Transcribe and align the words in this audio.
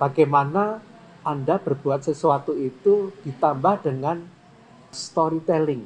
bagaimana 0.00 0.80
Anda 1.20 1.60
berbuat 1.60 2.00
sesuatu 2.08 2.56
itu 2.56 3.12
ditambah 3.28 3.84
dengan 3.84 4.24
storytelling. 4.88 5.84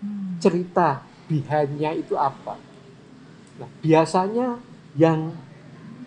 Hmm. 0.00 0.40
Cerita 0.40 1.04
behind-nya 1.28 1.92
itu 1.92 2.16
apa. 2.16 2.56
Nah, 3.60 3.68
biasanya 3.84 4.56
yang 4.96 5.36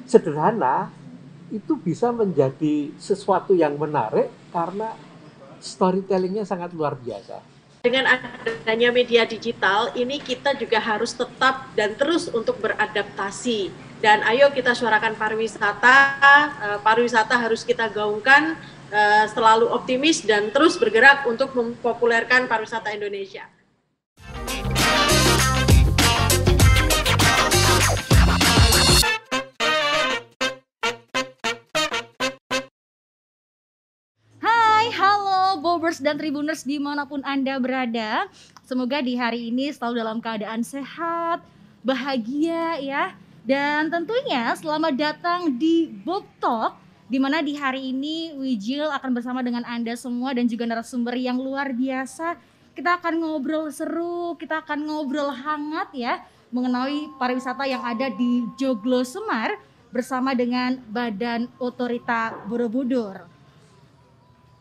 sederhana 0.09 0.89
itu 1.53 1.79
bisa 1.79 2.11
menjadi 2.11 2.91
sesuatu 2.99 3.55
yang 3.55 3.79
menarik 3.79 4.27
karena 4.51 4.91
storytellingnya 5.63 6.43
sangat 6.43 6.75
luar 6.75 6.99
biasa. 6.99 7.39
Dengan 7.87 8.19
adanya 8.19 8.91
media 8.91 9.23
digital, 9.23 9.95
ini 9.95 10.19
kita 10.19 10.59
juga 10.59 10.81
harus 10.81 11.15
tetap 11.15 11.71
dan 11.77 11.95
terus 11.95 12.27
untuk 12.27 12.59
beradaptasi. 12.59 13.86
Dan 13.97 14.21
ayo 14.29 14.53
kita 14.53 14.77
suarakan 14.77 15.17
pariwisata, 15.17 15.97
eh, 16.53 16.79
pariwisata 16.85 17.33
harus 17.33 17.65
kita 17.65 17.89
gaungkan 17.89 18.53
eh, 18.87 19.25
selalu 19.33 19.67
optimis 19.73 20.23
dan 20.23 20.53
terus 20.53 20.77
bergerak 20.77 21.25
untuk 21.25 21.51
mempopulerkan 21.57 22.45
pariwisata 22.45 22.93
Indonesia. 22.93 23.49
Halo 34.97 35.59
Bobers 35.59 35.99
dan 35.99 36.15
Tribuners 36.15 36.63
di 36.63 36.79
mana 36.79 37.03
pun 37.03 37.19
Anda 37.27 37.59
berada. 37.59 38.31
Semoga 38.63 39.03
di 39.03 39.19
hari 39.19 39.51
ini 39.51 39.69
selalu 39.69 39.99
dalam 39.99 40.17
keadaan 40.23 40.63
sehat, 40.63 41.43
bahagia 41.83 42.79
ya. 42.79 43.13
Dan 43.47 43.87
tentunya 43.87 44.51
selamat 44.59 44.93
datang 44.99 45.55
di 45.55 45.87
Bob 45.87 46.27
Talk, 46.35 46.75
di 47.07 47.15
mana 47.15 47.39
di 47.39 47.55
hari 47.55 47.95
ini 47.95 48.35
Wijil 48.35 48.91
akan 48.91 49.15
bersama 49.15 49.39
dengan 49.39 49.63
Anda 49.63 49.95
semua 49.95 50.35
dan 50.35 50.51
juga 50.51 50.67
narasumber 50.67 51.15
yang 51.15 51.39
luar 51.39 51.71
biasa. 51.71 52.35
Kita 52.75 52.99
akan 52.99 53.23
ngobrol 53.23 53.71
seru, 53.71 54.35
kita 54.35 54.67
akan 54.67 54.83
ngobrol 54.83 55.31
hangat 55.31 55.95
ya, 55.95 56.27
mengenai 56.51 57.07
pariwisata 57.15 57.63
yang 57.63 57.79
ada 57.87 58.11
di 58.11 58.43
Joglo 58.59 59.07
Semar 59.07 59.55
bersama 59.95 60.35
dengan 60.35 60.83
Badan 60.91 61.47
Otorita 61.55 62.35
Borobudur. 62.51 63.31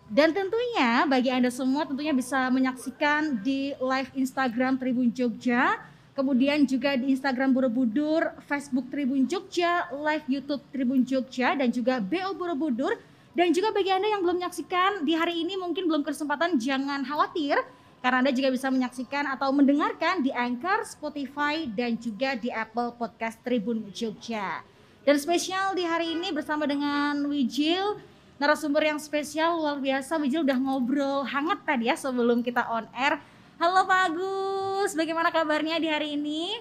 Dan 0.06 0.30
tentunya 0.30 1.02
bagi 1.10 1.34
Anda 1.34 1.50
semua 1.50 1.90
tentunya 1.90 2.14
bisa 2.14 2.46
menyaksikan 2.54 3.42
di 3.42 3.74
live 3.82 4.14
Instagram 4.14 4.78
Tribun 4.78 5.10
Jogja, 5.10 5.74
kemudian 6.16 6.64
juga 6.64 6.96
di 6.96 7.12
Instagram 7.12 7.52
Borobudur, 7.52 8.32
Facebook 8.48 8.88
Tribun 8.88 9.28
Jogja, 9.28 9.86
live 9.92 10.26
YouTube 10.26 10.64
Tribun 10.72 11.04
Jogja 11.04 11.52
dan 11.52 11.68
juga 11.68 12.00
BO 12.00 12.32
Borobudur. 12.32 12.96
Dan 13.36 13.52
juga 13.52 13.68
bagi 13.68 13.92
Anda 13.92 14.08
yang 14.16 14.24
belum 14.24 14.40
menyaksikan 14.40 15.04
di 15.04 15.12
hari 15.12 15.44
ini 15.44 15.60
mungkin 15.60 15.84
belum 15.84 16.00
kesempatan 16.00 16.56
jangan 16.56 17.04
khawatir 17.04 17.60
karena 18.00 18.24
Anda 18.24 18.32
juga 18.32 18.48
bisa 18.48 18.72
menyaksikan 18.72 19.28
atau 19.28 19.52
mendengarkan 19.52 20.24
di 20.24 20.32
Anchor, 20.32 20.88
Spotify 20.88 21.68
dan 21.68 22.00
juga 22.00 22.32
di 22.32 22.48
Apple 22.48 22.96
Podcast 22.96 23.36
Tribun 23.44 23.92
Jogja. 23.92 24.64
Dan 25.04 25.20
spesial 25.20 25.76
di 25.76 25.84
hari 25.84 26.16
ini 26.16 26.32
bersama 26.32 26.64
dengan 26.64 27.28
Wijil 27.28 28.00
narasumber 28.38 28.88
yang 28.88 29.02
spesial 29.02 29.60
luar 29.60 29.78
biasa. 29.82 30.16
Wijil 30.22 30.42
udah 30.46 30.58
ngobrol 30.58 31.28
hangat 31.28 31.60
tadi 31.66 31.92
ya 31.92 31.96
sebelum 31.98 32.40
kita 32.40 32.64
on 32.72 32.88
air. 32.96 33.20
Halo 33.56 33.88
Pak 33.88 34.12
Agus, 34.12 34.92
bagaimana 34.92 35.32
kabarnya 35.32 35.80
di 35.80 35.88
hari 35.88 36.12
ini? 36.12 36.60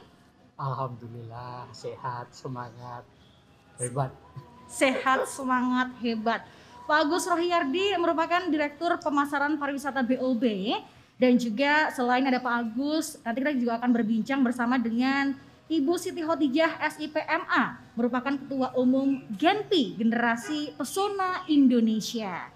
Alhamdulillah 0.56 1.68
sehat, 1.76 2.32
semangat, 2.32 3.04
hebat. 3.76 4.16
Sehat, 4.72 5.28
semangat, 5.28 5.92
hebat. 6.00 6.48
Pak 6.88 6.98
Agus 7.04 7.28
Rohiyardi 7.28 8.00
merupakan 8.00 8.48
Direktur 8.48 8.96
Pemasaran 9.04 9.60
Pariwisata 9.60 10.08
BOB 10.08 10.72
dan 11.20 11.36
juga 11.36 11.92
selain 11.92 12.24
ada 12.32 12.40
Pak 12.40 12.56
Agus, 12.64 13.20
nanti 13.28 13.44
kita 13.44 13.52
juga 13.60 13.74
akan 13.76 13.92
berbincang 13.92 14.40
bersama 14.40 14.80
dengan 14.80 15.36
Ibu 15.68 16.00
Siti 16.00 16.24
Khotijah 16.24 16.80
SIPMA 16.80 17.92
merupakan 18.00 18.40
Ketua 18.40 18.72
Umum 18.80 19.20
Genpi 19.36 20.00
Generasi 20.00 20.72
Pesona 20.80 21.44
Indonesia. 21.52 22.48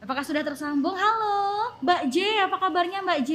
Apakah 0.00 0.24
sudah 0.24 0.40
tersambung? 0.40 0.96
Halo, 0.96 1.76
Mbak 1.84 2.02
J, 2.08 2.48
apa 2.48 2.56
kabarnya 2.56 3.04
Mbak 3.04 3.20
J? 3.28 3.32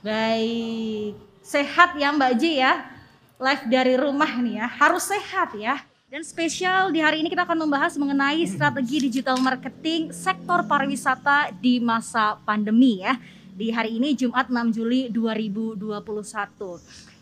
Baik, 0.00 1.12
sehat 1.44 1.92
ya 1.92 2.08
Mbak 2.08 2.32
J 2.40 2.42
ya. 2.56 2.88
Live 3.36 3.68
dari 3.68 4.00
rumah 4.00 4.32
nih 4.40 4.56
ya, 4.56 4.66
harus 4.80 5.04
sehat 5.04 5.52
ya. 5.52 5.76
Dan 6.08 6.24
spesial 6.24 6.88
di 6.88 7.04
hari 7.04 7.20
ini 7.20 7.28
kita 7.28 7.44
akan 7.44 7.68
membahas 7.68 8.00
mengenai 8.00 8.40
strategi 8.48 9.12
digital 9.12 9.36
marketing 9.44 10.08
sektor 10.08 10.64
pariwisata 10.64 11.52
di 11.52 11.84
masa 11.84 12.40
pandemi 12.48 13.04
ya. 13.04 13.20
Di 13.52 13.68
hari 13.68 14.00
ini 14.00 14.16
Jumat 14.16 14.48
6 14.48 14.72
Juli 14.72 15.12
2021. 15.12 15.84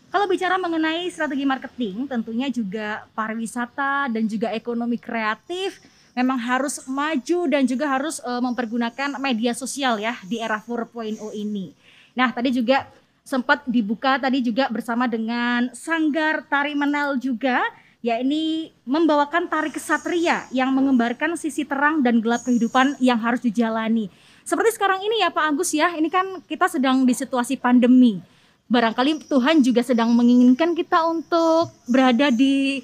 Kalau 0.07 0.25
bicara 0.31 0.55
mengenai 0.55 1.03
strategi 1.11 1.43
marketing, 1.43 2.07
tentunya 2.07 2.47
juga 2.47 3.03
pariwisata 3.11 4.07
dan 4.07 4.23
juga 4.23 4.55
ekonomi 4.55 4.95
kreatif 4.95 5.83
memang 6.15 6.39
harus 6.39 6.83
maju 6.87 7.39
dan 7.51 7.67
juga 7.67 7.91
harus 7.91 8.23
uh, 8.23 8.39
mempergunakan 8.39 9.19
media 9.19 9.51
sosial 9.51 9.99
ya 9.99 10.15
di 10.23 10.39
era 10.39 10.63
4.0 10.63 11.19
ini. 11.35 11.75
Nah, 12.17 12.29
tadi 12.33 12.53
juga 12.55 12.87
sempat 13.29 13.61
dibuka 13.69 14.17
tadi 14.17 14.41
juga 14.41 14.65
bersama 14.73 15.05
dengan 15.05 15.69
Sanggar 15.77 16.41
Tari 16.49 16.73
Menel 16.73 17.21
juga 17.21 17.61
yakni 17.99 18.71
membawakan 18.87 19.51
tari 19.51 19.69
kesatria 19.69 20.47
yang 20.55 20.71
mengembarkan 20.71 21.35
sisi 21.35 21.67
terang 21.67 21.99
dan 21.99 22.23
gelap 22.23 22.47
kehidupan 22.47 22.95
yang 23.03 23.19
harus 23.19 23.43
dijalani. 23.43 24.07
Seperti 24.47 24.79
sekarang 24.79 25.03
ini 25.03 25.21
ya 25.21 25.29
Pak 25.29 25.45
Agus 25.45 25.75
ya, 25.75 25.93
ini 25.93 26.09
kan 26.09 26.41
kita 26.47 26.65
sedang 26.71 27.05
di 27.05 27.13
situasi 27.13 27.59
pandemi. 27.59 28.17
Barangkali 28.65 29.29
Tuhan 29.29 29.61
juga 29.61 29.85
sedang 29.85 30.09
menginginkan 30.15 30.73
kita 30.73 31.05
untuk 31.05 31.69
berada 31.85 32.33
di 32.33 32.81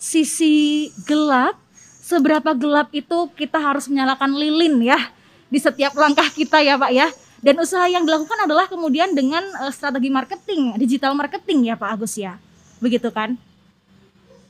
sisi 0.00 0.88
gelap. 1.06 1.60
Seberapa 2.04 2.52
gelap 2.52 2.92
itu 2.92 3.32
kita 3.32 3.56
harus 3.56 3.88
menyalakan 3.88 4.36
lilin 4.36 4.76
ya 4.84 5.00
di 5.48 5.56
setiap 5.56 5.96
langkah 5.96 6.28
kita 6.28 6.60
ya 6.60 6.76
Pak 6.76 6.92
ya. 6.92 7.08
Dan 7.44 7.60
usaha 7.60 7.84
yang 7.84 8.08
dilakukan 8.08 8.48
adalah 8.48 8.64
kemudian 8.64 9.12
dengan 9.12 9.44
uh, 9.60 9.68
strategi 9.68 10.08
marketing, 10.08 10.80
digital 10.80 11.12
marketing 11.12 11.68
ya 11.68 11.76
Pak 11.76 12.00
Agus 12.00 12.16
ya. 12.16 12.40
Begitu 12.80 13.12
kan? 13.12 13.36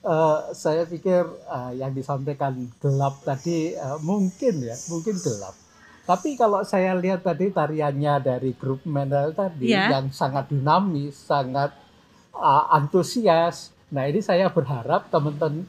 Uh, 0.06 0.54
saya 0.54 0.86
pikir 0.86 1.26
uh, 1.50 1.74
yang 1.74 1.90
disampaikan 1.90 2.54
gelap 2.78 3.18
tadi 3.26 3.74
uh, 3.74 3.98
mungkin 3.98 4.62
ya, 4.62 4.78
mungkin 4.86 5.18
gelap. 5.18 5.58
Tapi 6.06 6.38
kalau 6.38 6.62
saya 6.62 6.94
lihat 6.94 7.26
tadi 7.26 7.50
tariannya 7.50 8.14
dari 8.22 8.54
grup 8.54 8.86
Mendel 8.86 9.34
tadi 9.34 9.74
Iya. 9.74 9.90
yang 9.98 10.14
sangat 10.14 10.54
dinamis, 10.54 11.18
sangat 11.18 11.74
uh, 12.30 12.70
antusias. 12.78 13.74
Nah 13.90 14.06
ini 14.06 14.22
saya 14.22 14.46
berharap 14.54 15.10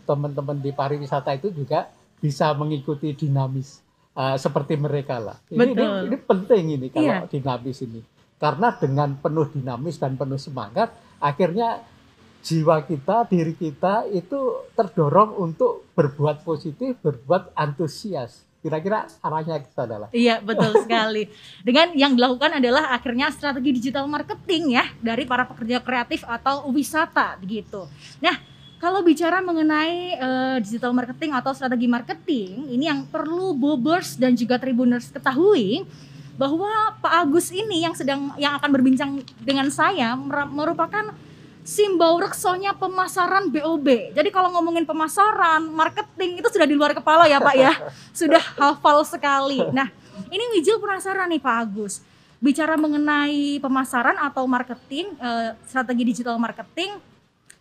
teman-teman 0.05 0.61
di 0.61 0.69
pariwisata 0.69 1.33
itu 1.33 1.49
juga 1.49 1.89
bisa 2.21 2.53
mengikuti 2.53 3.17
dinamis 3.17 3.84
uh, 4.15 4.35
seperti 4.35 4.79
mereka 4.79 5.19
lah. 5.19 5.37
Ini, 5.47 5.59
ini, 5.59 5.73
Betul. 5.75 5.99
ini 6.07 6.17
penting 6.17 6.63
ini 6.71 6.87
kalau 6.89 7.05
Iya. 7.05 7.27
dinamis 7.27 7.79
ini. 7.83 8.01
Karena 8.35 8.67
dengan 8.75 9.15
penuh 9.15 9.47
dinamis 9.47 9.95
dan 9.95 10.15
penuh 10.15 10.35
semangat, 10.35 10.91
akhirnya 11.19 11.83
jiwa 12.41 12.83
kita, 12.83 13.25
diri 13.25 13.55
kita 13.55 14.05
itu 14.11 14.37
terdorong 14.75 15.39
untuk 15.39 15.87
berbuat 15.95 16.43
positif, 16.43 16.99
berbuat 16.99 17.55
antusias. 17.55 18.43
Kira-kira 18.59 19.05
arahnya 19.21 19.61
ke 19.61 19.69
sana 19.69 19.95
lah. 20.05 20.09
Iya 20.09 20.41
betul 20.41 20.73
sekali. 20.83 21.29
Dengan 21.61 21.93
yang 21.93 22.17
dilakukan 22.17 22.57
adalah 22.57 22.91
akhirnya 22.91 23.29
strategi 23.29 23.77
digital 23.77 24.09
marketing 24.09 24.73
ya 24.73 24.85
dari 24.99 25.21
para 25.23 25.45
pekerja 25.45 25.79
kreatif 25.79 26.25
atau 26.25 26.65
wisata 26.73 27.37
begitu. 27.37 27.85
Nah 28.19 28.33
kalau 28.79 29.01
bicara 29.01 29.39
mengenai 29.39 30.19
eh, 30.19 30.57
digital 30.61 30.91
marketing 30.91 31.31
atau 31.31 31.55
strategi 31.55 31.87
marketing 31.87 32.69
ini 32.69 32.91
yang 32.91 33.07
perlu 33.07 33.55
bobers 33.55 34.19
dan 34.19 34.35
juga 34.35 34.59
tribuners 34.59 35.09
ketahui 35.09 35.87
bahwa 36.35 36.67
Pak 36.99 37.13
Agus 37.23 37.47
ini 37.55 37.87
yang 37.87 37.95
sedang 37.95 38.35
yang 38.35 38.59
akan 38.59 38.69
berbincang 38.75 39.23
dengan 39.39 39.71
saya 39.71 40.19
mer- 40.19 40.51
merupakan 40.51 41.15
simbol 41.65 42.21
reksonya 42.21 42.77
pemasaran 42.77 43.49
BOB. 43.49 44.13
Jadi 44.13 44.29
kalau 44.29 44.53
ngomongin 44.53 44.85
pemasaran, 44.85 45.65
marketing 45.65 46.37
itu 46.43 46.47
sudah 46.53 46.67
di 46.69 46.77
luar 46.77 46.93
kepala 46.93 47.25
ya 47.25 47.41
Pak 47.41 47.55
ya. 47.57 47.73
Sudah 48.19 48.43
hafal 48.61 49.01
sekali. 49.01 49.65
Nah, 49.73 49.89
ini 50.29 50.45
Wijil 50.53 50.77
penasaran 50.77 51.25
nih 51.25 51.41
Pak 51.41 51.55
Agus. 51.65 52.05
Bicara 52.37 52.77
mengenai 52.77 53.57
pemasaran 53.57 54.13
atau 54.21 54.45
marketing, 54.45 55.17
eh, 55.17 55.57
strategi 55.65 56.03
digital 56.05 56.37
marketing, 56.37 57.01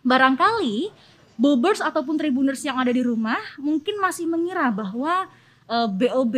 barangkali 0.05 0.93
bobers 1.35 1.81
ataupun 1.81 2.15
tribuners 2.15 2.61
yang 2.61 2.77
ada 2.77 2.93
di 2.93 3.01
rumah 3.01 3.41
mungkin 3.57 3.97
masih 3.97 4.29
mengira 4.29 4.69
bahwa 4.69 5.25
eh, 5.67 5.89
BOB 5.89 6.35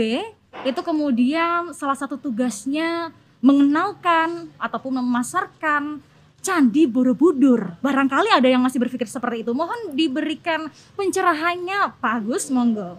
itu 0.65 0.81
kemudian 0.81 1.75
salah 1.75 1.93
satu 1.99 2.17
tugasnya 2.17 3.11
mengenalkan 3.43 4.49
ataupun 4.57 4.97
memasarkan 5.03 6.01
Candi 6.41 6.87
Borobudur. 6.87 7.75
Barangkali 7.83 8.31
ada 8.31 8.47
yang 8.47 8.63
masih 8.63 8.79
berpikir 8.79 9.05
seperti 9.05 9.43
itu. 9.43 9.51
Mohon 9.51 9.93
diberikan 9.93 10.71
pencerahannya, 10.95 11.99
Pak 11.99 12.13
Agus, 12.23 12.47
monggo. 12.47 12.95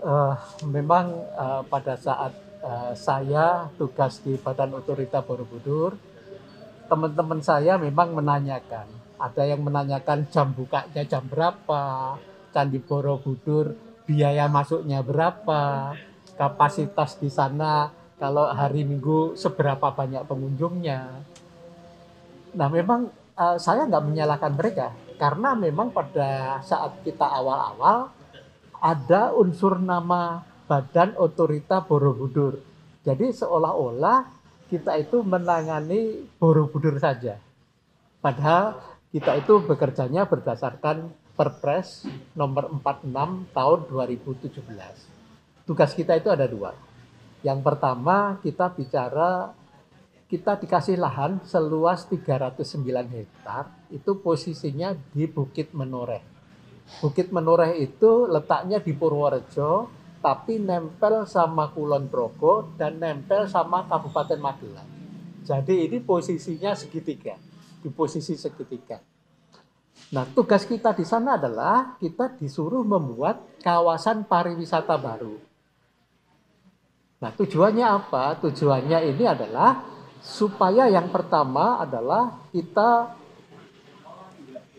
Uh, 0.00 0.32
memang 0.64 1.12
uh, 1.36 1.60
pada 1.68 2.00
saat 2.00 2.32
uh, 2.64 2.96
saya 2.96 3.68
tugas 3.76 4.24
di 4.24 4.40
Badan 4.40 4.72
Otorita 4.80 5.20
Borobudur, 5.20 5.92
teman-teman 6.88 7.44
saya 7.44 7.76
memang 7.76 8.16
menanyakan. 8.16 8.88
Ada 9.16 9.48
yang 9.48 9.64
menanyakan 9.64 10.28
jam 10.28 10.52
bukanya 10.52 11.02
jam 11.08 11.24
berapa, 11.24 12.16
Candi 12.52 12.80
Borobudur 12.80 13.76
biaya 14.06 14.46
masuknya 14.46 15.02
berapa, 15.02 15.96
kapasitas 16.36 17.18
di 17.18 17.32
sana 17.32 17.90
kalau 18.16 18.48
hari 18.52 18.84
Minggu 18.86 19.34
seberapa 19.34 19.92
banyak 19.92 20.24
pengunjungnya 20.24 21.26
Nah 22.56 22.68
memang 22.72 23.12
uh, 23.36 23.56
saya 23.60 23.84
nggak 23.84 24.04
menyalahkan 24.08 24.52
mereka 24.56 24.96
karena 25.20 25.52
memang 25.52 25.92
pada 25.92 26.60
saat 26.64 26.96
kita 27.04 27.24
awal-awal 27.28 28.08
ada 28.80 29.36
unsur 29.36 29.76
nama 29.76 30.40
Badan 30.66 31.14
Otorita 31.20 31.84
Borobudur. 31.84 32.58
Jadi 33.04 33.30
seolah-olah 33.30 34.26
kita 34.72 34.98
itu 34.98 35.22
menangani 35.22 36.26
Borobudur 36.40 36.96
saja. 36.98 37.38
Padahal 38.24 38.74
kita 39.10 39.38
itu 39.38 39.62
bekerjanya 39.62 40.26
berdasarkan 40.26 41.10
Perpres 41.36 42.08
nomor 42.32 42.72
46 42.80 43.52
tahun 43.52 43.78
2017. 43.92 45.68
Tugas 45.68 45.92
kita 45.92 46.16
itu 46.16 46.32
ada 46.32 46.48
dua. 46.48 46.72
Yang 47.44 47.60
pertama 47.60 48.40
kita 48.40 48.72
bicara 48.72 49.52
kita 50.26 50.58
dikasih 50.58 50.98
lahan 50.98 51.38
seluas 51.46 52.02
309 52.10 52.82
hektar, 53.14 53.70
itu 53.94 54.18
posisinya 54.18 54.90
di 55.14 55.30
Bukit 55.30 55.70
Menoreh. 55.70 56.18
Bukit 56.98 57.30
Menoreh 57.30 57.78
itu 57.78 58.26
letaknya 58.26 58.82
di 58.82 58.90
Purworejo, 58.90 59.86
tapi 60.18 60.58
nempel 60.58 61.30
sama 61.30 61.70
Kulon 61.70 62.10
Progo 62.10 62.74
dan 62.74 62.98
nempel 62.98 63.46
sama 63.46 63.86
Kabupaten 63.86 64.42
Magelang. 64.42 64.90
Jadi 65.46 65.86
ini 65.86 66.02
posisinya 66.02 66.74
segitiga, 66.74 67.38
di 67.80 67.88
posisi 67.92 68.36
segitiga. 68.36 68.98
Nah, 70.12 70.24
tugas 70.30 70.62
kita 70.68 70.94
di 70.94 71.02
sana 71.02 71.34
adalah 71.34 71.98
kita 71.98 72.36
disuruh 72.38 72.86
membuat 72.86 73.58
kawasan 73.58 74.28
pariwisata 74.28 74.94
baru. 75.00 75.34
Nah, 77.16 77.30
tujuannya 77.32 77.86
apa? 77.86 78.38
Tujuannya 78.38 79.02
ini 79.08 79.24
adalah 79.24 79.82
supaya 80.20 80.86
yang 80.86 81.08
pertama 81.10 81.80
adalah 81.80 82.44
kita 82.52 83.16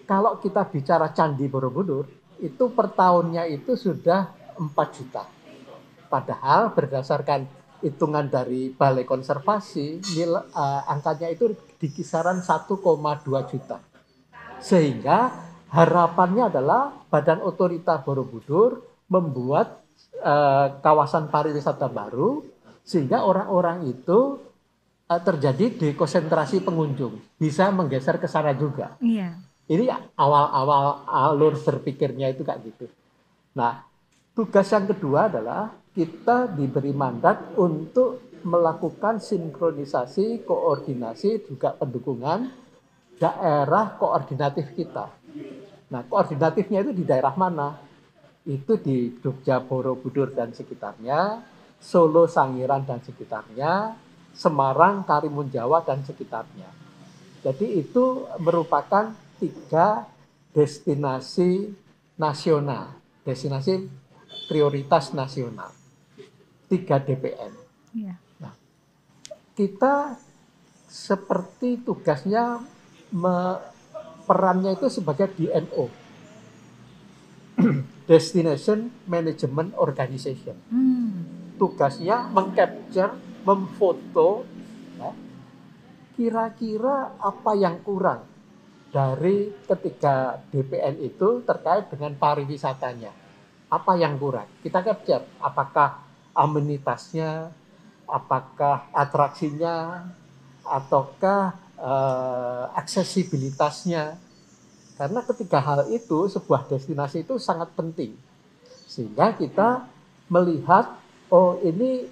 kalau 0.07 0.39
kita 0.39 0.63
bicara 0.71 1.11
Candi 1.11 1.51
Borobudur 1.51 2.07
itu 2.39 2.71
per 2.71 2.95
tahunnya 2.95 3.49
itu 3.51 3.75
sudah 3.75 4.31
4 4.55 4.95
juta. 4.95 5.27
Padahal 6.07 6.71
berdasarkan 6.71 7.43
hitungan 7.87 8.27
dari 8.27 8.75
Balai 8.75 9.07
Konservasi 9.07 10.03
nilai, 10.13 10.43
uh, 10.51 10.83
angkanya 10.91 11.31
itu 11.31 11.55
di 11.79 11.87
kisaran 11.87 12.43
1,2 12.43 12.75
juta. 13.47 13.79
Sehingga 14.59 15.31
harapannya 15.71 16.51
adalah 16.51 16.91
Badan 17.07 17.39
Otorita 17.39 18.03
Borobudur 18.03 18.83
membuat 19.07 19.87
uh, 20.19 20.83
kawasan 20.83 21.31
pariwisata 21.31 21.87
baru 21.87 22.43
sehingga 22.83 23.23
orang-orang 23.23 23.87
itu 23.87 24.43
uh, 25.07 25.21
terjadi 25.23 25.71
dekonsentrasi 25.75 26.63
pengunjung, 26.63 27.19
bisa 27.39 27.71
menggeser 27.71 28.19
ke 28.19 28.27
sana 28.27 28.51
juga. 28.51 28.99
Iya. 28.99 29.39
Ini 29.67 29.91
awal-awal 30.15 31.03
alur 31.07 31.59
berpikirnya 31.59 32.31
itu 32.31 32.47
kayak 32.47 32.63
gitu. 32.63 32.87
Nah, 33.51 33.83
tugas 34.31 34.71
yang 34.71 34.87
kedua 34.87 35.27
adalah 35.27 35.75
kita 35.97 36.53
diberi 36.53 36.93
mandat 36.93 37.57
untuk 37.57 38.37
melakukan 38.45 39.17
sinkronisasi, 39.17 40.45
koordinasi, 40.45 41.49
juga 41.49 41.73
pendukungan 41.73 42.53
daerah 43.17 43.97
koordinatif 43.97 44.77
kita. 44.77 45.09
Nah, 45.89 46.05
koordinatifnya 46.05 46.85
itu 46.85 46.93
di 46.93 47.01
daerah 47.01 47.33
mana? 47.33 47.81
Itu 48.45 48.77
di 48.77 49.17
Jogja, 49.17 49.57
Borobudur 49.57 50.37
dan 50.37 50.53
sekitarnya, 50.53 51.41
Solo, 51.81 52.29
Sangiran 52.29 52.85
dan 52.85 53.01
sekitarnya, 53.01 53.97
Semarang, 54.37 55.01
Karimun 55.01 55.49
Jawa, 55.49 55.81
dan 55.81 56.05
sekitarnya. 56.05 56.69
Jadi 57.41 57.81
itu 57.81 58.29
merupakan 58.37 59.17
tiga 59.41 60.05
destinasi 60.53 61.73
nasional, 62.21 62.97
destinasi 63.25 63.89
prioritas 64.49 65.13
nasional, 65.13 65.69
tiga 66.67 66.99
DPN. 66.99 67.51
Iya. 67.95 68.15
Nah, 68.43 68.53
kita 69.55 70.19
seperti 70.87 71.83
tugasnya 71.83 72.63
me, 73.11 73.59
perannya 74.27 74.75
itu 74.75 74.87
sebagai 74.91 75.31
DMO, 75.35 75.87
Destination 78.11 78.91
Management 79.07 79.75
Organization. 79.79 80.55
Hmm. 80.71 81.15
Tugasnya 81.57 82.29
mengcapture 82.29 83.17
memfoto 83.41 84.45
ya, 84.99 85.11
kira-kira 86.13 87.17
apa 87.17 87.51
yang 87.57 87.81
kurang 87.81 88.27
dari 88.91 89.51
ketiga 89.67 90.39
DPN 90.47 91.03
itu 91.03 91.43
terkait 91.43 91.91
dengan 91.91 92.15
pariwisatanya. 92.15 93.11
Apa 93.67 93.99
yang 93.99 94.15
kurang? 94.15 94.47
Kita 94.63 94.79
capture 94.79 95.27
apakah 95.43 96.06
amenitasnya, 96.37 97.49
apakah 98.05 98.85
atraksinya, 98.93 100.05
ataukah 100.61 101.57
eh, 101.81 102.63
aksesibilitasnya. 102.77 104.21
Karena 104.97 105.21
ketiga 105.25 105.61
hal 105.61 105.89
itu 105.89 106.29
sebuah 106.29 106.69
destinasi 106.69 107.25
itu 107.25 107.41
sangat 107.41 107.73
penting. 107.73 108.13
Sehingga 108.85 109.33
kita 109.33 109.85
melihat 110.29 110.97
oh 111.33 111.57
ini 111.65 112.05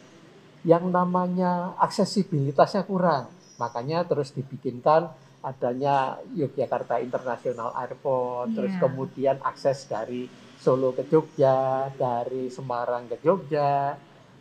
yang 0.66 0.90
namanya 0.90 1.78
aksesibilitasnya 1.78 2.86
kurang. 2.90 3.30
Makanya 3.62 4.04
terus 4.06 4.34
dibikinkan 4.34 5.14
adanya 5.46 6.18
Yogyakarta 6.34 6.98
International 7.00 7.70
Airport, 7.78 8.50
yeah. 8.50 8.56
terus 8.58 8.74
iya. 8.74 8.82
kemudian 8.82 9.38
akses 9.46 9.86
dari 9.86 10.26
Solo 10.58 10.98
ke 10.98 11.06
Jogja, 11.06 11.94
dari 11.94 12.50
Semarang 12.50 13.06
ke 13.06 13.22
Jogja. 13.22 13.94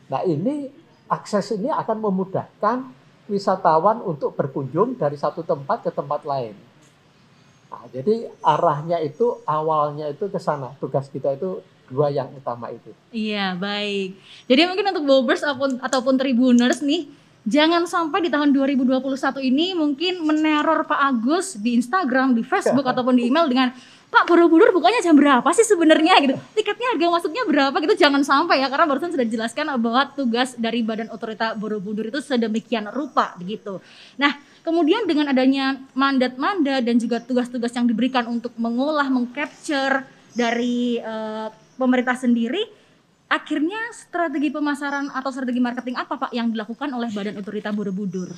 Nah 0.09 0.23
ini 0.25 0.69
akses 1.09 1.55
ini 1.57 1.69
akan 1.69 1.97
memudahkan 2.01 2.79
wisatawan 3.29 4.05
untuk 4.05 4.37
berkunjung 4.37 5.01
dari 5.01 5.17
satu 5.17 5.41
tempat 5.45 5.89
ke 5.89 5.91
tempat 5.93 6.25
lain. 6.29 6.53
Nah, 7.73 7.91
jadi 7.91 8.31
arahnya 8.45 9.01
itu 9.03 9.43
awalnya 9.49 10.13
itu 10.13 10.29
ke 10.31 10.39
sana. 10.39 10.77
Tugas 10.79 11.09
kita 11.11 11.35
itu 11.35 11.59
dua 11.89 12.13
yang 12.13 12.31
utama 12.33 12.71
itu. 12.71 12.93
Iya, 13.11 13.57
baik. 13.59 14.17
Jadi 14.47 14.63
mungkin 14.69 14.87
untuk 14.95 15.05
Bobers 15.05 15.43
ataupun, 15.43 15.83
ataupun 15.83 16.15
Tribuners 16.15 16.81
nih, 16.85 17.11
jangan 17.45 17.85
sampai 17.85 18.25
di 18.25 18.31
tahun 18.33 18.55
2021 18.55 19.03
ini 19.43 19.77
mungkin 19.77 20.23
meneror 20.25 20.87
Pak 20.87 21.01
Agus 21.01 21.59
di 21.59 21.77
Instagram, 21.77 22.39
di 22.39 22.47
Facebook 22.47 22.87
ataupun 22.93 23.19
di 23.19 23.29
email 23.29 23.51
dengan 23.51 23.75
Pak 24.15 24.31
Borobudur 24.31 24.71
bukannya 24.71 25.03
jam 25.03 25.19
berapa 25.19 25.49
sih 25.51 25.67
sebenarnya 25.67 26.15
gitu. 26.23 26.39
Tiketnya 26.55 26.95
harga 26.95 27.07
masuknya 27.19 27.43
berapa 27.43 27.75
gitu 27.83 27.95
jangan 27.99 28.23
sampai 28.23 28.63
ya 28.63 28.71
karena 28.71 28.87
barusan 28.87 29.11
sudah 29.11 29.27
dijelaskan 29.27 29.75
bahwa 29.83 30.07
tugas 30.15 30.55
dari 30.55 30.87
Badan 30.87 31.11
Otorita 31.11 31.59
Borobudur 31.59 32.07
itu 32.15 32.23
sedemikian 32.23 32.95
rupa 32.95 33.35
begitu. 33.35 33.83
Nah, 34.15 34.39
kemudian 34.63 35.03
dengan 35.11 35.35
adanya 35.35 35.83
mandat-mandat 35.99 36.87
dan 36.87 36.97
juga 37.03 37.19
tugas-tugas 37.19 37.75
yang 37.75 37.91
diberikan 37.91 38.31
untuk 38.31 38.55
mengolah, 38.55 39.11
mengcapture 39.11 40.07
dari 40.31 41.03
uh, 41.03 41.51
pemerintah 41.75 42.15
sendiri 42.15 42.63
akhirnya 43.27 43.91
strategi 43.91 44.55
pemasaran 44.55 45.11
atau 45.11 45.31
strategi 45.35 45.59
marketing 45.59 45.99
apa 45.99 46.15
Pak 46.15 46.31
yang 46.31 46.55
dilakukan 46.55 46.87
oleh 46.95 47.11
Badan 47.11 47.35
Otorita 47.43 47.75
Borobudur? 47.75 48.31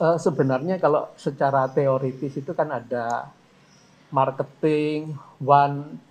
Uh, 0.00 0.16
sebenarnya 0.16 0.80
kalau 0.80 1.12
secara 1.20 1.68
teoritis 1.68 2.32
itu 2.40 2.56
kan 2.56 2.72
ada 2.72 3.28
marketing 4.12 5.16
1.0. 5.40 6.06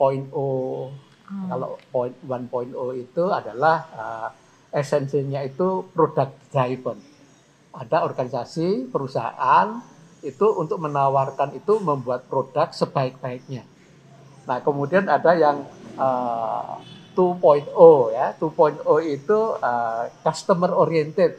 Hmm. 1.32 1.48
Kalau 1.48 1.80
point 1.94 2.18
1.0 2.28 2.76
itu 2.98 3.24
adalah 3.32 3.78
uh, 3.96 4.30
esensinya 4.74 5.40
itu 5.46 5.86
product 5.96 6.52
driven. 6.52 7.00
Ada 7.72 8.04
organisasi, 8.04 8.92
perusahaan 8.92 9.80
itu 10.22 10.48
untuk 10.60 10.84
menawarkan 10.84 11.56
itu 11.56 11.80
membuat 11.80 12.28
produk 12.28 12.68
sebaik-baiknya. 12.76 13.64
Nah, 14.44 14.60
kemudian 14.60 15.08
ada 15.08 15.32
yang 15.38 15.64
uh, 15.96 16.82
2.0 17.16 17.72
ya. 18.12 18.36
2.0 18.36 18.84
itu 19.08 19.40
uh, 19.62 20.04
customer 20.26 20.72
oriented. 20.76 21.38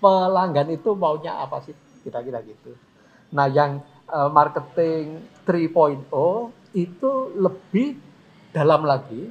Pelanggan 0.00 0.72
itu 0.72 0.92
maunya 0.96 1.36
apa 1.36 1.60
sih? 1.64 1.74
Kira-kira 2.00 2.40
gitu. 2.44 2.72
Nah, 3.34 3.50
yang 3.50 3.82
uh, 4.08 4.28
marketing 4.28 5.22
3.0 5.42 6.06
itu 6.72 7.12
lebih 7.34 7.96
dalam 8.50 8.82
lagi 8.82 9.30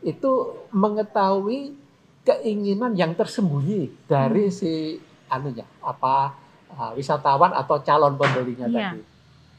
itu 0.00 0.32
mengetahui 0.70 1.74
keinginan 2.22 2.94
yang 2.94 3.14
tersembunyi 3.14 3.90
dari 4.04 4.46
Hmm. 4.46 4.54
si 4.54 4.98
anunya 5.26 5.66
apa 5.80 6.34
uh, 6.70 6.92
wisatawan 6.94 7.50
atau 7.50 7.78
calon 7.80 8.14
pembelinya 8.14 8.66
Iya. 8.66 8.74
tadi. 8.94 9.00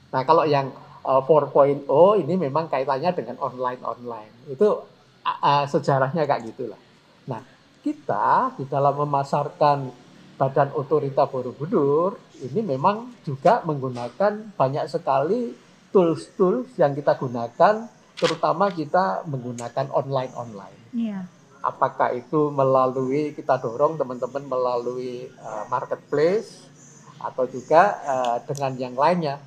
Nah, 0.08 0.22
kalau 0.24 0.44
yang 0.44 0.72
uh, 1.04 1.20
4.0 1.20 1.88
ini 2.22 2.34
memang 2.38 2.68
kaitannya 2.68 3.12
dengan 3.12 3.36
online 3.40 3.82
online. 3.84 4.34
Itu 4.48 4.84
uh, 5.24 5.40
uh, 5.44 5.64
sejarahnya 5.64 6.24
kayak 6.24 6.48
gitulah. 6.48 6.80
Nah, 7.28 7.44
kita 7.84 8.56
di 8.56 8.64
dalam 8.68 8.96
memasarkan 8.96 10.07
Badan 10.38 10.70
Otorita 10.78 11.26
Borobudur 11.26 12.22
ini 12.46 12.62
memang 12.62 13.10
juga 13.26 13.66
menggunakan 13.66 14.54
banyak 14.54 14.86
sekali 14.86 15.50
tools-tools 15.90 16.78
yang 16.78 16.94
kita 16.94 17.18
gunakan, 17.18 17.90
terutama 18.14 18.70
kita 18.70 19.26
menggunakan 19.26 19.90
online-online. 19.90 20.78
Iya. 20.94 21.26
Apakah 21.66 22.14
itu 22.14 22.54
melalui 22.54 23.34
kita 23.34 23.58
dorong 23.58 23.98
teman-teman 23.98 24.46
melalui 24.46 25.26
uh, 25.42 25.66
marketplace 25.74 26.70
atau 27.18 27.50
juga 27.50 27.98
uh, 28.06 28.38
dengan 28.46 28.78
yang 28.78 28.94
lainnya. 28.94 29.42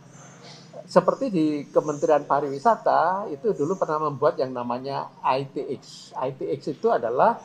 Seperti 0.91 1.31
di 1.31 1.47
Kementerian 1.71 2.27
Pariwisata 2.27 3.31
itu 3.31 3.55
dulu 3.55 3.79
pernah 3.79 4.11
membuat 4.11 4.43
yang 4.43 4.51
namanya 4.51 5.07
ITX. 5.23 6.11
ITX 6.19 6.75
itu 6.75 6.91
adalah 6.91 7.39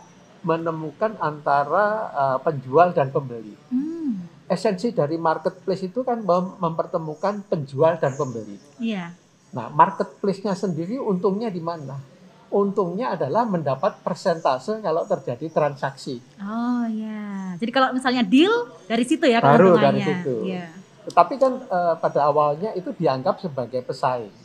menemukan 0.46 1.18
antara 1.18 2.14
uh, 2.14 2.38
penjual 2.38 2.94
dan 2.94 3.10
pembeli. 3.10 3.58
Hmm. 3.74 4.22
Esensi 4.46 4.94
dari 4.94 5.18
marketplace 5.18 5.90
itu 5.90 6.06
kan 6.06 6.22
mem- 6.22 6.62
mempertemukan 6.62 7.42
penjual 7.50 7.98
dan 7.98 8.14
pembeli. 8.14 8.62
Iya. 8.78 9.10
Nah, 9.58 9.74
marketplace-nya 9.74 10.54
sendiri 10.54 11.02
untungnya 11.02 11.50
di 11.50 11.58
mana? 11.58 11.98
Untungnya 12.54 13.18
adalah 13.18 13.42
mendapat 13.50 14.06
persentase 14.06 14.86
kalau 14.86 15.02
terjadi 15.10 15.50
transaksi. 15.50 16.22
Oh 16.38 16.86
ya. 16.86 17.58
Jadi 17.58 17.72
kalau 17.74 17.90
misalnya 17.90 18.22
deal 18.22 18.70
dari 18.86 19.02
situ 19.02 19.26
ya 19.26 19.42
Baru 19.42 19.82
dari 19.82 19.98
situ. 20.06 20.46
Iya. 20.46 20.70
Tetapi 21.10 21.34
kan 21.42 21.54
eh, 21.66 21.96
pada 21.98 22.30
awalnya 22.30 22.70
itu 22.78 22.94
dianggap 22.94 23.42
sebagai 23.42 23.82
pesaing 23.82 24.45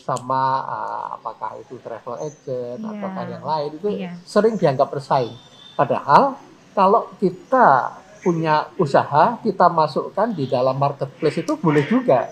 sama 0.00 0.42
eh, 0.64 1.04
apakah 1.20 1.60
itu 1.60 1.76
travel 1.78 2.16
agent 2.18 2.80
Iya. 2.80 2.90
ataukah 2.90 3.24
yang 3.28 3.44
lain 3.44 3.70
itu 3.76 3.88
Iya. 3.92 4.10
sering 4.24 4.56
dianggap 4.56 4.88
pesaing. 4.90 5.36
Padahal 5.76 6.36
kalau 6.72 7.08
kita 7.20 7.96
punya 8.20 8.68
usaha, 8.76 9.40
kita 9.40 9.72
masukkan 9.72 10.28
di 10.32 10.44
dalam 10.44 10.76
marketplace 10.76 11.40
itu 11.40 11.56
boleh 11.56 11.84
juga. 11.88 12.28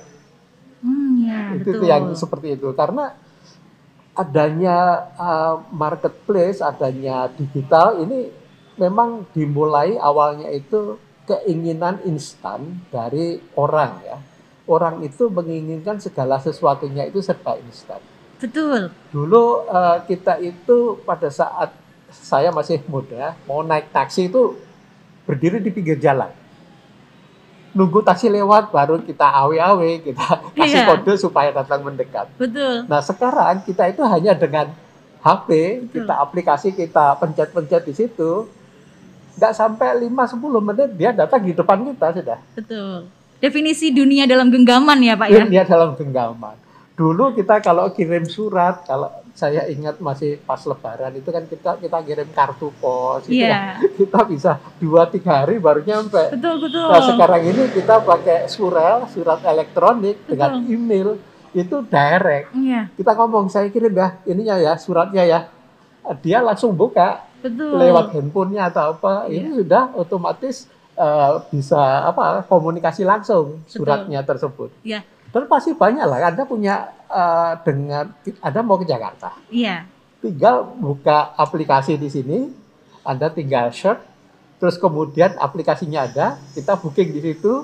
Hmm, 0.85 1.17
ya, 1.25 1.59
itu 1.59 1.75
betul. 1.75 1.89
yang 1.91 2.05
seperti 2.15 2.55
itu 2.55 2.71
karena 2.77 3.17
adanya 4.15 4.77
uh, 5.15 5.55
marketplace, 5.71 6.59
adanya 6.61 7.31
digital 7.35 7.99
ini 8.03 8.31
memang 8.79 9.27
dimulai 9.35 9.99
awalnya 9.99 10.51
itu 10.51 10.99
keinginan 11.27 11.99
instan 12.07 12.83
dari 12.91 13.39
orang 13.55 13.93
ya. 14.03 14.19
Orang 14.69 15.01
itu 15.01 15.33
menginginkan 15.33 15.97
segala 15.97 16.37
sesuatunya 16.37 17.09
itu 17.09 17.25
serba 17.25 17.57
instan. 17.57 18.05
Betul. 18.37 18.93
Dulu 19.09 19.65
uh, 19.65 20.05
kita 20.05 20.37
itu 20.39 21.01
pada 21.03 21.33
saat 21.33 21.73
saya 22.09 22.53
masih 22.53 22.85
muda 22.85 23.33
mau 23.45 23.65
naik 23.65 23.89
taksi 23.89 24.29
itu 24.29 24.61
berdiri 25.25 25.59
di 25.59 25.73
pinggir 25.73 25.97
jalan. 25.97 26.29
Nunggu 27.73 28.01
taksi 28.01 28.29
lewat 28.29 28.73
baru 28.73 29.01
kita 29.05 29.25
awe-awe, 29.25 29.91
kita 30.01 30.27
kasih 30.57 30.85
Iya. 30.85 30.89
kode 30.89 31.13
supaya 31.17 31.49
datang 31.53 31.85
mendekat. 31.85 32.29
Betul. 32.37 32.85
Nah 32.89 33.01
sekarang 33.01 33.61
kita 33.65 33.89
itu 33.89 34.01
hanya 34.05 34.33
dengan 34.33 34.73
HP, 35.21 35.49
Betul. 35.85 35.93
kita 36.01 36.15
aplikasi 36.17 36.69
kita 36.73 37.17
pencet-pencet 37.21 37.83
di 37.85 37.93
situ, 37.93 38.49
nggak 39.37 39.53
sampai 39.53 40.01
5-10 40.01 40.61
menit 40.65 40.89
dia 40.97 41.11
datang 41.13 41.45
di 41.45 41.53
depan 41.53 41.85
kita 41.93 42.07
sudah. 42.17 42.39
Betul. 42.57 43.09
Definisi 43.39 43.95
dunia 43.95 44.27
dalam 44.27 44.51
genggaman 44.51 44.99
ya, 44.99 45.15
Pak 45.15 45.29
ya? 45.31 45.43
Dia 45.47 45.63
dalam 45.63 45.95
genggaman. 45.95 46.59
Dulu 46.99 47.31
kita 47.31 47.63
kalau 47.63 47.95
kirim 47.95 48.27
surat, 48.27 48.83
kalau 48.83 49.07
saya 49.31 49.71
ingat 49.71 50.03
masih 50.03 50.43
pas 50.43 50.59
Lebaran 50.67 51.15
itu 51.15 51.31
kan 51.31 51.47
kita 51.47 51.79
kita 51.79 51.99
kirim 52.03 52.27
kartu 52.35 52.75
pos, 52.75 53.23
itu 53.31 53.39
Iya. 53.39 53.79
kan 53.79 53.95
kita 53.95 54.21
bisa 54.27 54.53
dua 54.83 55.07
tiga 55.07 55.47
hari 55.47 55.63
baru 55.63 55.87
nyampe. 55.87 56.35
Betul, 56.35 56.67
betul. 56.67 56.91
Nah 56.91 56.99
sekarang 56.99 57.43
ini 57.47 57.63
kita 57.71 58.03
pakai 58.03 58.51
surel, 58.51 59.07
surat 59.07 59.39
elektronik 59.47 60.27
dengan 60.27 60.59
Betul. 60.59 60.75
email 60.75 61.09
itu 61.55 61.77
direct. 61.87 62.51
Iya, 62.51 62.91
kita 62.99 63.15
ngomong 63.15 63.47
saya 63.47 63.71
kirim 63.71 63.95
ya 63.95 64.19
ininya 64.27 64.59
ya 64.59 64.75
suratnya 64.75 65.23
ya 65.23 65.41
dia 66.19 66.43
langsung 66.43 66.75
buka 66.75 67.23
betul. 67.39 67.79
lewat 67.79 68.19
handphonenya 68.19 68.75
atau 68.75 68.97
apa 68.97 69.31
Iya. 69.31 69.47
ini 69.47 69.49
sudah 69.63 69.95
otomatis 69.95 70.67
eh, 70.99 71.33
bisa 71.55 72.11
apa 72.11 72.43
komunikasi 72.45 73.07
langsung 73.07 73.63
suratnya 73.71 74.27
tersebut. 74.27 74.75
Iya. 74.83 75.07
dan 75.29 75.45
pasti 75.45 75.77
banyak 75.77 76.03
lah. 76.09 76.19
Anda 76.35 76.43
punya 76.43 76.91
eh, 77.07 77.53
dengan 77.63 78.11
anda 78.43 78.61
mau 78.67 78.77
ke 78.83 78.87
Jakarta. 78.89 79.39
Iya. 79.49 79.87
tinggal 80.19 80.67
buka 80.75 81.31
aplikasi 81.39 81.95
di 81.95 82.11
sini. 82.11 82.51
Anda 83.07 83.31
tinggal 83.31 83.71
search. 83.71 84.03
Terus 84.59 84.75
kemudian 84.75 85.39
aplikasinya 85.39 86.11
ada. 86.11 86.43
Kita 86.51 86.75
booking 86.75 87.15
di 87.15 87.21
situ. 87.23 87.63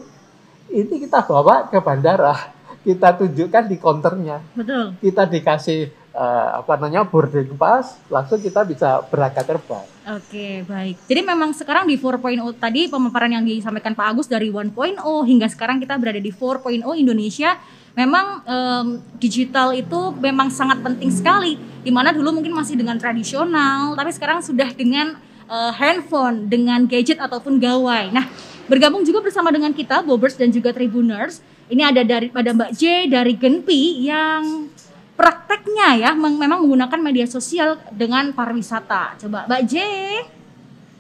Ini 0.71 0.95
kita 1.03 1.27
bawa 1.27 1.67
ke 1.67 1.83
bandara. 1.83 2.55
Kita 2.85 3.17
tunjukkan 3.17 3.65
di 3.65 3.77
counternya 3.81 4.45
Betul. 4.53 4.93
kita 5.01 5.25
dikasih 5.25 6.04
eh, 6.15 6.49
apa 6.63 6.79
namanya 6.79 7.03
boarding 7.03 7.59
pass, 7.59 7.99
langsung 8.07 8.39
kita 8.39 8.63
bisa 8.63 9.03
berangkat 9.11 9.45
terbang. 9.45 9.85
Oke, 10.15 10.63
baik. 10.65 10.97
Jadi 11.11 11.21
memang 11.27 11.51
sekarang 11.51 11.91
di 11.91 11.99
4.0 11.99 12.39
tadi 12.55 12.87
pemaparan 12.87 13.35
yang 13.35 13.45
disampaikan 13.45 13.93
Pak 13.99 14.07
Agus 14.15 14.31
dari 14.31 14.49
1.0 14.49 14.71
hingga 15.03 15.49
sekarang 15.51 15.83
kita 15.83 15.99
berada 15.99 16.21
di 16.23 16.31
4.0 16.31 16.85
Indonesia. 16.95 17.59
Memang 17.95 18.43
em, 18.43 18.87
digital 19.23 19.71
itu 19.71 20.11
memang 20.19 20.51
sangat 20.51 20.83
penting 20.83 21.09
sekali. 21.15 21.57
Di 21.81 21.95
mana 21.95 22.11
dulu 22.11 22.37
mungkin 22.37 22.53
masih 22.53 22.75
dengan 22.75 22.99
tradisional, 22.99 23.95
tapi 23.95 24.11
sekarang 24.11 24.43
sudah 24.43 24.71
dengan 24.77 25.17
eh, 25.49 25.73
handphone, 25.73 26.53
dengan 26.53 26.85
gadget 26.85 27.17
ataupun 27.17 27.57
gawai. 27.57 28.13
Nah, 28.13 28.29
bergabung 28.69 29.09
juga 29.09 29.25
bersama 29.25 29.49
dengan 29.49 29.73
kita 29.73 30.05
Bobers 30.05 30.37
dan 30.37 30.53
juga 30.53 30.75
Tribuners. 30.75 31.41
Ini 31.65 31.81
ada 31.81 32.05
dari 32.05 32.29
pada 32.29 32.53
Mbak 32.53 32.71
J 32.77 33.09
dari 33.09 33.41
Genpi 33.41 34.05
yang 34.05 34.69
prakteknya 35.15 35.89
ya 35.97 36.11
memang 36.13 36.61
menggunakan 36.61 37.01
media 37.01 37.27
sosial 37.27 37.79
dengan 37.91 38.31
pariwisata. 38.31 39.15
Coba 39.19 39.47
Mbak 39.47 39.63
J, 39.65 39.75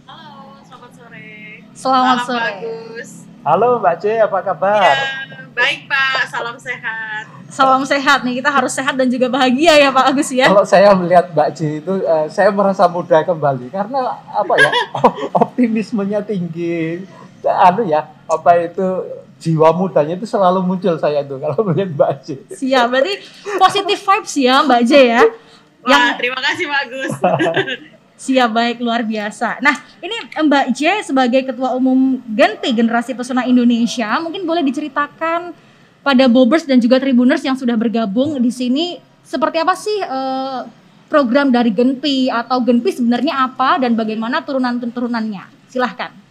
Halo, 0.06 0.58
selamat 0.62 0.90
sore. 0.92 1.28
selamat 1.74 2.16
Salam 2.16 2.26
sore. 2.26 2.42
bagus. 2.44 3.08
Halo 3.44 3.68
Mbak 3.76 3.94
C, 4.00 4.04
apa 4.16 4.38
kabar? 4.40 4.80
Ya, 4.80 4.96
baik 5.52 5.84
Pak, 5.84 6.32
salam 6.32 6.56
sehat. 6.56 7.24
Salam 7.52 7.84
sehat 7.84 8.24
nih, 8.24 8.40
kita 8.40 8.48
harus 8.48 8.72
sehat 8.72 8.96
dan 8.96 9.06
juga 9.06 9.28
bahagia 9.28 9.76
ya 9.76 9.92
Pak 9.92 10.10
Agus 10.10 10.32
ya. 10.32 10.48
Kalau 10.48 10.64
saya 10.64 10.96
melihat 10.96 11.28
Mbak 11.28 11.48
C 11.52 11.84
itu, 11.84 11.92
eh, 12.00 12.26
saya 12.32 12.48
merasa 12.48 12.88
muda 12.88 13.20
kembali 13.20 13.68
karena 13.68 14.00
apa 14.26 14.54
ya, 14.56 14.70
optimismenya 15.44 16.24
tinggi, 16.24 17.04
anu 17.44 17.84
ya, 17.84 18.08
apa 18.24 18.50
itu 18.64 18.86
jiwa 19.44 19.68
mudanya 19.76 20.16
itu 20.16 20.24
selalu 20.24 20.64
muncul 20.64 20.96
saya 20.96 21.20
itu 21.20 21.36
kalau 21.36 21.60
melihat 21.68 21.92
Mbak 21.92 22.12
C. 22.24 22.28
Siap, 22.56 22.88
berarti 22.88 23.14
positif 23.60 24.00
vibes 24.00 24.34
ya 24.40 24.64
Mbak 24.64 24.82
J 24.88 24.92
ya. 25.04 25.22
Wah, 25.84 25.92
Yang 25.92 26.16
terima 26.16 26.40
kasih 26.40 26.64
Pak 26.64 26.80
Agus. 26.88 27.12
siap 28.24 28.56
baik 28.56 28.80
luar 28.80 29.04
biasa. 29.04 29.60
Nah, 29.60 29.76
ini 30.00 30.16
Mbak 30.32 30.66
J 30.72 31.04
sebagai 31.04 31.44
Ketua 31.44 31.76
Umum 31.76 32.24
Genpi 32.24 32.72
Generasi 32.72 33.12
Pesona 33.12 33.44
Indonesia, 33.44 34.16
mungkin 34.24 34.48
boleh 34.48 34.64
diceritakan 34.64 35.52
pada 36.00 36.24
Bobers 36.24 36.64
dan 36.64 36.80
juga 36.80 36.96
Tribuners 36.96 37.44
yang 37.44 37.58
sudah 37.58 37.76
bergabung 37.76 38.40
di 38.40 38.48
sini 38.48 38.96
seperti 39.20 39.60
apa 39.60 39.76
sih 39.76 39.98
eh, 40.00 40.60
program 41.12 41.52
dari 41.52 41.68
Genpi 41.68 42.32
atau 42.32 42.64
Genpi 42.64 42.96
sebenarnya 42.96 43.44
apa 43.44 43.76
dan 43.76 43.92
bagaimana 43.92 44.40
turunan-turunannya? 44.40 45.68
Silahkan. 45.68 46.23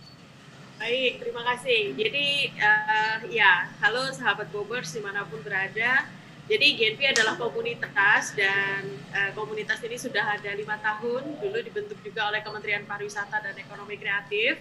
Baik, 0.84 1.24
terima 1.24 1.48
kasih. 1.48 1.96
Jadi 1.96 2.52
eh, 2.60 3.16
ya, 3.32 3.72
halo 3.80 4.12
sahabat 4.12 4.52
Bobers 4.52 4.92
di 4.92 5.00
mana 5.00 5.24
pun 5.24 5.40
berada. 5.40 6.04
Jadi 6.44 6.76
Genpi 6.76 7.08
adalah 7.08 7.40
komunitas 7.40 8.36
dan 8.36 8.84
eh, 9.16 9.32
komunitas 9.32 9.80
ini 9.80 9.96
sudah 9.96 10.36
ada 10.36 10.52
lima 10.52 10.76
tahun. 10.84 11.40
Dulu 11.40 11.56
dibentuk 11.64 12.04
juga 12.04 12.28
oleh 12.28 12.44
Kementerian 12.44 12.84
Pariwisata 12.84 13.40
dan 13.40 13.56
Ekonomi 13.56 13.96
Kreatif. 13.96 14.60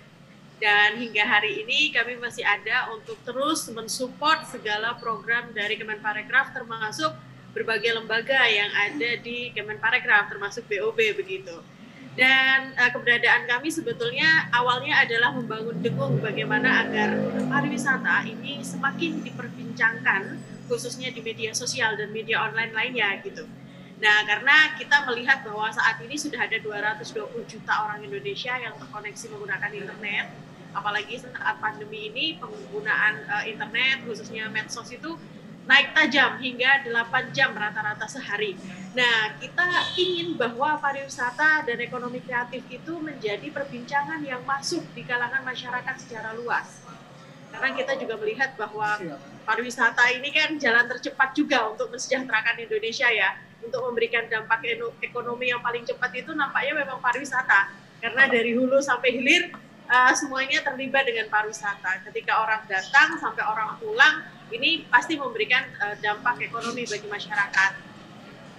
Dan 0.62 1.02
hingga 1.02 1.26
hari 1.26 1.66
ini 1.66 1.90
kami 1.90 2.14
masih 2.22 2.46
ada 2.46 2.94
untuk 2.94 3.18
terus 3.26 3.66
mensupport 3.74 4.46
segala 4.46 4.94
program 5.02 5.50
dari 5.50 5.74
Kemenparekraf 5.74 6.54
termasuk 6.54 7.18
berbagai 7.50 7.98
lembaga 7.98 8.46
yang 8.46 8.70
ada 8.70 9.18
di 9.18 9.50
Kemenparekraf 9.58 10.30
termasuk 10.30 10.70
BOB 10.70 11.18
begitu. 11.18 11.58
Dan 12.12 12.76
eh, 12.76 12.90
keberadaan 12.92 13.48
kami 13.48 13.72
sebetulnya 13.72 14.52
awalnya 14.52 15.00
adalah 15.00 15.32
membangun 15.32 15.80
dengung 15.80 16.20
bagaimana 16.20 16.84
agar 16.84 17.16
pariwisata 17.48 18.28
ini 18.28 18.60
semakin 18.60 19.24
diperbincangkan 19.24 20.36
khususnya 20.68 21.08
di 21.08 21.24
media 21.24 21.56
sosial 21.56 21.96
dan 21.96 22.12
media 22.12 22.44
online 22.44 22.72
lainnya 22.76 23.16
gitu. 23.24 23.48
Nah, 24.02 24.26
karena 24.26 24.74
kita 24.76 25.06
melihat 25.06 25.46
bahwa 25.46 25.70
saat 25.70 26.02
ini 26.02 26.18
sudah 26.18 26.42
ada 26.42 26.58
220 26.58 27.46
juta 27.46 27.72
orang 27.86 28.02
Indonesia 28.02 28.50
yang 28.58 28.74
terkoneksi 28.74 29.30
menggunakan 29.30 29.70
internet, 29.70 30.26
apalagi 30.74 31.22
saat 31.22 31.56
pandemi 31.62 32.10
ini 32.10 32.34
penggunaan 32.40 33.22
uh, 33.30 33.44
internet 33.46 34.02
khususnya 34.02 34.50
medsos 34.50 34.90
itu 34.90 35.14
naik 35.62 35.94
tajam 35.94 36.42
hingga 36.42 36.82
8 36.90 37.30
jam 37.30 37.54
rata-rata 37.54 38.06
sehari. 38.10 38.58
Nah, 38.92 39.38
kita 39.38 39.94
ingin 39.96 40.34
bahwa 40.34 40.76
pariwisata 40.82 41.64
dan 41.64 41.78
ekonomi 41.80 42.20
kreatif 42.20 42.66
itu 42.68 42.92
menjadi 42.98 43.46
perbincangan 43.48 44.20
yang 44.26 44.42
masuk 44.42 44.82
di 44.92 45.06
kalangan 45.06 45.40
masyarakat 45.46 45.94
secara 45.96 46.34
luas. 46.34 46.82
Karena 47.52 47.68
kita 47.76 47.92
juga 48.00 48.16
melihat 48.16 48.56
bahwa 48.56 48.96
pariwisata 49.44 50.08
ini 50.12 50.32
kan 50.32 50.56
jalan 50.56 50.88
tercepat 50.88 51.36
juga 51.36 51.68
untuk 51.68 51.92
mensejahterakan 51.92 52.56
Indonesia 52.58 53.08
ya. 53.12 53.36
Untuk 53.62 53.78
memberikan 53.86 54.26
dampak 54.26 54.66
ekonomi 54.98 55.54
yang 55.54 55.62
paling 55.62 55.86
cepat 55.86 56.10
itu 56.18 56.34
nampaknya 56.34 56.82
memang 56.82 56.98
pariwisata. 56.98 57.70
Karena 58.02 58.26
dari 58.26 58.58
hulu 58.58 58.82
sampai 58.82 59.14
hilir 59.14 59.54
uh, 59.86 60.12
semuanya 60.16 60.64
terlibat 60.66 61.06
dengan 61.06 61.30
pariwisata. 61.30 62.02
Ketika 62.10 62.42
orang 62.42 62.66
datang 62.66 63.14
sampai 63.20 63.44
orang 63.46 63.78
pulang, 63.78 64.26
ini 64.52 64.84
pasti 64.86 65.16
memberikan 65.16 65.64
uh, 65.80 65.96
dampak 65.98 66.44
ekonomi 66.44 66.84
bagi 66.84 67.08
masyarakat. 67.08 67.72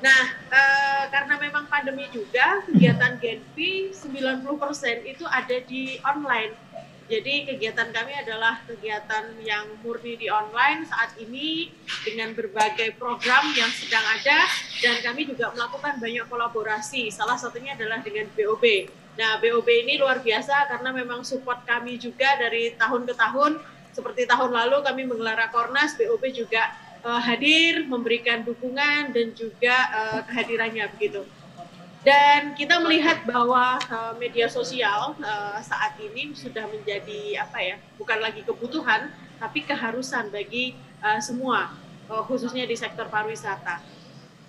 Nah, 0.03 0.23
uh, 0.51 1.03
karena 1.07 1.39
memang 1.39 1.63
pandemi 1.71 2.11
juga, 2.11 2.59
kegiatan 2.67 3.15
Genpi 3.23 3.95
90% 3.95 4.43
itu 5.07 5.23
ada 5.23 5.57
di 5.63 5.95
online. 6.03 6.51
Jadi 7.07 7.45
kegiatan 7.47 7.91
kami 7.91 8.15
adalah 8.15 8.63
kegiatan 8.63 9.35
yang 9.43 9.67
murni 9.83 10.15
di 10.15 10.31
online 10.31 10.87
saat 10.87 11.11
ini 11.19 11.67
dengan 12.07 12.31
berbagai 12.31 12.95
program 12.95 13.43
yang 13.59 13.67
sedang 13.75 14.03
ada 14.07 14.47
dan 14.79 15.03
kami 15.03 15.27
juga 15.27 15.51
melakukan 15.51 15.99
banyak 15.99 16.25
kolaborasi. 16.31 17.11
Salah 17.11 17.35
satunya 17.35 17.75
adalah 17.75 17.99
dengan 17.99 18.31
BOB. 18.31 18.87
Nah, 19.19 19.37
BOB 19.37 19.67
ini 19.67 19.99
luar 19.99 20.23
biasa 20.23 20.65
karena 20.71 20.89
memang 20.95 21.27
support 21.27 21.61
kami 21.67 21.99
juga 21.99 22.39
dari 22.39 22.71
tahun 22.79 23.03
ke 23.05 23.13
tahun 23.19 23.61
seperti 23.93 24.25
tahun 24.25 24.51
lalu 24.51 24.81
kami 24.81 25.05
menggelar 25.05 25.37
Rakornas, 25.37 25.93
BOP 25.95 26.25
juga 26.33 26.73
uh, 27.05 27.21
hadir 27.21 27.85
memberikan 27.85 28.41
dukungan 28.41 29.13
dan 29.13 29.31
juga 29.37 29.75
uh, 29.93 30.19
kehadirannya 30.25 30.89
begitu. 30.97 31.21
Dan 32.03 32.51
kita 32.59 32.83
melihat 32.83 33.23
bahwa 33.23 33.79
uh, 33.87 34.11
media 34.19 34.51
sosial 34.51 35.15
uh, 35.23 35.57
saat 35.63 35.95
ini 36.03 36.35
sudah 36.35 36.67
menjadi 36.67 37.39
apa 37.39 37.63
ya, 37.63 37.75
bukan 37.95 38.19
lagi 38.19 38.43
kebutuhan, 38.43 39.07
tapi 39.39 39.63
keharusan 39.63 40.27
bagi 40.27 40.75
uh, 40.99 41.23
semua, 41.23 41.71
uh, 42.11 42.23
khususnya 42.27 42.67
di 42.67 42.75
sektor 42.75 43.07
pariwisata. 43.07 43.79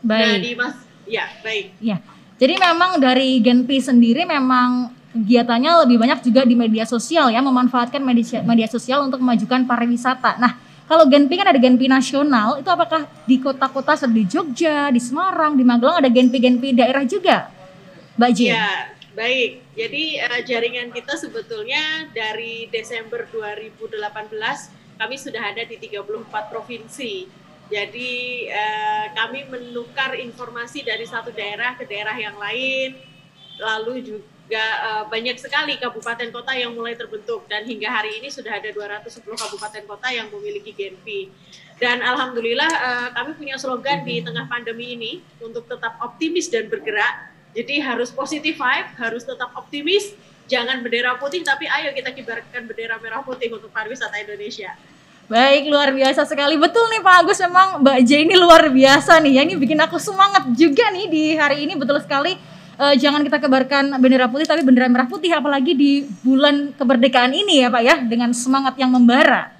Baik. 0.02 0.26
Nah, 0.26 0.36
di 0.42 0.52
mas, 0.58 0.76
ya 1.06 1.30
baik. 1.46 1.78
Ya, 1.78 2.02
jadi 2.42 2.58
memang 2.58 2.98
dari 2.98 3.38
Genpi 3.38 3.78
sendiri 3.78 4.26
memang 4.26 4.90
kegiatannya 5.14 5.86
lebih 5.86 5.96
banyak 6.02 6.18
juga 6.26 6.42
di 6.42 6.58
media 6.58 6.82
sosial 6.82 7.30
ya, 7.30 7.38
memanfaatkan 7.38 8.02
media, 8.02 8.42
media 8.42 8.66
sosial 8.66 9.06
untuk 9.06 9.22
memajukan 9.22 9.62
pariwisata. 9.62 10.42
Nah, 10.42 10.58
kalau 10.84 11.06
Genpi 11.06 11.38
kan 11.38 11.48
ada 11.48 11.60
Genpi 11.62 11.86
nasional, 11.86 12.58
itu 12.58 12.68
apakah 12.68 13.06
di 13.24 13.38
kota-kota 13.38 13.94
seperti 13.94 14.26
Jogja, 14.26 14.90
di 14.90 14.98
Semarang, 14.98 15.54
di 15.54 15.62
Magelang 15.62 16.02
ada 16.02 16.10
Genpi-Genpi 16.10 16.74
daerah 16.74 17.06
juga, 17.06 17.48
Mbak 18.18 18.30
Jin? 18.34 18.52
Ya, 18.52 18.92
baik. 19.14 19.62
Jadi 19.78 20.02
uh, 20.18 20.40
jaringan 20.42 20.90
kita 20.90 21.14
sebetulnya 21.14 22.10
dari 22.10 22.66
Desember 22.68 23.24
2018 23.30 24.02
kami 24.98 25.16
sudah 25.16 25.42
ada 25.54 25.62
di 25.62 25.78
34 25.78 26.52
provinsi. 26.52 27.26
Jadi 27.72 28.44
uh, 28.52 29.06
kami 29.16 29.48
menukar 29.48 30.18
informasi 30.20 30.84
dari 30.84 31.08
satu 31.08 31.32
daerah 31.32 31.80
ke 31.80 31.88
daerah 31.88 32.12
yang 32.18 32.36
lain, 32.36 32.98
lalu 33.56 34.04
juga 34.04 34.33
juga 34.44 34.66
uh, 34.84 35.04
banyak 35.08 35.40
sekali 35.40 35.80
kabupaten 35.80 36.28
kota 36.28 36.52
yang 36.52 36.76
mulai 36.76 36.92
terbentuk 36.92 37.48
dan 37.48 37.64
hingga 37.64 37.88
hari 37.88 38.20
ini 38.20 38.28
sudah 38.28 38.60
ada 38.60 38.68
210 38.68 39.24
kabupaten 39.24 39.82
kota 39.88 40.12
yang 40.12 40.28
memiliki 40.28 40.76
Genpi. 40.76 41.32
Dan 41.80 42.04
alhamdulillah 42.04 42.70
uh, 42.70 43.08
kami 43.16 43.34
punya 43.40 43.56
slogan 43.56 44.04
di 44.04 44.20
tengah 44.20 44.44
pandemi 44.44 44.94
ini 44.94 45.12
untuk 45.40 45.64
tetap 45.64 45.96
optimis 45.98 46.52
dan 46.52 46.68
bergerak. 46.68 47.32
Jadi 47.56 47.80
harus 47.80 48.12
positif 48.12 48.60
vibe, 48.60 48.88
harus 49.00 49.24
tetap 49.24 49.48
optimis, 49.56 50.12
jangan 50.44 50.84
bendera 50.84 51.16
putih 51.16 51.40
tapi 51.40 51.64
ayo 51.64 51.96
kita 51.96 52.12
kibarkan 52.12 52.68
bendera 52.68 53.00
merah 53.00 53.24
putih 53.24 53.48
untuk 53.48 53.72
pariwisata 53.72 54.20
Indonesia. 54.20 54.76
Baik, 55.24 55.72
luar 55.72 55.88
biasa 55.88 56.28
sekali. 56.28 56.60
Betul 56.60 56.84
nih 56.92 57.00
Pak 57.00 57.16
Agus, 57.24 57.40
memang 57.40 57.80
Mbak 57.80 57.98
J 58.04 58.10
ini 58.28 58.36
luar 58.36 58.68
biasa 58.68 59.24
nih 59.24 59.40
ya. 59.40 59.42
Ini 59.48 59.56
bikin 59.56 59.80
aku 59.80 59.96
semangat 59.96 60.44
juga 60.52 60.92
nih 60.92 61.08
di 61.08 61.22
hari 61.32 61.64
ini, 61.64 61.80
betul 61.80 61.96
sekali 61.96 62.36
uh, 62.78 62.94
jangan 62.94 63.22
kita 63.22 63.38
kebarkan 63.38 63.98
bendera 63.98 64.26
putih 64.30 64.46
tapi 64.46 64.62
bendera 64.66 64.90
merah 64.90 65.08
putih 65.08 65.30
apalagi 65.34 65.72
di 65.74 65.90
bulan 66.22 66.74
kemerdekaan 66.74 67.32
ini 67.34 67.62
ya 67.64 67.68
Pak 67.70 67.82
ya 67.82 67.96
dengan 68.02 68.30
semangat 68.34 68.74
yang 68.78 68.90
membara. 68.92 69.54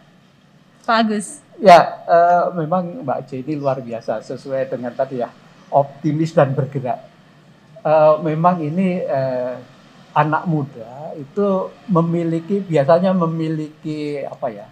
Pak 0.85 0.97
Agus. 1.01 1.41
Ya, 1.63 2.03
uh, 2.11 2.53
memang 2.59 3.07
Mbak 3.07 3.31
C 3.31 3.41
ini 3.41 3.55
luar 3.57 3.81
biasa 3.81 4.21
sesuai 4.21 4.69
dengan 4.69 4.93
tadi 4.93 5.23
ya 5.23 5.31
optimis 5.71 6.35
dan 6.35 6.53
bergerak. 6.53 7.01
Uh, 7.85 8.21
memang 8.25 8.61
ini 8.61 9.01
uh, 9.05 9.57
anak 10.15 10.45
muda 10.47 11.15
itu 11.19 11.71
memiliki 11.91 12.63
biasanya 12.63 13.11
memiliki 13.13 14.23
apa 14.23 14.47
ya 14.51 14.67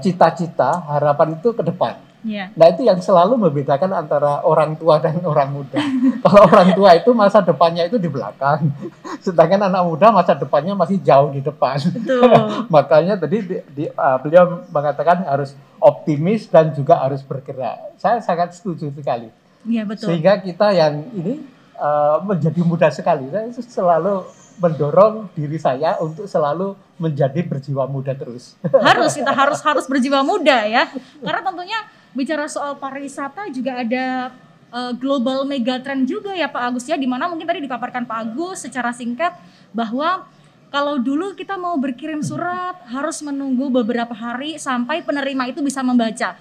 cita-cita 0.00 0.80
harapan 0.88 1.36
itu 1.36 1.52
ke 1.52 1.60
depan 1.60 2.05
Yeah. 2.24 2.50
Nah 2.56 2.72
itu 2.72 2.82
yang 2.86 2.98
selalu 2.98 3.36
membedakan 3.36 3.92
antara 3.92 4.40
orang 4.42 4.74
tua 4.74 4.98
dan 4.98 5.20
orang 5.22 5.52
muda. 5.52 5.78
Kalau 6.24 6.42
orang 6.48 6.72
tua 6.72 6.90
itu 6.96 7.10
masa 7.12 7.44
depannya 7.44 7.86
itu 7.86 8.00
di 8.00 8.08
belakang, 8.08 8.72
sedangkan 9.26 9.68
anak 9.68 9.82
muda 9.84 10.10
masa 10.10 10.32
depannya 10.34 10.72
masih 10.72 10.98
jauh 11.04 11.30
di 11.30 11.44
depan. 11.44 11.76
Makanya 12.74 13.20
tadi 13.20 13.44
di, 13.44 13.56
di, 13.74 13.84
uh, 13.90 14.18
beliau 14.22 14.64
mengatakan 14.72 15.22
harus 15.28 15.52
optimis 15.78 16.48
dan 16.48 16.72
juga 16.72 16.98
harus 16.98 17.20
bergerak. 17.20 17.98
Saya 18.00 18.18
sangat 18.24 18.56
setuju 18.56 18.90
sekali. 18.96 19.28
Iya 19.66 19.82
betul. 19.84 20.10
Sehingga 20.10 20.40
kita 20.40 20.72
yang 20.72 21.06
ini 21.14 21.42
uh, 21.78 22.22
menjadi 22.24 22.60
muda 22.64 22.88
sekali. 22.90 23.28
Saya 23.30 23.50
selalu 23.52 24.26
mendorong 24.56 25.28
diri 25.36 25.60
saya 25.60 26.00
untuk 26.00 26.24
selalu 26.24 26.72
menjadi 26.96 27.44
berjiwa 27.44 27.84
muda 27.84 28.16
terus. 28.16 28.56
Harus 28.64 29.12
kita 29.12 29.32
harus 29.32 29.60
harus 29.60 29.84
berjiwa 29.84 30.24
muda 30.24 30.64
ya. 30.64 30.88
Karena 31.20 31.44
tentunya 31.44 31.78
bicara 32.16 32.48
soal 32.48 32.80
pariwisata 32.80 33.52
juga 33.52 33.84
ada 33.84 34.32
uh, 34.72 34.92
global 34.96 35.44
megatrend 35.44 36.08
juga 36.08 36.32
ya 36.32 36.48
Pak 36.48 36.62
Agus 36.72 36.88
ya, 36.88 36.96
di 36.96 37.04
mana 37.04 37.28
mungkin 37.28 37.44
tadi 37.44 37.60
dipaparkan 37.60 38.08
Pak 38.08 38.18
Agus 38.24 38.64
secara 38.64 38.90
singkat 38.96 39.36
bahwa 39.76 40.24
kalau 40.72 40.96
dulu 40.96 41.36
kita 41.36 41.60
mau 41.60 41.76
berkirim 41.76 42.24
surat 42.24 42.80
harus 42.88 43.20
menunggu 43.20 43.68
beberapa 43.68 44.16
hari 44.16 44.56
sampai 44.56 45.04
penerima 45.04 45.52
itu 45.52 45.60
bisa 45.60 45.84
membaca. 45.84 46.34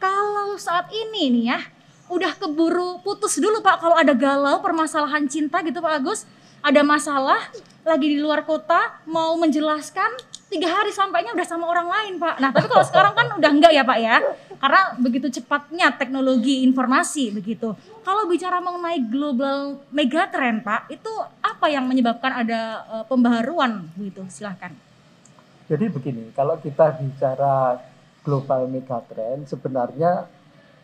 Kalau 0.00 0.56
saat 0.56 0.88
ini 0.90 1.28
nih 1.28 1.44
ya, 1.52 1.60
udah 2.08 2.32
keburu 2.40 3.04
putus 3.04 3.36
dulu 3.36 3.60
Pak 3.60 3.84
kalau 3.84 3.96
ada 4.00 4.16
galau 4.16 4.64
permasalahan 4.64 5.28
cinta 5.28 5.60
gitu 5.60 5.84
Pak 5.84 5.94
Agus, 6.00 6.24
ada 6.64 6.82
masalah 6.82 7.38
lagi 7.86 8.06
di 8.10 8.18
luar 8.18 8.42
kota 8.42 9.00
mau 9.06 9.38
menjelaskan 9.38 10.10
tiga 10.48 10.68
hari 10.68 10.90
sampainya 10.92 11.36
udah 11.36 11.46
sama 11.46 11.68
orang 11.68 11.88
lain 11.88 12.12
pak. 12.16 12.40
Nah 12.40 12.50
tapi 12.52 12.66
kalau 12.68 12.84
sekarang 12.84 13.12
kan 13.12 13.26
udah 13.36 13.50
enggak 13.52 13.72
ya 13.72 13.84
pak 13.84 13.98
ya, 14.00 14.16
karena 14.58 14.94
begitu 14.98 15.30
cepatnya 15.30 15.94
teknologi 15.94 16.66
informasi 16.66 17.30
begitu. 17.30 17.74
Kalau 18.02 18.26
bicara 18.26 18.58
mengenai 18.58 18.98
global 19.06 19.78
megatrend 19.94 20.66
pak, 20.66 20.90
itu 20.90 21.10
apa 21.38 21.66
yang 21.70 21.86
menyebabkan 21.86 22.44
ada 22.44 22.60
uh, 22.90 23.04
pembaharuan 23.06 23.86
begitu? 23.94 24.26
Silahkan. 24.26 24.74
Jadi 25.68 25.84
begini, 25.92 26.32
kalau 26.32 26.56
kita 26.58 26.96
bicara 26.96 27.76
global 28.24 28.66
megatrend, 28.66 29.44
sebenarnya 29.46 30.26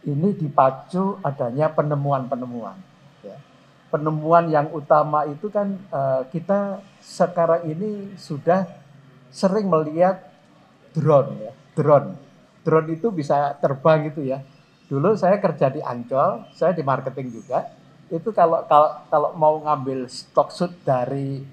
ini 0.04 0.36
dipacu 0.36 1.16
adanya 1.24 1.72
penemuan-penemuan. 1.72 2.76
Ya. 3.24 3.40
Penemuan 3.88 4.52
yang 4.52 4.68
utama 4.76 5.24
itu 5.24 5.48
kan 5.48 5.80
uh, 5.88 6.28
kita 6.28 6.84
sekarang 7.00 7.64
ini 7.64 8.12
sudah 8.20 8.68
sering 9.32 9.66
melihat 9.72 10.20
drone 10.92 11.32
ya, 11.40 11.52
drone. 11.72 12.14
Drone 12.64 12.96
itu 12.96 13.12
bisa 13.12 13.52
terbang 13.60 14.08
gitu 14.08 14.24
ya. 14.24 14.40
Dulu 14.88 15.12
saya 15.14 15.36
kerja 15.36 15.68
di 15.68 15.84
Ancol, 15.84 16.48
saya 16.56 16.72
di 16.72 16.80
marketing 16.80 17.28
juga. 17.30 17.68
Itu 18.08 18.32
kalau 18.32 18.64
kalau 18.64 18.90
kalau 19.12 19.30
mau 19.36 19.60
ngambil 19.60 20.08
stok 20.08 20.48
shoot 20.52 20.72
dari 20.84 21.44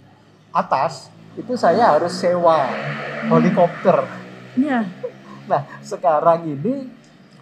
atas, 0.55 1.11
itu 1.35 1.55
saya 1.59 1.95
harus 1.95 2.15
sewa 2.15 2.67
helikopter. 3.27 4.07
Iya. 4.55 4.87
Nah, 5.47 5.61
sekarang 5.83 6.47
ini 6.47 6.87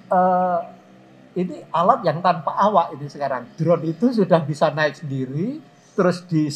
uh, 0.10 0.62
ini 1.38 1.62
alat 1.70 2.02
yang 2.06 2.22
tanpa 2.26 2.54
awak 2.58 2.98
ini 2.98 3.06
sekarang. 3.06 3.46
Drone 3.58 3.86
itu 3.86 4.10
sudah 4.14 4.42
bisa 4.42 4.74
naik 4.74 4.98
sendiri, 4.98 5.62
terus 5.94 6.26
di 6.26 6.50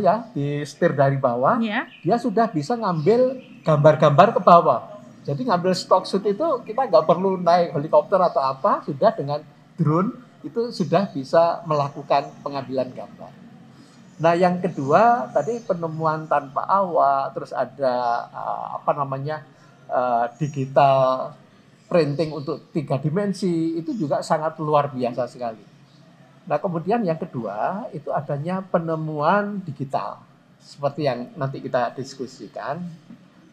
ya 0.00 0.30
di 0.32 0.64
setir 0.64 0.96
dari 0.96 1.20
bawah, 1.20 1.60
yeah. 1.60 1.84
dia 2.00 2.16
sudah 2.16 2.48
bisa 2.48 2.72
ngambil 2.78 3.42
gambar-gambar 3.66 4.28
ke 4.38 4.40
bawah. 4.40 4.93
Jadi 5.24 5.48
ngambil 5.48 5.72
stock 5.72 6.04
shoot 6.04 6.24
itu 6.28 6.44
kita 6.68 6.84
nggak 6.84 7.08
perlu 7.08 7.40
naik 7.40 7.72
helikopter 7.72 8.20
atau 8.20 8.44
apa, 8.44 8.84
sudah 8.84 9.10
dengan 9.16 9.40
drone 9.80 10.12
itu 10.44 10.68
sudah 10.68 11.08
bisa 11.08 11.64
melakukan 11.64 12.28
pengambilan 12.44 12.92
gambar. 12.92 13.32
Nah 14.20 14.36
yang 14.36 14.60
kedua 14.60 15.32
tadi 15.32 15.58
penemuan 15.64 16.28
tanpa 16.28 16.68
awak, 16.68 17.32
terus 17.34 17.50
ada 17.56 18.28
uh, 18.30 18.66
apa 18.78 18.92
namanya 18.92 19.42
uh, 19.88 20.28
digital 20.36 21.32
printing 21.88 22.30
untuk 22.30 22.68
tiga 22.70 23.00
dimensi 23.00 23.80
itu 23.80 23.96
juga 23.96 24.20
sangat 24.20 24.60
luar 24.60 24.92
biasa 24.92 25.24
sekali. 25.24 25.64
Nah 26.44 26.60
kemudian 26.60 27.00
yang 27.00 27.16
kedua 27.16 27.88
itu 27.96 28.12
adanya 28.12 28.60
penemuan 28.60 29.64
digital 29.64 30.20
seperti 30.60 31.08
yang 31.08 31.32
nanti 31.40 31.64
kita 31.64 31.96
diskusikan. 31.96 32.84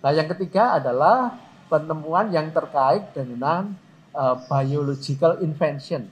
Nah 0.03 0.11
yang 0.11 0.27
ketiga 0.27 0.75
adalah 0.75 1.50
penemuan 1.71 2.27
yang 2.35 2.51
terkait 2.51 3.15
dengan 3.15 3.71
uh, 4.11 4.35
biological 4.51 5.39
invention. 5.39 6.11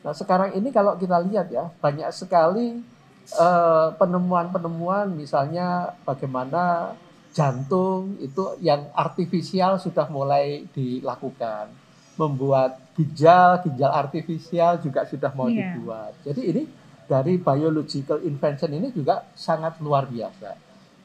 Nah 0.00 0.16
sekarang 0.16 0.56
ini 0.56 0.72
kalau 0.72 0.96
kita 0.96 1.20
lihat 1.28 1.52
ya 1.52 1.68
banyak 1.84 2.08
sekali 2.16 2.80
penemuan 3.28 3.92
penemuan-penemuan 4.00 5.12
misalnya 5.12 5.92
bagaimana 6.08 6.96
jantung 7.36 8.16
itu 8.24 8.56
yang 8.64 8.88
artifisial 8.96 9.76
sudah 9.76 10.08
mulai 10.08 10.64
dilakukan, 10.72 11.68
membuat 12.16 12.80
ginjal 12.96 13.60
ginjal 13.60 13.92
artifisial 13.92 14.80
juga 14.80 15.04
sudah 15.04 15.28
mau 15.36 15.52
yeah. 15.52 15.76
dibuat. 15.76 16.12
Jadi 16.24 16.40
ini 16.48 16.62
dari 17.04 17.36
biological 17.36 18.24
invention 18.24 18.72
ini 18.72 18.88
juga 18.96 19.28
sangat 19.36 19.76
luar 19.84 20.08
biasa. 20.08 20.56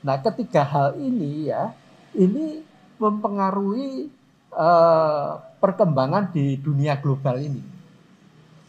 Nah 0.08 0.16
ketiga 0.24 0.64
hal 0.64 0.96
ini 0.96 1.52
ya 1.52 1.76
ini 2.16 2.64
mempengaruhi 2.98 4.10
uh, 4.54 5.42
perkembangan 5.58 6.30
di 6.34 6.60
dunia 6.60 7.00
global 7.00 7.40
ini. 7.40 7.64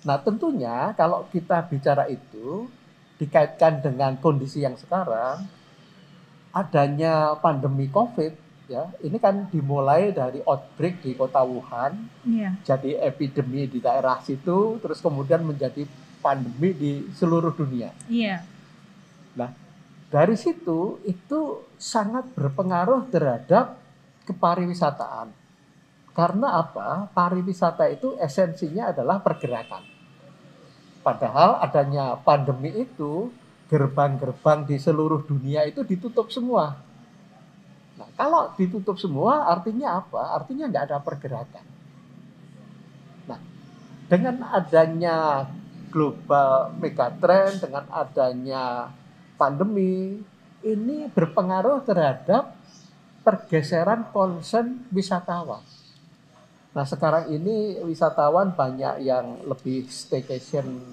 Nah, 0.04 0.20
tentunya 0.20 0.92
kalau 0.94 1.24
kita 1.32 1.64
bicara 1.64 2.04
itu 2.12 2.68
dikaitkan 3.16 3.80
dengan 3.80 4.20
kondisi 4.20 4.60
yang 4.60 4.76
sekarang, 4.76 5.48
adanya 6.52 7.32
pandemi 7.40 7.88
COVID, 7.88 8.32
ya, 8.68 8.90
ini 9.00 9.16
kan 9.16 9.48
dimulai 9.48 10.12
dari 10.12 10.44
outbreak 10.44 11.00
di 11.00 11.16
kota 11.16 11.40
Wuhan, 11.40 12.04
yeah. 12.28 12.52
jadi 12.62 13.00
epidemi 13.00 13.64
di 13.64 13.80
daerah 13.80 14.20
situ, 14.20 14.76
terus 14.82 15.00
kemudian 15.00 15.40
menjadi 15.40 15.88
pandemi 16.20 16.72
di 16.76 16.92
seluruh 17.16 17.52
dunia. 17.56 17.92
Yeah. 18.08 18.44
Nah, 19.37 19.52
dari 20.12 20.37
situ 20.37 21.00
itu 21.04 21.64
sangat 21.80 22.28
berpengaruh 22.38 23.08
terhadap 23.08 23.84
kepariwisataan. 24.28 25.32
Karena 26.14 26.62
apa? 26.62 27.10
Pariwisata 27.10 27.90
itu 27.90 28.14
esensinya 28.22 28.94
adalah 28.94 29.18
pergerakan. 29.18 29.82
Padahal 31.02 31.60
adanya 31.60 32.16
pandemi 32.22 32.70
itu, 32.70 33.28
gerbang-gerbang 33.68 34.64
di 34.64 34.78
seluruh 34.78 35.26
dunia 35.26 35.66
itu 35.66 35.82
ditutup 35.82 36.30
semua. 36.30 36.78
Nah, 37.98 38.08
kalau 38.14 38.54
ditutup 38.54 38.96
semua 38.96 39.50
artinya 39.50 40.00
apa? 40.00 40.38
Artinya 40.38 40.70
nggak 40.70 40.84
ada 40.88 40.98
pergerakan. 41.02 41.66
Nah, 43.26 43.40
dengan 44.06 44.37
adanya 44.54 45.16
global 45.90 46.74
megatrend, 46.78 47.62
dengan 47.62 47.84
adanya 47.90 48.90
pandemi, 49.34 50.22
ini 50.64 51.10
berpengaruh 51.10 51.84
terhadap 51.84 52.54
pergeseran 53.24 54.12
concern 54.12 54.84
wisatawan. 54.92 55.64
Nah 56.76 56.84
sekarang 56.84 57.32
ini 57.32 57.80
wisatawan 57.80 58.52
banyak 58.52 59.00
yang 59.02 59.48
lebih 59.48 59.88
staycation, 59.88 60.84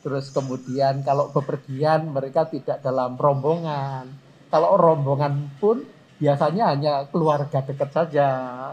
terus 0.00 0.32
kemudian 0.32 1.04
kalau 1.04 1.28
bepergian 1.28 2.08
mereka 2.08 2.48
tidak 2.48 2.80
dalam 2.80 3.14
rombongan. 3.20 4.08
Kalau 4.48 4.80
rombongan 4.80 5.52
pun 5.60 5.84
biasanya 6.16 6.72
hanya 6.72 6.94
keluarga 7.12 7.60
dekat 7.60 7.90
saja 7.92 8.28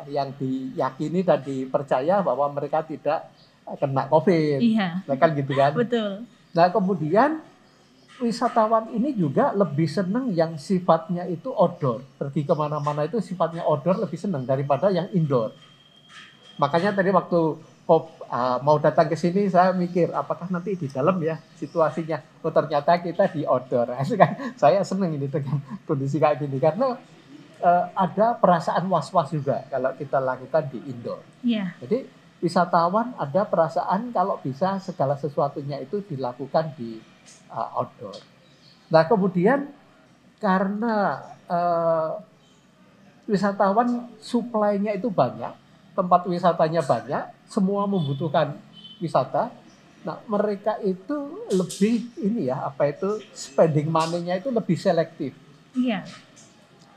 yang 0.08 0.32
diyakini 0.40 1.22
dan 1.22 1.44
dipercaya 1.44 2.24
bahwa 2.24 2.48
mereka 2.56 2.82
tidak 2.88 3.28
kena 3.76 4.08
COVID. 4.08 4.60
Iya. 4.62 5.04
Nah, 5.04 5.16
kan 5.20 5.30
gitu 5.36 5.52
kan? 5.52 5.74
Betul. 5.76 6.24
Nah 6.56 6.72
kemudian 6.72 7.44
wisatawan 8.20 8.92
ini 8.96 9.12
juga 9.12 9.52
lebih 9.52 9.88
senang 9.88 10.32
yang 10.32 10.56
sifatnya 10.56 11.28
itu 11.28 11.52
outdoor. 11.52 12.04
Pergi 12.16 12.48
ke 12.48 12.54
mana-mana 12.56 13.04
itu 13.04 13.20
sifatnya 13.20 13.68
outdoor 13.68 14.00
lebih 14.08 14.16
senang 14.16 14.48
daripada 14.48 14.88
yang 14.92 15.12
indoor. 15.12 15.52
Makanya 16.56 16.96
tadi 16.96 17.12
waktu 17.12 17.40
kop, 17.84 18.24
uh, 18.32 18.58
mau 18.64 18.80
datang 18.80 19.12
ke 19.12 19.20
sini 19.20 19.52
saya 19.52 19.76
mikir 19.76 20.16
apakah 20.16 20.48
nanti 20.48 20.80
di 20.80 20.88
dalam 20.88 21.20
ya 21.20 21.36
situasinya. 21.60 22.24
Oh 22.40 22.52
ternyata 22.52 22.96
kita 23.04 23.28
di 23.36 23.44
outdoor. 23.44 23.92
Kan 24.22 24.56
saya 24.56 24.80
senang 24.88 25.12
ini 25.12 25.28
dengan 25.28 25.60
kondisi 25.84 26.16
kayak 26.16 26.40
gini 26.40 26.56
karena 26.56 26.96
uh, 27.60 27.86
ada 27.92 28.40
perasaan 28.40 28.88
was-was 28.88 29.36
juga 29.36 29.68
kalau 29.68 29.92
kita 30.00 30.24
lakukan 30.24 30.64
di 30.72 30.80
indoor. 30.88 31.20
Yeah. 31.44 31.76
Jadi 31.84 32.08
wisatawan 32.40 33.16
ada 33.20 33.44
perasaan 33.44 34.16
kalau 34.16 34.40
bisa 34.40 34.80
segala 34.80 35.20
sesuatunya 35.20 35.84
itu 35.84 36.00
dilakukan 36.04 36.72
di 36.80 37.15
uh, 37.50 37.80
outdoor. 37.82 38.16
Nah 38.90 39.04
kemudian 39.06 39.72
karena 40.38 41.26
uh, 41.50 42.22
wisatawan 43.26 44.10
suplainya 44.22 44.94
itu 44.94 45.10
banyak, 45.10 45.54
tempat 45.98 46.22
wisatanya 46.30 46.86
banyak, 46.86 47.24
semua 47.50 47.90
membutuhkan 47.90 48.58
wisata. 49.02 49.50
Nah 50.06 50.22
mereka 50.30 50.78
itu 50.86 51.50
lebih 51.50 52.14
ini 52.22 52.54
ya 52.54 52.70
apa 52.70 52.94
itu 52.94 53.18
spending 53.34 53.90
money-nya 53.90 54.38
itu 54.38 54.54
lebih 54.54 54.78
selektif. 54.78 55.34
Iya. 55.74 56.06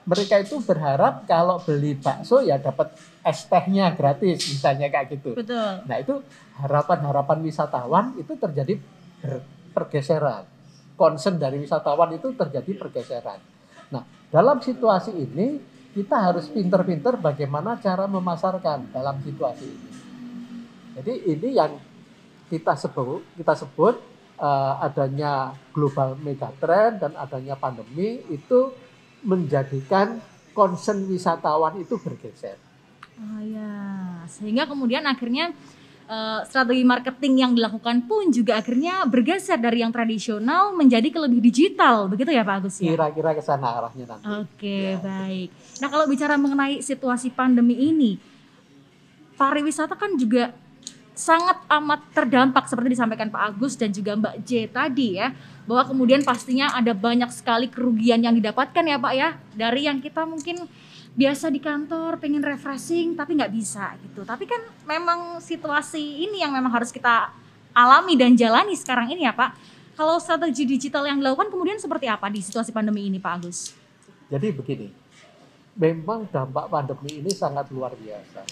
Mereka 0.09 0.41
itu 0.41 0.61
berharap 0.65 1.29
kalau 1.29 1.61
beli 1.61 1.93
bakso 1.93 2.41
ya 2.41 2.57
dapat 2.57 2.97
es 3.25 3.45
tehnya 3.45 3.93
gratis 3.93 4.41
misalnya 4.49 4.89
kayak 4.89 5.21
gitu. 5.21 5.37
Betul. 5.37 5.85
Nah 5.85 5.97
itu 6.01 6.21
harapan-harapan 6.61 7.39
wisatawan 7.45 8.17
itu 8.17 8.33
terjadi 8.37 8.81
pergeseran. 9.79 10.43
Concern 10.99 11.39
dari 11.39 11.63
wisatawan 11.63 12.11
itu 12.19 12.35
terjadi 12.35 12.75
pergeseran. 12.75 13.39
Nah, 13.95 14.03
dalam 14.35 14.59
situasi 14.59 15.15
ini 15.15 15.63
kita 15.95 16.19
harus 16.19 16.51
pinter-pinter 16.51 17.15
bagaimana 17.23 17.79
cara 17.79 18.11
memasarkan 18.11 18.91
dalam 18.91 19.23
situasi 19.23 19.67
ini. 19.71 19.91
Jadi 20.99 21.13
ini 21.31 21.49
yang 21.55 21.79
kita 22.51 22.75
sebut 22.75 23.23
kita 23.39 23.55
sebut 23.55 23.95
uh, 24.43 24.83
adanya 24.83 25.55
global 25.71 26.19
megatrend 26.19 26.99
dan 26.99 27.13
adanya 27.15 27.55
pandemi 27.55 28.19
itu 28.35 28.75
menjadikan 29.23 30.19
concern 30.55 31.07
wisatawan 31.07 31.79
itu 31.79 31.95
bergeser. 31.99 32.59
Oh 33.19 33.43
ya, 33.43 33.75
sehingga 34.31 34.67
kemudian 34.71 35.03
akhirnya 35.07 35.51
uh, 36.09 36.41
strategi 36.49 36.83
marketing 36.83 37.35
yang 37.39 37.53
dilakukan 37.55 38.09
pun 38.09 38.33
juga 38.33 38.59
akhirnya 38.59 39.05
bergeser 39.05 39.61
dari 39.61 39.85
yang 39.85 39.93
tradisional 39.93 40.75
menjadi 40.75 41.13
ke 41.13 41.19
lebih 41.21 41.45
digital, 41.45 42.09
begitu 42.09 42.33
ya 42.33 42.43
Pak 42.43 42.65
Agus 42.65 42.81
ya? 42.81 42.97
Kira-kira 42.97 43.31
ke 43.37 43.43
sana 43.45 43.79
arahnya 43.79 44.05
nanti. 44.09 44.25
Oke, 44.25 44.43
okay, 44.57 44.87
ya. 44.97 45.05
baik. 45.05 45.49
Nah, 45.85 45.89
kalau 45.93 46.05
bicara 46.09 46.35
mengenai 46.41 46.81
situasi 46.81 47.31
pandemi 47.31 47.77
ini, 47.77 48.19
pariwisata 49.39 49.95
kan 49.95 50.17
juga 50.19 50.51
sangat 51.19 51.59
amat 51.67 52.15
terdampak 52.15 52.71
seperti 52.71 52.95
disampaikan 52.95 53.27
Pak 53.27 53.43
Agus 53.43 53.75
dan 53.75 53.91
juga 53.91 54.15
Mbak 54.15 54.35
J 54.47 54.71
tadi 54.71 55.19
ya 55.19 55.35
bahwa 55.67 55.91
kemudian 55.91 56.23
pastinya 56.23 56.71
ada 56.71 56.95
banyak 56.95 57.27
sekali 57.35 57.67
kerugian 57.67 58.23
yang 58.23 58.39
didapatkan 58.39 58.87
ya 58.87 59.03
Pak 59.03 59.13
ya 59.19 59.35
dari 59.59 59.91
yang 59.91 59.99
kita 59.99 60.23
mungkin 60.23 60.71
biasa 61.19 61.51
di 61.51 61.59
kantor 61.59 62.23
pengen 62.23 62.47
refreshing 62.47 63.19
tapi 63.19 63.35
nggak 63.35 63.51
bisa 63.51 63.99
gitu. 64.07 64.23
Tapi 64.23 64.47
kan 64.47 64.63
memang 64.87 65.43
situasi 65.43 65.99
ini 65.99 66.47
yang 66.47 66.55
memang 66.55 66.71
harus 66.71 66.95
kita 66.95 67.35
alami 67.75 68.15
dan 68.15 68.39
jalani 68.39 68.79
sekarang 68.79 69.11
ini 69.11 69.27
ya 69.27 69.35
Pak. 69.35 69.59
Kalau 69.99 70.23
strategi 70.23 70.63
digital 70.63 71.11
yang 71.11 71.19
dilakukan 71.19 71.51
kemudian 71.51 71.83
seperti 71.83 72.07
apa 72.07 72.31
di 72.31 72.39
situasi 72.39 72.71
pandemi 72.71 73.11
ini 73.11 73.19
Pak 73.19 73.33
Agus? 73.35 73.75
Jadi 74.31 74.55
begini 74.55 74.89
memang 75.75 76.31
dampak 76.31 76.71
pandemi 76.71 77.19
ini 77.19 77.35
sangat 77.35 77.67
luar 77.75 77.99
biasa. 77.99 78.47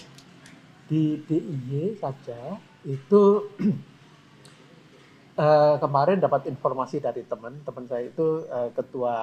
Di 0.87 1.23
DIY 1.23 1.99
saja 1.99 2.59
itu 2.83 3.23
uh, 5.39 5.75
kemarin 5.83 6.19
dapat 6.19 6.51
informasi 6.51 6.99
dari 6.99 7.23
teman 7.23 7.63
teman 7.63 7.87
saya 7.87 8.07
itu 8.11 8.43
uh, 8.47 8.71
ketua 8.75 9.15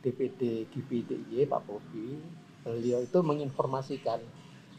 DPD 0.00 0.72
GP 0.72 1.04
DIY 1.04 1.48
Pak 1.48 1.68
Bobi 1.68 2.16
beliau 2.64 3.00
itu 3.02 3.18
menginformasikan 3.22 4.20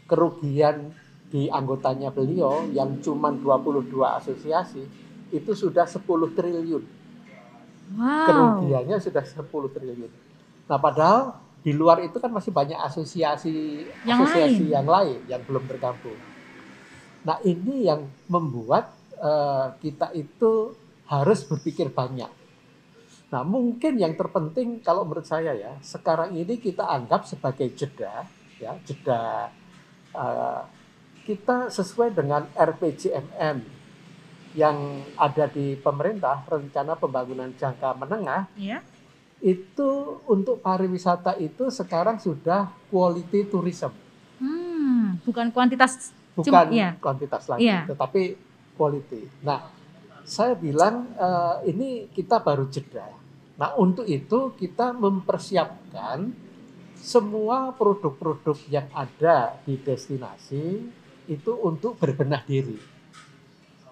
kerugian 0.06 0.92
di 1.30 1.46
anggotanya 1.48 2.10
beliau 2.10 2.66
yang 2.74 2.98
cuma 3.06 3.30
22 3.30 3.94
asosiasi 4.18 4.82
itu 5.30 5.52
sudah 5.54 5.86
10 5.86 6.02
triliun. 6.34 6.84
Wow. 7.98 8.26
Kerugiannya 8.26 8.98
sudah 8.98 9.22
10 9.26 9.46
triliun. 9.70 10.12
Nah, 10.70 10.78
padahal 10.78 11.38
di 11.60 11.76
luar 11.76 12.00
itu 12.02 12.18
kan 12.18 12.32
masih 12.32 12.56
banyak 12.56 12.78
asosiasi 12.80 13.84
Yang 14.08 14.18
asosiasi 14.26 14.64
lain. 14.64 14.74
yang 14.74 14.88
lain 14.88 15.20
yang 15.28 15.42
belum 15.44 15.64
bergabung. 15.68 16.18
Nah 17.28 17.36
ini 17.44 17.84
yang 17.84 18.08
membuat 18.32 18.96
eh, 19.20 19.68
kita 19.84 20.16
itu 20.16 20.72
harus 21.12 21.44
berpikir 21.44 21.92
banyak. 21.92 22.32
Nah 23.30 23.44
mungkin 23.44 23.94
yang 23.96 24.14
terpenting 24.14 24.82
kalau 24.82 25.06
menurut 25.06 25.24
saya 25.24 25.54
ya 25.54 25.78
sekarang 25.80 26.34
ini 26.34 26.58
kita 26.58 26.82
anggap 26.82 27.24
sebagai 27.24 27.70
jeda 27.72 28.26
ya 28.58 28.74
jeda 28.82 29.54
eh, 30.12 30.62
kita 31.24 31.70
sesuai 31.70 32.10
dengan 32.12 32.50
RPJMN 32.52 33.62
yang 34.52 34.78
ada 35.14 35.46
di 35.46 35.78
pemerintah 35.78 36.42
rencana 36.44 36.98
pembangunan 36.98 37.54
jangka 37.54 37.94
menengah 37.96 38.50
Ya. 38.58 38.82
itu 39.40 39.90
untuk 40.26 40.58
pariwisata 40.60 41.38
itu 41.38 41.70
sekarang 41.70 42.18
sudah 42.18 42.68
quality 42.90 43.46
tourism 43.46 43.94
Hmm, 44.42 45.22
bukan 45.22 45.52
kuantitas. 45.52 46.10
bukan 46.32 46.50
Cuma- 46.50 46.72
iya. 46.72 46.98
kuantitas 46.98 47.46
lagi 47.46 47.62
Iya. 47.64 47.86
tetapi 47.86 48.22
quality. 48.74 49.28
Nah, 49.42 49.70
saya 50.24 50.56
bilang 50.56 51.14
eh, 51.14 51.70
ini 51.70 51.90
kita 52.10 52.40
baru 52.40 52.66
jeda. 52.66 53.19
Nah, 53.60 53.76
untuk 53.76 54.08
itu 54.08 54.56
kita 54.56 54.96
mempersiapkan 54.96 56.32
semua 56.96 57.76
produk-produk 57.76 58.56
yang 58.72 58.88
ada 58.96 59.60
di 59.68 59.76
destinasi 59.76 60.88
itu 61.28 61.52
untuk 61.60 62.00
berbenah 62.00 62.40
diri. 62.48 62.80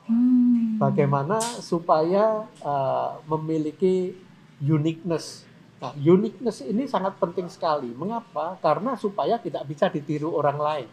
Hmm. 0.08 0.80
Bagaimana 0.80 1.43
supaya 1.60 2.47
eh, 2.63 3.12
memiliki 3.27 4.15
uniqueness. 4.63 5.43
Nah, 5.84 5.91
uniqueness 5.99 6.63
ini 6.63 6.88
sangat 6.88 7.19
penting 7.19 7.51
sekali. 7.51 7.91
Mengapa? 7.91 8.56
Karena 8.63 8.95
supaya 8.95 9.36
tidak 9.36 9.67
bisa 9.67 9.91
ditiru 9.91 10.32
orang 10.32 10.58
lain. 10.58 10.89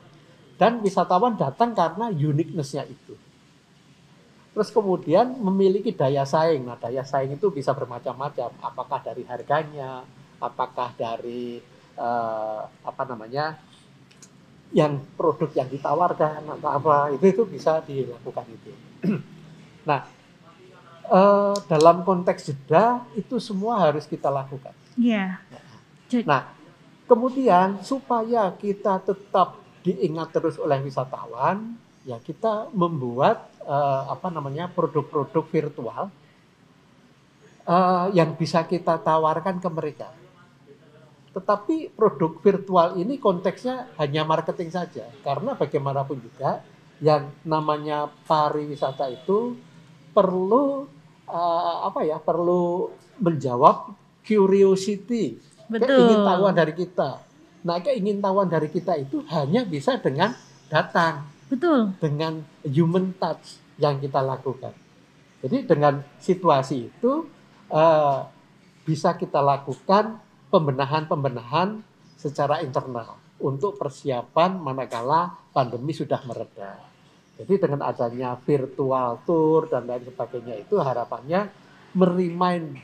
Dan 0.59 0.83
wisatawan 0.83 1.39
datang 1.39 1.79
karena 1.79 2.11
uniqueness-nya 2.11 2.91
itu. 2.91 3.15
Terus 4.55 4.71
kemudian 4.71 5.35
memiliki 5.43 5.91
daya 5.91 6.23
saing. 6.23 6.63
Nah, 6.63 6.79
daya 6.79 7.03
saing 7.03 7.35
itu 7.35 7.51
bisa 7.51 7.75
bermacam-macam. 7.75 8.55
Apakah 8.63 9.03
dari 9.03 9.27
harganya, 9.27 10.07
apakah 10.39 10.95
dari 10.95 11.59
eh, 11.99 12.61
apa 12.63 13.03
namanya 13.03 13.59
yang 14.75 14.99
produk 15.15 15.51
yang 15.55 15.71
ditawarkan 15.71 16.43
atau 16.59 16.71
apa 16.71 17.15
itu 17.15 17.25
itu 17.31 17.43
bisa 17.47 17.83
dilakukan 17.83 18.47
itu. 18.51 18.71
nah, 19.89 20.07
eh, 21.11 21.55
dalam 21.67 22.07
konteks 22.07 22.51
jeda 22.51 23.03
itu 23.19 23.39
semua 23.43 23.91
harus 23.91 24.07
kita 24.07 24.31
lakukan. 24.31 24.75
Iya. 24.95 25.43
Nah, 26.27 26.47
kemudian 27.11 27.83
supaya 27.83 28.55
kita 28.55 29.03
tetap 29.03 29.59
diingat 29.83 30.31
terus 30.31 30.57
oleh 30.59 30.79
wisatawan, 30.83 31.75
ya 32.07 32.19
kita 32.23 32.71
membuat 32.71 33.54
eh, 33.65 34.03
apa 34.13 34.29
namanya 34.29 34.69
produk-produk 34.71 35.45
virtual 35.49 36.03
eh, 37.65 38.07
yang 38.13 38.37
bisa 38.37 38.63
kita 38.69 39.01
tawarkan 39.01 39.59
ke 39.59 39.69
mereka. 39.73 40.09
Tetapi 41.35 41.91
produk 41.99 42.39
virtual 42.39 42.89
ini 42.95 43.19
konteksnya 43.19 43.91
hanya 43.99 44.23
marketing 44.23 44.71
saja, 44.71 45.11
karena 45.27 45.59
bagaimanapun 45.59 46.23
juga 46.23 46.63
yang 47.03 47.27
namanya 47.43 48.07
pariwisata 48.31 49.11
itu 49.11 49.59
perlu 50.15 50.87
eh, 51.27 51.77
apa 51.91 52.07
ya 52.07 52.23
perlu 52.23 52.95
menjawab 53.19 53.97
curiosity 54.23 55.39
Betul. 55.67 55.89
keingintahuan 55.91 56.55
dari 56.55 56.73
kita. 56.77 57.21
Nah, 57.65 57.81
keingintahuan 57.81 58.49
dari 58.49 58.69
kita 58.69 58.95
itu 59.01 59.25
hanya 59.33 59.65
bisa 59.65 59.97
dengan 59.97 60.37
datang, 60.69 61.25
Betul. 61.49 61.93
dengan 62.01 62.41
human 62.65 63.13
touch 63.21 63.61
yang 63.77 64.01
kita 64.01 64.23
lakukan. 64.25 64.73
Jadi 65.45 65.69
dengan 65.69 66.01
situasi 66.17 66.89
itu 66.89 67.29
eh, 67.69 68.19
bisa 68.85 69.17
kita 69.17 69.45
lakukan 69.45 70.21
pembenahan-pembenahan 70.49 71.83
secara 72.17 72.65
internal 72.65 73.21
untuk 73.43 73.77
persiapan 73.77 74.57
manakala 74.57 75.37
pandemi 75.53 75.93
sudah 75.93 76.23
mereda. 76.25 76.81
Jadi 77.35 77.59
dengan 77.59 77.83
adanya 77.83 78.39
virtual 78.39 79.21
tour 79.27 79.67
dan 79.67 79.91
lain 79.91 80.07
sebagainya 80.07 80.55
itu 80.63 80.79
harapannya 80.79 81.51
merimain 81.99 82.79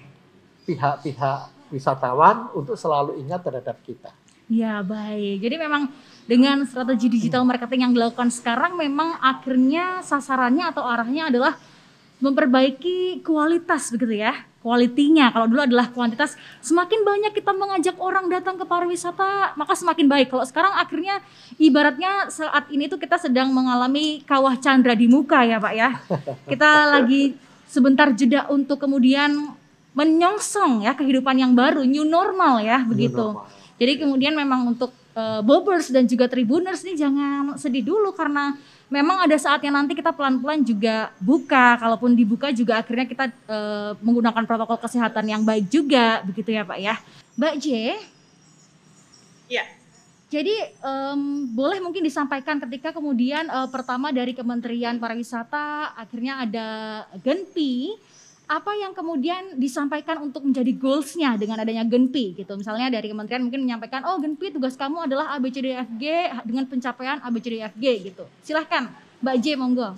pihak-pihak 0.66 1.70
wisatawan 1.70 2.50
untuk 2.58 2.74
selalu 2.74 3.22
ingat 3.22 3.46
terhadap 3.46 3.78
kita. 3.86 4.10
Ya 4.50 4.82
baik. 4.82 5.46
Jadi 5.46 5.56
memang 5.62 5.86
dengan 6.26 6.66
strategi 6.66 7.06
digital 7.06 7.46
marketing 7.46 7.86
yang 7.86 7.94
dilakukan 7.94 8.34
sekarang 8.34 8.74
memang 8.74 9.14
akhirnya 9.22 10.02
sasarannya 10.02 10.74
atau 10.74 10.82
arahnya 10.82 11.30
adalah 11.30 11.54
memperbaiki 12.18 13.22
kualitas 13.22 13.94
begitu 13.94 14.26
ya. 14.26 14.34
Kualitinya 14.60 15.32
kalau 15.32 15.48
dulu 15.48 15.64
adalah 15.64 15.88
kuantitas. 15.88 16.36
Semakin 16.60 17.00
banyak 17.00 17.32
kita 17.32 17.54
mengajak 17.56 17.96
orang 17.96 18.28
datang 18.28 18.60
ke 18.60 18.66
pariwisata, 18.68 19.56
maka 19.56 19.72
semakin 19.72 20.04
baik. 20.04 20.28
Kalau 20.28 20.44
sekarang 20.44 20.76
akhirnya 20.76 21.24
ibaratnya 21.56 22.28
saat 22.28 22.68
ini 22.68 22.84
tuh 22.90 23.00
kita 23.00 23.16
sedang 23.16 23.48
mengalami 23.54 24.20
kawah 24.28 24.58
candra 24.60 24.92
di 24.92 25.08
muka 25.08 25.46
ya, 25.48 25.56
Pak 25.56 25.74
ya. 25.78 25.96
Kita 26.44 26.92
lagi 26.92 27.38
sebentar 27.70 28.12
jeda 28.12 28.52
untuk 28.52 28.76
kemudian 28.82 29.56
menyongsong 29.96 30.84
ya 30.84 30.92
kehidupan 30.92 31.40
yang 31.40 31.56
baru, 31.56 31.80
new 31.86 32.04
normal 32.04 32.60
ya 32.60 32.84
begitu. 32.84 33.32
New 33.32 33.40
normal. 33.40 33.59
Jadi 33.80 33.96
kemudian 33.96 34.36
memang 34.36 34.76
untuk 34.76 34.92
eh, 35.16 35.40
Bobers 35.40 35.88
dan 35.88 36.04
juga 36.04 36.28
Tribuners 36.28 36.84
ini 36.84 37.00
jangan 37.00 37.56
sedih 37.56 37.80
dulu 37.80 38.12
karena 38.12 38.52
memang 38.92 39.24
ada 39.24 39.32
saatnya 39.40 39.72
nanti 39.72 39.96
kita 39.96 40.12
pelan-pelan 40.12 40.60
juga 40.60 41.08
buka. 41.16 41.80
Kalaupun 41.80 42.12
dibuka 42.12 42.52
juga 42.52 42.84
akhirnya 42.84 43.08
kita 43.08 43.32
eh, 43.32 43.92
menggunakan 44.04 44.44
protokol 44.44 44.76
kesehatan 44.76 45.24
yang 45.32 45.42
baik 45.48 45.72
juga 45.72 46.20
begitu 46.28 46.52
ya 46.52 46.68
Pak 46.68 46.78
ya. 46.78 46.94
Mbak 47.40 47.54
J. 47.56 47.66
Ya. 49.48 49.64
Jadi 50.30 50.54
em, 50.62 51.50
boleh 51.50 51.82
mungkin 51.82 52.06
disampaikan 52.06 52.60
ketika 52.62 52.92
kemudian 52.92 53.48
eh, 53.48 53.68
pertama 53.72 54.12
dari 54.12 54.36
Kementerian 54.36 55.00
Pariwisata 55.00 55.96
akhirnya 55.96 56.44
ada 56.44 56.68
Genpi 57.24 57.96
apa 58.50 58.74
yang 58.74 58.90
kemudian 58.90 59.54
disampaikan 59.62 60.18
untuk 60.26 60.42
menjadi 60.42 60.74
goalsnya 60.74 61.38
dengan 61.38 61.62
adanya 61.62 61.86
Genpi 61.86 62.34
gitu 62.34 62.58
misalnya 62.58 62.90
dari 62.90 63.06
kementerian 63.06 63.46
mungkin 63.46 63.62
menyampaikan 63.62 64.02
oh 64.10 64.18
Genpi 64.18 64.50
tugas 64.50 64.74
kamu 64.74 65.06
adalah 65.06 65.38
ABCDFG 65.38 66.04
dengan 66.42 66.66
pencapaian 66.66 67.22
ABCDFG 67.22 68.10
gitu 68.10 68.26
silahkan 68.42 68.90
Mbak 69.22 69.36
J 69.38 69.46
monggo 69.54 69.94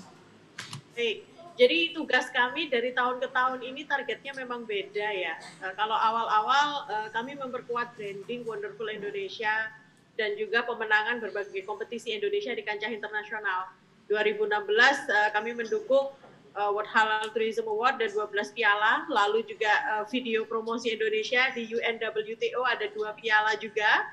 Baik, 0.92 1.24
jadi 1.56 1.96
tugas 1.96 2.28
kami 2.28 2.68
dari 2.68 2.92
tahun 2.92 3.16
ke 3.20 3.32
tahun 3.32 3.60
ini 3.64 3.88
targetnya 3.88 4.36
memang 4.36 4.68
beda 4.68 5.08
ya. 5.08 5.40
Eh, 5.64 5.72
kalau 5.72 5.96
awal-awal 5.96 6.84
eh, 6.92 7.08
kami 7.16 7.32
memperkuat 7.36 7.96
branding 7.96 8.44
Wonderful 8.44 8.92
Indonesia 8.92 9.72
dan 10.20 10.36
juga 10.36 10.68
pemenangan 10.68 11.20
berbagai 11.24 11.64
kompetisi 11.64 12.12
Indonesia 12.12 12.52
di 12.52 12.60
kancah 12.60 12.92
internasional. 12.92 13.72
2016 14.08 14.52
eh, 14.52 15.30
kami 15.32 15.56
mendukung 15.56 16.12
eh, 16.52 16.70
World 16.70 16.90
Halal 16.92 17.32
Tourism 17.32 17.66
Award 17.68 17.98
dan 17.98 18.12
12 18.12 18.56
piala, 18.56 19.08
lalu 19.08 19.44
juga 19.48 19.72
eh, 19.72 20.04
video 20.12 20.44
promosi 20.44 20.92
Indonesia 20.92 21.48
di 21.56 21.68
UNWTO 21.72 22.62
ada 22.64 22.86
dua 22.92 23.16
piala 23.16 23.56
juga 23.56 24.06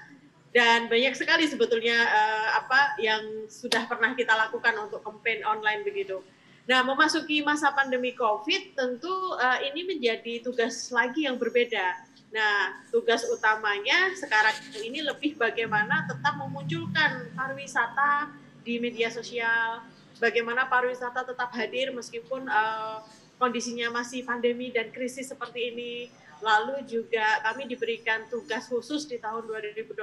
dan 0.49 0.89
banyak 0.89 1.13
sekali 1.13 1.45
sebetulnya 1.45 1.93
eh, 1.93 2.49
apa 2.57 2.97
yang 2.97 3.45
sudah 3.45 3.85
pernah 3.85 4.17
kita 4.17 4.33
lakukan 4.33 4.73
untuk 4.81 5.05
campaign 5.05 5.45
online 5.45 5.85
begitu. 5.85 6.25
Nah, 6.69 6.85
memasuki 6.85 7.41
masa 7.41 7.73
pandemi 7.73 8.13
COVID 8.17 8.77
tentu 8.77 9.13
eh, 9.37 9.69
ini 9.69 9.85
menjadi 9.85 10.41
tugas 10.41 10.89
lagi 10.89 11.29
yang 11.29 11.37
berbeda. 11.37 12.09
Nah, 12.29 12.81
tugas 12.93 13.25
utamanya 13.29 14.13
sekarang 14.13 14.53
ini 14.81 15.01
lebih 15.01 15.37
bagaimana 15.37 16.05
tetap 16.05 16.37
memunculkan 16.37 17.29
pariwisata 17.33 18.29
di 18.61 18.77
media 18.77 19.09
sosial, 19.09 19.81
bagaimana 20.19 20.67
pariwisata 20.67 21.25
tetap 21.25 21.49
hadir 21.55 21.95
meskipun 21.95 22.45
eh, 22.45 22.97
kondisinya 23.39 23.89
masih 23.89 24.27
pandemi 24.27 24.69
dan 24.69 24.91
krisis 24.91 25.31
seperti 25.31 25.73
ini. 25.73 25.93
Lalu 26.39 26.87
juga 26.87 27.43
kami 27.43 27.67
diberikan 27.67 28.27
tugas 28.31 28.67
khusus 28.71 29.03
di 29.07 29.19
tahun 29.19 29.43
2021 29.43 29.95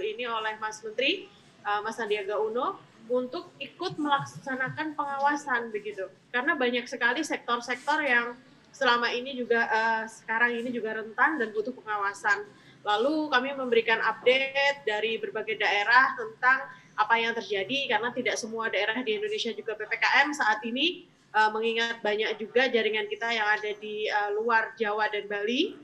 ini 0.00 0.24
oleh 0.24 0.56
Mas 0.60 0.80
Menteri, 0.84 1.26
eh, 1.64 1.80
Mas 1.82 1.96
Sandiaga 1.96 2.36
Uno, 2.38 2.78
untuk 3.08 3.54
ikut 3.58 3.96
melaksanakan 3.96 4.94
pengawasan 4.94 5.72
begitu. 5.72 6.06
Karena 6.30 6.54
banyak 6.54 6.84
sekali 6.86 7.22
sektor-sektor 7.24 8.02
yang 8.04 8.36
selama 8.72 9.08
ini 9.08 9.32
juga 9.36 9.64
eh, 9.68 10.04
sekarang 10.04 10.52
ini 10.52 10.68
juga 10.68 11.00
rentan 11.00 11.40
dan 11.40 11.48
butuh 11.56 11.72
pengawasan. 11.72 12.44
Lalu 12.86 13.32
kami 13.34 13.50
memberikan 13.58 13.98
update 13.98 14.86
dari 14.86 15.18
berbagai 15.18 15.58
daerah 15.58 16.14
tentang 16.14 16.70
apa 16.96 17.14
yang 17.20 17.36
terjadi 17.36 17.92
karena 17.92 18.08
tidak 18.10 18.36
semua 18.40 18.72
daerah 18.72 19.04
di 19.04 19.20
Indonesia 19.20 19.52
juga 19.52 19.76
PPKM 19.76 20.32
saat 20.32 20.64
ini 20.64 21.04
eh, 21.30 21.50
mengingat 21.52 22.00
banyak 22.00 22.40
juga 22.40 22.66
jaringan 22.72 23.06
kita 23.06 23.28
yang 23.30 23.46
ada 23.46 23.70
di 23.76 24.08
eh, 24.08 24.30
luar 24.34 24.72
Jawa 24.80 25.06
dan 25.12 25.28
Bali. 25.28 25.76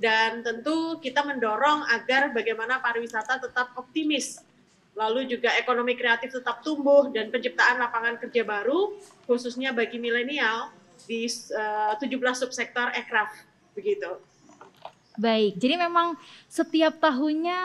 dan 0.00 0.40
tentu 0.40 0.96
kita 0.96 1.20
mendorong 1.20 1.84
agar 1.92 2.32
bagaimana 2.32 2.80
pariwisata 2.80 3.36
tetap 3.36 3.76
optimis 3.76 4.40
lalu 4.96 5.26
juga 5.26 5.52
ekonomi 5.60 5.92
kreatif 5.98 6.32
tetap 6.32 6.64
tumbuh 6.64 7.12
dan 7.12 7.28
penciptaan 7.28 7.76
lapangan 7.82 8.16
kerja 8.16 8.48
baru 8.48 8.96
khususnya 9.28 9.76
bagi 9.76 10.00
milenial 10.00 10.72
di 11.04 11.26
uh, 11.52 11.98
17 12.00 12.16
subsektor 12.32 12.94
aircraft 12.94 13.44
begitu. 13.74 14.22
Baik, 15.14 15.62
jadi 15.62 15.78
memang 15.78 16.18
setiap 16.50 16.98
tahunnya 16.98 17.58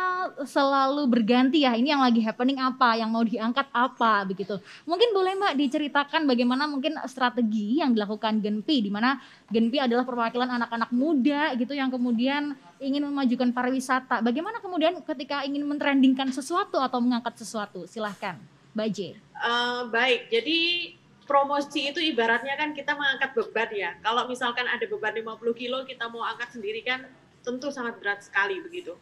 selalu 0.45 1.09
berganti 1.09 1.65
ya. 1.65 1.73
Ini 1.73 1.97
yang 1.97 2.05
lagi 2.05 2.21
happening 2.21 2.61
apa, 2.61 2.93
yang 2.93 3.09
mau 3.09 3.25
diangkat 3.25 3.65
apa 3.73 4.21
begitu. 4.21 4.61
Mungkin 4.85 5.09
boleh 5.17 5.33
Mbak 5.33 5.53
diceritakan 5.57 6.29
bagaimana 6.29 6.69
mungkin 6.69 7.01
strategi 7.09 7.81
yang 7.81 7.97
dilakukan 7.97 8.37
Genpi 8.37 8.85
di 8.85 8.93
mana 8.93 9.17
Genpi 9.49 9.81
adalah 9.81 10.05
perwakilan 10.05 10.45
anak-anak 10.45 10.93
muda 10.93 11.57
gitu 11.57 11.73
yang 11.73 11.89
kemudian 11.89 12.53
ingin 12.77 13.09
memajukan 13.09 13.49
pariwisata. 13.49 14.21
Bagaimana 14.21 14.61
kemudian 14.61 15.01
ketika 15.01 15.41
ingin 15.41 15.65
mentrendingkan 15.65 16.29
sesuatu 16.29 16.77
atau 16.77 17.01
mengangkat 17.01 17.33
sesuatu? 17.33 17.89
Silahkan, 17.89 18.37
Mbak 18.77 18.89
J. 18.93 19.17
Uh, 19.41 19.89
baik, 19.89 20.29
jadi 20.29 20.93
promosi 21.25 21.89
itu 21.89 21.97
ibaratnya 21.97 22.53
kan 22.53 22.77
kita 22.77 22.93
mengangkat 22.93 23.33
beban 23.33 23.69
ya. 23.73 23.97
Kalau 24.05 24.29
misalkan 24.29 24.69
ada 24.69 24.85
beban 24.85 25.17
50 25.17 25.41
kilo 25.57 25.81
kita 25.89 26.05
mau 26.13 26.21
angkat 26.21 26.53
sendiri 26.53 26.85
kan 26.85 27.09
tentu 27.43 27.71
sangat 27.71 27.97
berat 27.99 28.23
sekali 28.25 28.59
begitu. 28.63 28.95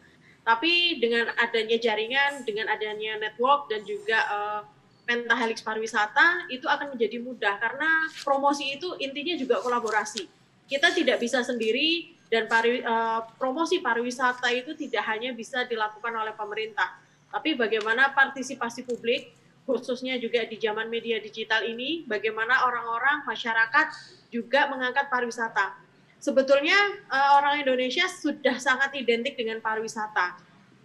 Tapi 0.46 0.96
dengan 0.96 1.28
adanya 1.36 1.76
jaringan, 1.76 2.46
dengan 2.48 2.72
adanya 2.72 3.20
network 3.20 3.68
dan 3.68 3.84
juga 3.84 4.18
uh, 4.32 4.60
pentahelix 5.04 5.60
pariwisata 5.60 6.48
itu 6.48 6.64
akan 6.64 6.96
menjadi 6.96 7.20
mudah 7.20 7.60
karena 7.60 8.08
promosi 8.24 8.76
itu 8.76 8.96
intinya 9.00 9.36
juga 9.36 9.60
kolaborasi. 9.60 10.24
Kita 10.68 10.92
tidak 10.92 11.20
bisa 11.20 11.40
sendiri 11.40 12.16
dan 12.28 12.48
pari, 12.48 12.84
uh, 12.84 13.24
promosi 13.40 13.80
pariwisata 13.80 14.52
itu 14.52 14.76
tidak 14.76 15.04
hanya 15.08 15.32
bisa 15.32 15.64
dilakukan 15.64 16.12
oleh 16.12 16.36
pemerintah, 16.36 16.96
tapi 17.32 17.56
bagaimana 17.56 18.12
partisipasi 18.12 18.84
publik 18.84 19.32
khususnya 19.68 20.16
juga 20.16 20.48
di 20.48 20.56
zaman 20.56 20.88
media 20.88 21.20
digital 21.20 21.60
ini, 21.60 22.08
bagaimana 22.08 22.64
orang-orang 22.64 23.20
masyarakat 23.28 23.86
juga 24.32 24.64
mengangkat 24.72 25.12
pariwisata 25.12 25.87
sebetulnya 26.18 26.76
uh, 27.08 27.38
orang 27.38 27.62
Indonesia 27.62 28.04
sudah 28.10 28.58
sangat 28.58 28.94
identik 28.98 29.38
dengan 29.38 29.62
pariwisata. 29.62 30.38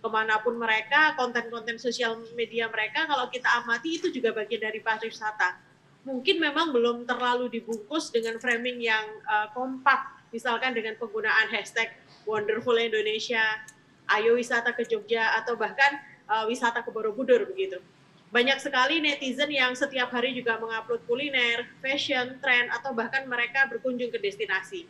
Ke 0.04 0.08
mana 0.12 0.40
pun 0.44 0.60
mereka, 0.60 1.16
konten-konten 1.16 1.80
sosial 1.80 2.20
media 2.36 2.68
mereka, 2.68 3.08
kalau 3.08 3.32
kita 3.32 3.48
amati 3.64 3.98
itu 4.00 4.12
juga 4.12 4.36
bagian 4.36 4.62
dari 4.62 4.84
pariwisata. 4.84 5.58
Mungkin 6.04 6.44
memang 6.44 6.76
belum 6.76 7.08
terlalu 7.08 7.48
dibungkus 7.48 8.12
dengan 8.12 8.36
framing 8.36 8.84
yang 8.84 9.08
uh, 9.24 9.48
kompak, 9.56 10.28
misalkan 10.36 10.76
dengan 10.76 11.00
penggunaan 11.00 11.48
hashtag 11.48 11.96
Wonderful 12.28 12.76
Indonesia, 12.76 13.44
Ayo 14.12 14.36
Wisata 14.36 14.76
ke 14.76 14.84
Jogja, 14.84 15.40
atau 15.40 15.56
bahkan 15.56 16.04
uh, 16.28 16.44
wisata 16.52 16.84
ke 16.84 16.92
Borobudur 16.92 17.48
begitu. 17.48 17.80
Banyak 18.36 18.60
sekali 18.60 19.00
netizen 19.00 19.48
yang 19.48 19.72
setiap 19.78 20.12
hari 20.12 20.36
juga 20.36 20.60
mengupload 20.60 21.08
kuliner, 21.08 21.64
fashion, 21.80 22.36
tren, 22.44 22.68
atau 22.76 22.92
bahkan 22.92 23.24
mereka 23.24 23.72
berkunjung 23.72 24.12
ke 24.12 24.20
destinasi 24.20 24.84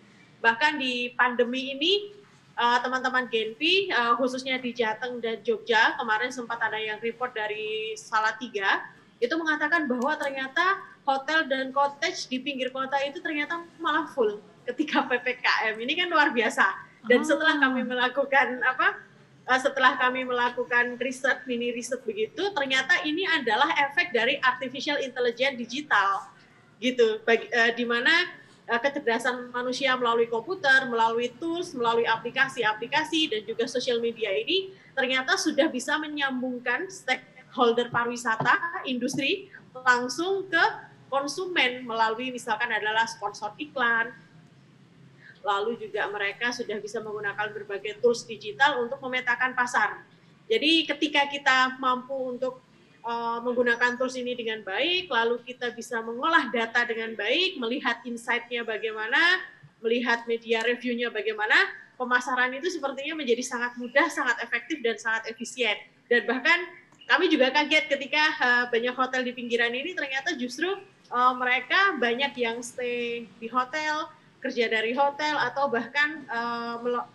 Bahkan 0.43 0.75
di 0.75 1.15
pandemi 1.15 1.71
ini 1.71 2.11
uh, 2.59 2.83
teman-teman 2.83 3.31
Genpi 3.31 3.87
uh, 3.95 4.19
khususnya 4.19 4.59
di 4.59 4.75
Jateng 4.75 5.23
dan 5.23 5.39
Jogja 5.39 5.95
kemarin 5.95 6.35
sempat 6.35 6.59
ada 6.59 6.75
yang 6.75 6.99
report 6.99 7.31
dari 7.31 7.95
Salatiga 7.95 8.83
itu 9.23 9.31
mengatakan 9.39 9.87
bahwa 9.87 10.19
ternyata 10.19 10.83
hotel 11.07 11.47
dan 11.47 11.71
cottage 11.71 12.27
di 12.27 12.43
pinggir 12.43 12.75
kota 12.75 12.99
itu 13.07 13.23
ternyata 13.23 13.63
malah 13.79 14.03
full 14.11 14.43
ketika 14.67 15.03
PPKM. 15.09 15.79
Ini 15.79 15.93
kan 15.95 16.07
luar 16.11 16.35
biasa. 16.35 16.91
Dan 17.07 17.23
oh. 17.23 17.27
setelah 17.27 17.55
kami 17.63 17.87
melakukan 17.87 18.59
apa 18.67 18.99
uh, 19.47 19.59
setelah 19.63 19.95
kami 19.95 20.27
melakukan 20.27 20.99
riset 20.99 21.47
mini 21.47 21.71
riset 21.71 22.03
begitu 22.03 22.51
ternyata 22.51 22.99
ini 23.07 23.23
adalah 23.31 23.71
efek 23.91 24.11
dari 24.11 24.43
artificial 24.43 24.99
intelligence 24.99 25.55
digital 25.55 26.27
gitu 26.83 27.23
bagi 27.23 27.47
uh, 27.47 27.71
di 27.71 27.87
mana 27.87 28.11
Eh, 28.11 28.42
kecerdasan 28.63 29.51
manusia 29.51 29.91
melalui 29.99 30.31
komputer, 30.31 30.87
melalui 30.87 31.35
tools, 31.35 31.75
melalui 31.75 32.07
aplikasi-aplikasi 32.07 33.27
dan 33.27 33.41
juga 33.43 33.67
sosial 33.67 33.99
media 33.99 34.31
ini 34.31 34.71
ternyata 34.95 35.35
sudah 35.35 35.67
bisa 35.67 35.99
menyambungkan 35.99 36.87
stakeholder 36.87 37.91
pariwisata 37.91 38.85
industri 38.87 39.51
langsung 39.75 40.47
ke 40.47 40.63
konsumen 41.11 41.83
melalui 41.83 42.31
misalkan 42.31 42.71
adalah 42.71 43.03
sponsor 43.05 43.51
iklan. 43.59 44.15
Lalu 45.43 45.75
juga 45.75 46.07
mereka 46.07 46.55
sudah 46.55 46.79
bisa 46.79 47.03
menggunakan 47.03 47.51
berbagai 47.51 47.99
tools 47.99 48.23
digital 48.23 48.79
untuk 48.79 49.03
memetakan 49.03 49.51
pasar. 49.51 50.07
Jadi 50.47 50.87
ketika 50.87 51.27
kita 51.27 51.75
mampu 51.83 52.15
untuk 52.15 52.63
menggunakan 53.43 53.99
tools 53.99 54.15
ini 54.15 54.31
dengan 54.31 54.63
baik, 54.63 55.11
lalu 55.11 55.43
kita 55.43 55.75
bisa 55.75 55.99
mengolah 55.99 56.47
data 56.55 56.87
dengan 56.87 57.11
baik, 57.19 57.59
melihat 57.59 57.99
insight-nya 58.07 58.63
bagaimana, 58.63 59.43
melihat 59.83 60.23
media 60.23 60.63
review-nya 60.63 61.11
bagaimana, 61.11 61.55
pemasaran 61.99 62.55
itu 62.55 62.71
sepertinya 62.71 63.19
menjadi 63.19 63.43
sangat 63.43 63.75
mudah, 63.75 64.07
sangat 64.07 64.39
efektif, 64.39 64.79
dan 64.79 64.95
sangat 64.95 65.27
efisien. 65.27 65.75
Dan 66.07 66.23
bahkan 66.23 66.63
kami 67.11 67.27
juga 67.27 67.51
kaget 67.51 67.91
ketika 67.91 68.23
uh, 68.39 68.65
banyak 68.71 68.95
hotel 68.95 69.27
di 69.27 69.35
pinggiran 69.35 69.75
ini 69.75 69.91
ternyata 69.91 70.39
justru 70.39 70.71
uh, 71.11 71.33
mereka 71.35 71.99
banyak 71.99 72.31
yang 72.39 72.63
stay 72.63 73.27
di 73.43 73.47
hotel, 73.51 74.07
kerja 74.39 74.71
dari 74.71 74.91
hotel, 74.95 75.39
atau 75.39 75.71
bahkan 75.71 76.27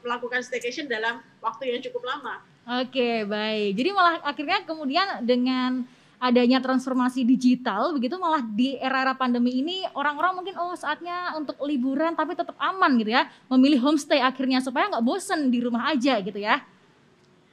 melakukan 0.00 0.40
staycation 0.40 0.88
dalam 0.88 1.20
waktu 1.44 1.76
yang 1.76 1.84
cukup 1.84 2.08
lama. 2.08 2.40
Oke, 2.68 3.24
baik. 3.24 3.80
Jadi 3.80 3.90
malah 3.96 4.20
akhirnya 4.20 4.60
kemudian 4.68 5.24
dengan 5.24 5.88
adanya 6.18 6.58
transformasi 6.58 7.22
digital 7.22 7.94
begitu 7.94 8.18
malah 8.18 8.42
di 8.42 8.74
era-era 8.74 9.14
pandemi 9.14 9.62
ini 9.62 9.86
orang-orang 9.94 10.42
mungkin 10.42 10.58
oh 10.58 10.74
saatnya 10.74 11.30
untuk 11.38 11.54
liburan 11.62 12.18
tapi 12.18 12.34
tetap 12.34 12.58
aman 12.58 12.98
gitu 12.98 13.14
ya 13.14 13.30
memilih 13.46 13.78
homestay 13.86 14.18
akhirnya 14.18 14.58
supaya 14.58 14.90
nggak 14.90 15.06
bosen 15.06 15.46
di 15.46 15.62
rumah 15.62 15.94
aja 15.94 16.18
gitu 16.18 16.42
ya 16.42 16.58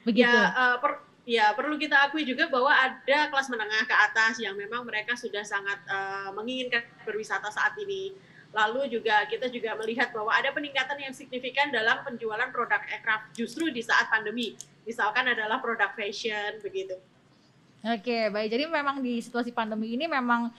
begitu 0.02 0.26
ya, 0.26 0.50
uh, 0.50 0.76
per, 0.82 0.98
ya 1.22 1.54
perlu 1.54 1.78
kita 1.78 2.10
akui 2.10 2.26
juga 2.26 2.50
bahwa 2.50 2.74
ada 2.74 3.30
kelas 3.30 3.46
menengah 3.54 3.86
ke 3.86 3.94
atas 3.94 4.42
yang 4.42 4.58
memang 4.58 4.82
mereka 4.82 5.14
sudah 5.14 5.46
sangat 5.46 5.78
uh, 5.86 6.34
menginginkan 6.34 6.82
berwisata 7.06 7.46
saat 7.54 7.78
ini 7.78 8.18
Lalu 8.56 8.88
juga 8.88 9.20
kita 9.28 9.52
juga 9.52 9.76
melihat 9.76 10.16
bahwa 10.16 10.32
ada 10.32 10.48
peningkatan 10.48 10.96
yang 10.96 11.12
signifikan 11.12 11.68
dalam 11.68 12.00
penjualan 12.00 12.48
produk 12.48 12.80
aircraft 12.88 13.36
justru 13.36 13.68
di 13.68 13.84
saat 13.84 14.08
pandemi. 14.08 14.56
Misalkan 14.86 15.26
adalah 15.26 15.58
produk 15.58 15.90
fashion 15.98 16.62
begitu. 16.62 16.94
Oke, 17.82 18.30
baik. 18.30 18.48
Jadi 18.54 18.64
memang 18.70 19.02
di 19.02 19.18
situasi 19.18 19.50
pandemi 19.50 19.98
ini 19.98 20.06
memang 20.06 20.54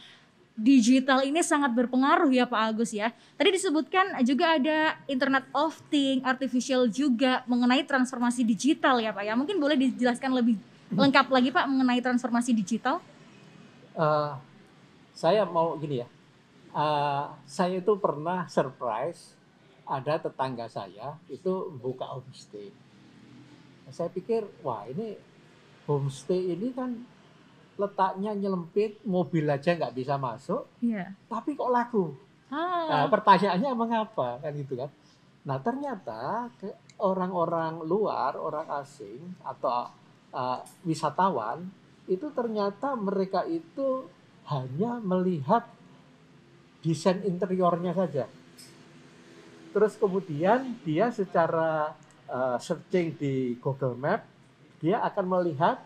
digital 0.58 1.22
ini 1.22 1.40
sangat 1.46 1.70
berpengaruh 1.70 2.34
ya 2.34 2.50
Pak 2.50 2.62
Agus 2.74 2.90
ya. 2.92 3.13
Tadi 3.38 3.56
disebutkan 3.56 4.20
juga 4.26 4.58
ada 4.58 4.98
Internet 5.06 5.46
of 5.54 5.78
Things, 5.88 6.26
artificial 6.26 6.90
juga 6.90 7.46
mengenai 7.46 7.86
transformasi 7.86 8.42
digital 8.42 8.98
ya 9.00 9.16
Pak 9.16 9.24
ya. 9.24 9.34
Mungkin 9.38 9.62
boleh 9.62 9.78
dijelaskan 9.78 10.34
lebih 10.34 10.58
lengkap 10.92 11.28
lagi 11.30 11.50
Pak 11.54 11.66
mengenai 11.70 12.02
transformasi 12.02 12.52
digital? 12.58 13.00
Uh, 13.94 14.34
saya 15.13 15.46
mau 15.46 15.78
gini 15.78 16.02
ya, 16.02 16.08
uh, 16.74 17.34
saya 17.46 17.82
itu 17.82 17.94
pernah 17.98 18.46
surprise 18.50 19.38
ada 19.88 20.20
tetangga 20.20 20.68
saya 20.68 21.16
itu 21.30 21.74
buka 21.80 22.06
homestay. 22.06 22.70
Saya 23.89 24.12
pikir 24.12 24.43
wah 24.62 24.84
ini 24.88 25.15
homestay 25.88 26.56
ini 26.56 26.76
kan 26.76 26.91
letaknya 27.78 28.34
nyelempit, 28.34 29.06
mobil 29.06 29.45
aja 29.47 29.78
nggak 29.78 29.93
bisa 29.93 30.17
masuk, 30.17 30.65
yeah. 30.82 31.13
tapi 31.30 31.54
kok 31.54 31.69
laku. 31.69 32.17
Ah. 32.50 33.06
Nah, 33.06 33.08
pertanyaannya 33.08 33.71
mengapa 33.78 34.41
kan 34.41 34.52
gitu 34.58 34.76
kan? 34.76 34.89
Nah 35.47 35.58
ternyata 35.63 36.52
orang-orang 37.00 37.86
luar, 37.86 38.36
orang 38.36 38.67
asing 38.84 39.21
atau 39.45 39.88
uh, 40.34 40.60
wisatawan 40.84 41.69
itu 42.10 42.27
ternyata 42.33 42.96
mereka 43.00 43.48
itu 43.48 44.08
hanya 44.48 45.00
melihat 45.04 45.67
desain 46.83 47.19
interiornya 47.23 47.92
saja. 47.96 48.25
Terus 49.75 49.94
kemudian 50.00 50.79
dia 50.88 51.12
secara 51.12 51.94
uh, 52.30 52.58
searching 52.62 53.15
di 53.17 53.58
Google 53.60 53.96
Map, 53.98 54.23
dia 54.78 55.02
akan 55.02 55.25
melihat 55.25 55.82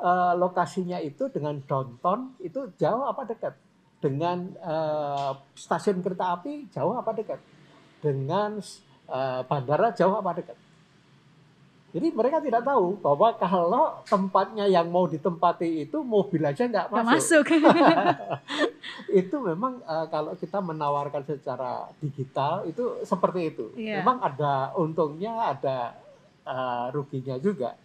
uh, 0.00 0.34
lokasinya 0.34 0.98
itu 0.98 1.28
dengan 1.28 1.60
downtown 1.62 2.34
itu 2.40 2.72
jauh 2.80 3.04
apa 3.04 3.28
dekat, 3.28 3.54
dengan 4.02 4.50
uh, 4.58 5.38
stasiun 5.54 6.02
kereta 6.02 6.34
api 6.34 6.66
jauh 6.74 6.96
apa 6.96 7.14
dekat, 7.14 7.38
dengan 8.02 8.58
uh, 9.06 9.40
bandara 9.46 9.94
jauh 9.94 10.18
apa 10.18 10.42
dekat. 10.42 10.58
Jadi 11.92 12.08
mereka 12.08 12.40
tidak 12.40 12.64
tahu 12.64 12.96
bahwa 13.04 13.36
kalau 13.36 14.00
tempatnya 14.08 14.64
yang 14.64 14.88
mau 14.88 15.04
ditempati 15.04 15.84
itu 15.84 16.00
mobil 16.00 16.40
aja 16.40 16.64
nggak 16.64 16.88
masuk. 16.88 17.44
masuk. 17.44 17.44
itu 19.20 19.36
memang 19.36 19.76
eh, 19.84 20.06
kalau 20.08 20.32
kita 20.40 20.64
menawarkan 20.64 21.20
secara 21.28 21.92
digital 22.00 22.64
itu 22.64 23.04
seperti 23.04 23.52
itu. 23.52 23.64
Iya. 23.76 24.00
Memang 24.00 24.24
ada 24.24 24.72
untungnya, 24.80 25.52
ada 25.52 25.92
eh, 26.48 26.86
ruginya 26.96 27.36
juga. 27.36 27.76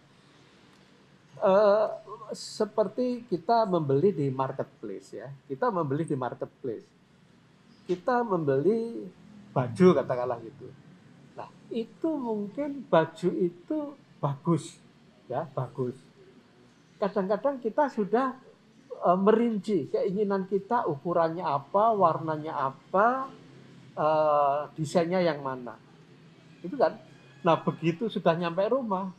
Eh, 1.44 1.86
seperti 2.32 3.28
kita 3.28 3.68
membeli 3.68 4.16
di 4.16 4.32
marketplace 4.32 5.20
ya. 5.20 5.28
Kita 5.44 5.68
membeli 5.68 6.08
di 6.08 6.16
marketplace. 6.16 6.88
Kita 7.84 8.24
membeli 8.24 9.04
baju 9.52 9.86
katakanlah 10.00 10.40
gitu. 10.40 10.87
Itu 11.68 12.16
mungkin 12.16 12.88
baju 12.88 13.28
itu 13.32 13.78
bagus 14.18 14.80
ya, 15.28 15.44
bagus. 15.52 15.94
Kadang-kadang 16.96 17.60
kita 17.60 17.86
sudah 17.92 18.34
eh, 18.90 19.18
merinci 19.18 19.92
keinginan 19.92 20.48
kita 20.48 20.88
ukurannya 20.88 21.44
apa, 21.44 21.92
warnanya 21.92 22.72
apa, 22.72 23.28
eh, 23.94 24.60
desainnya 24.74 25.20
yang 25.20 25.44
mana. 25.44 25.76
Itu 26.64 26.74
kan. 26.74 26.98
Nah, 27.44 27.54
begitu 27.62 28.10
sudah 28.10 28.34
nyampe 28.34 28.66
rumah, 28.66 29.14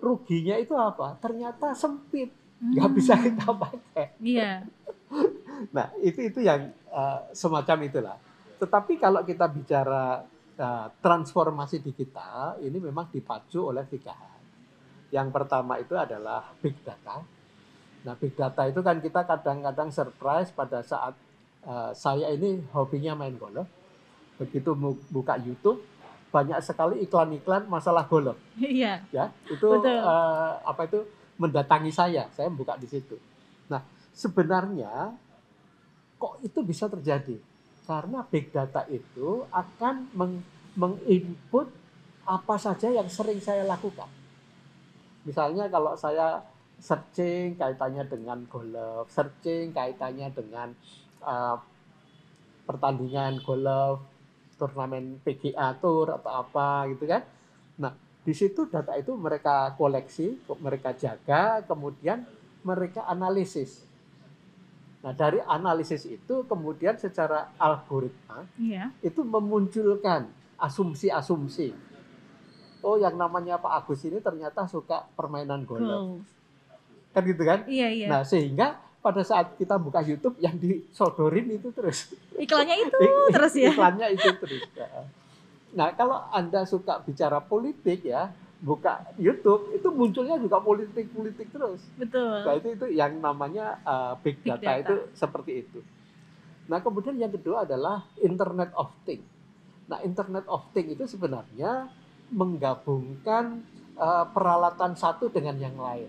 ruginya 0.00 0.56
itu 0.56 0.72
apa? 0.72 1.20
Ternyata 1.20 1.76
sempit, 1.76 2.32
nggak 2.58 2.88
Hmm. 2.88 2.96
bisa 2.96 3.14
kita 3.20 3.46
pakai. 3.52 4.06
Iya. 4.18 4.64
Nah, 5.76 5.94
itu 6.02 6.18
itu 6.26 6.40
yang 6.42 6.72
eh, 6.72 7.18
semacam 7.36 7.76
itulah. 7.86 8.16
Tetapi 8.58 8.96
kalau 8.96 9.22
kita 9.22 9.46
bicara 9.46 10.24
eh, 10.62 10.86
transformasi 11.02 11.82
digital, 11.82 12.62
ini 12.62 12.78
memang 12.78 13.10
dipacu 13.10 13.74
oleh 13.74 13.82
tiga 13.90 14.14
hal. 14.14 14.38
Yang 15.10 15.28
pertama 15.34 15.76
itu 15.82 15.98
adalah 15.98 16.54
big 16.62 16.78
data. 16.86 17.18
Nah, 18.02 18.14
big 18.14 18.32
data 18.38 18.70
itu 18.70 18.80
kan 18.80 19.02
kita 19.02 19.26
kadang-kadang 19.26 19.90
surprise 19.90 20.54
pada 20.54 20.86
saat 20.86 21.18
eh, 21.66 21.90
saya 21.92 22.30
ini 22.30 22.62
hobinya 22.70 23.18
main 23.18 23.34
golf. 23.34 23.66
Begitu 24.38 24.72
buka 25.12 25.36
YouTube, 25.38 25.82
banyak 26.32 26.58
sekali 26.64 27.04
iklan-iklan 27.04 27.68
masalah 27.68 28.08
golf 28.08 28.40
Iya. 28.56 29.04
ya 29.12 29.28
itu 29.52 29.68
Betul. 29.68 30.00
eh, 30.00 30.52
apa 30.64 30.88
itu 30.88 31.04
mendatangi 31.36 31.92
saya 31.92 32.24
saya 32.32 32.48
buka 32.48 32.80
di 32.80 32.88
situ 32.88 33.20
nah 33.68 33.84
sebenarnya 34.16 35.12
kok 36.16 36.40
itu 36.40 36.64
bisa 36.64 36.88
terjadi 36.88 37.36
karena 37.92 38.24
big 38.32 38.48
data 38.48 38.88
itu 38.88 39.44
akan 39.52 40.08
meng, 40.16 40.40
menginput 40.80 41.68
apa 42.24 42.56
saja 42.56 42.88
yang 42.88 43.04
sering 43.12 43.36
saya 43.36 43.68
lakukan 43.68 44.08
misalnya 45.28 45.68
kalau 45.68 45.92
saya 45.92 46.40
searching 46.80 47.60
kaitannya 47.60 48.08
dengan 48.08 48.48
golf 48.48 49.12
searching 49.12 49.76
kaitannya 49.76 50.32
dengan 50.32 50.72
eh, 51.20 51.56
pertandingan 52.64 53.44
golf 53.44 54.00
turnamen 54.56 55.20
PGA 55.20 55.76
Tour 55.76 56.16
atau 56.16 56.32
apa 56.32 56.88
gitu 56.88 57.04
kan 57.04 57.22
di 58.22 58.34
situ 58.38 58.70
data 58.70 58.94
itu 58.94 59.18
mereka 59.18 59.74
koleksi, 59.74 60.38
mereka 60.62 60.94
jaga, 60.94 61.58
kemudian 61.66 62.22
mereka 62.62 63.02
analisis. 63.10 63.82
Nah, 65.02 65.10
dari 65.10 65.42
analisis 65.42 66.06
itu 66.06 66.46
kemudian 66.46 66.94
secara 66.94 67.50
algoritma 67.58 68.46
Iya. 68.54 68.94
itu 69.02 69.26
memunculkan 69.26 70.30
asumsi-asumsi. 70.56 71.74
Oh, 72.82 72.94
yang 72.94 73.14
namanya 73.14 73.58
Pak 73.58 73.82
Agus 73.82 74.02
ini 74.02 74.18
ternyata 74.18 74.66
suka 74.66 75.06
permainan 75.14 75.62
golf. 75.62 75.82
Cool. 75.82 76.22
Kan 77.10 77.22
gitu 77.26 77.42
kan? 77.42 77.60
Iya, 77.66 77.88
iya. 77.90 78.06
Nah, 78.06 78.22
sehingga 78.22 78.78
pada 78.98 79.22
saat 79.22 79.58
kita 79.58 79.74
buka 79.74 79.98
YouTube 80.00 80.38
yang 80.38 80.54
disodorin 80.54 81.50
itu 81.50 81.74
terus. 81.74 82.14
Iklannya 82.34 82.86
itu 82.86 82.98
terus 83.34 83.54
ya. 83.54 83.74
Iklannya 83.74 84.06
itu 84.14 84.28
terus. 84.38 84.62
Nah, 85.74 85.90
kalau 85.94 86.22
Anda 86.30 86.62
suka 86.62 87.02
bicara 87.02 87.42
politik 87.42 88.06
ya, 88.06 88.30
buka 88.62 89.10
YouTube 89.18 89.74
itu 89.74 89.90
munculnya 89.90 90.38
juga 90.38 90.62
politik-politik 90.62 91.50
terus. 91.50 91.82
Betul. 91.98 92.46
Nah, 92.46 92.54
itu 92.54 92.68
itu 92.78 92.86
yang 92.94 93.18
namanya 93.18 93.82
uh, 93.82 94.14
big, 94.22 94.38
Big 94.38 94.54
data, 94.54 94.62
data. 94.62 94.78
itu 94.86 94.94
seperti 95.18 95.52
itu. 95.66 95.82
Nah, 96.70 96.78
kemudian 96.78 97.18
yang 97.18 97.34
kedua 97.34 97.66
adalah 97.66 98.06
Internet 98.22 98.70
of 98.78 98.94
Things. 99.02 99.26
Nah, 99.90 99.98
Internet 100.06 100.46
of 100.46 100.62
Things 100.70 100.94
itu 100.94 101.04
sebenarnya 101.10 101.90
menggabungkan 102.30 103.66
uh, 103.98 104.30
peralatan 104.30 104.94
satu 104.94 105.26
dengan 105.28 105.58
yang 105.58 105.74
lain. 105.74 106.08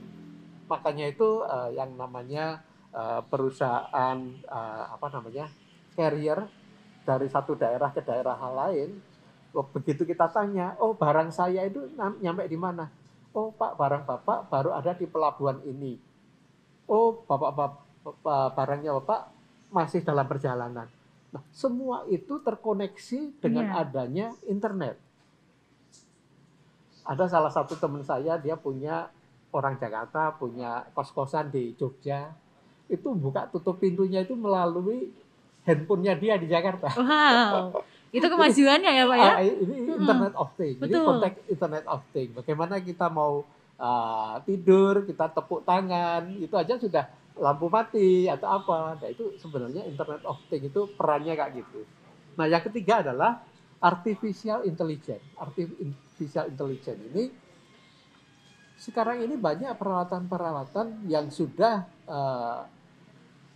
Makanya 0.69 1.09
itu 1.09 1.41
uh, 1.41 1.73
yang 1.73 1.97
namanya 1.97 2.61
uh, 2.93 3.25
perusahaan 3.25 4.17
uh, 4.45 4.83
apa 4.93 5.07
namanya 5.09 5.49
carrier 5.97 6.45
dari 7.03 7.27
satu 7.27 7.57
daerah 7.57 7.89
ke 7.89 8.05
daerah 8.05 8.37
lain. 8.37 9.12
Begitu 9.53 10.01
kita 10.09 10.25
tanya, 10.33 10.73
oh 10.81 10.97
barang 10.97 11.29
saya 11.29 11.61
itu 11.69 11.85
nyampe 11.97 12.49
di 12.49 12.57
mana? 12.57 12.89
Oh 13.33 13.53
Pak, 13.53 13.77
barang 13.77 14.03
Bapak 14.09 14.49
baru 14.49 14.73
ada 14.73 14.97
di 14.97 15.05
pelabuhan 15.05 15.61
ini. 15.65 15.97
Oh 16.89 17.21
Bapak, 17.21 17.51
Bapak 17.53 18.49
barangnya 18.57 18.97
Bapak 18.97 19.29
masih 19.69 20.01
dalam 20.01 20.25
perjalanan. 20.25 20.89
Nah, 21.33 21.41
semua 21.49 22.05
itu 22.09 22.37
terkoneksi 22.41 23.41
dengan 23.41 23.73
Iya. 23.73 23.81
adanya 23.81 24.27
internet. 24.45 24.97
Ada 27.03 27.25
salah 27.25 27.49
satu 27.49 27.73
teman 27.77 28.05
saya, 28.05 28.37
dia 28.37 28.53
punya 28.53 29.09
orang 29.53 29.77
Jakarta, 29.77 30.33
punya 30.37 30.85
kos-kosan 30.93 31.49
di 31.49 31.73
Jogja. 31.77 32.33
Itu 32.89 33.17
buka 33.17 33.49
tutup 33.49 33.81
pintunya 33.81 34.21
itu 34.21 34.37
melalui 34.37 35.09
handphonenya 35.65 36.13
dia 36.17 36.33
di 36.37 36.47
Jakarta. 36.49 36.89
Wow. 36.93 37.81
Itu 38.13 38.29
kemajuannya 38.29 38.91
ya, 38.93 39.03
Pak 39.09 39.17
ya? 39.17 39.31
Ah, 39.33 39.41
ini. 39.41 39.89
Internet 39.89 40.33
of 40.37 40.53
Things. 40.53 40.77
Jadi 40.77 40.93
Betul. 40.93 41.07
konteks 41.09 41.37
Internet 41.49 41.85
of 41.89 42.01
Things. 42.13 42.31
Bagaimana 42.37 42.75
kita 42.77 43.09
mau 43.09 43.41
ah, 43.81 44.37
tidur, 44.45 45.01
kita 45.09 45.33
tepuk 45.33 45.65
tangan, 45.65 46.29
itu 46.37 46.53
aja 46.53 46.77
sudah 46.77 47.09
lampu 47.33 47.65
mati 47.73 48.29
atau 48.29 48.61
apa. 48.61 49.01
Nah, 49.01 49.09
itu 49.09 49.33
sebenarnya 49.41 49.89
Internet 49.89 50.21
of 50.29 50.37
Things 50.45 50.69
itu 50.69 50.81
perannya 50.93 51.33
kayak 51.33 51.57
gitu. 51.57 51.81
Nah, 52.37 52.45
yang 52.45 52.61
ketiga 52.61 53.01
adalah 53.01 53.41
artificial 53.81 54.61
intelligence. 54.63 55.25
Artificial 55.41 56.53
intelligence 56.53 57.01
ini 57.09 57.25
sekarang 58.77 59.23
ini 59.23 59.39
banyak 59.39 59.73
peralatan-peralatan 59.79 61.07
yang 61.07 61.31
sudah 61.31 61.87
eh, 62.05 62.61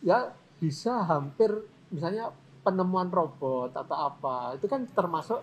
ya 0.06 0.32
bisa 0.58 1.06
hampir 1.06 1.52
misalnya 1.92 2.32
penemuan 2.68 3.08
robot 3.08 3.72
atau 3.72 3.96
apa 3.96 4.60
itu 4.60 4.68
kan 4.68 4.84
termasuk 4.92 5.40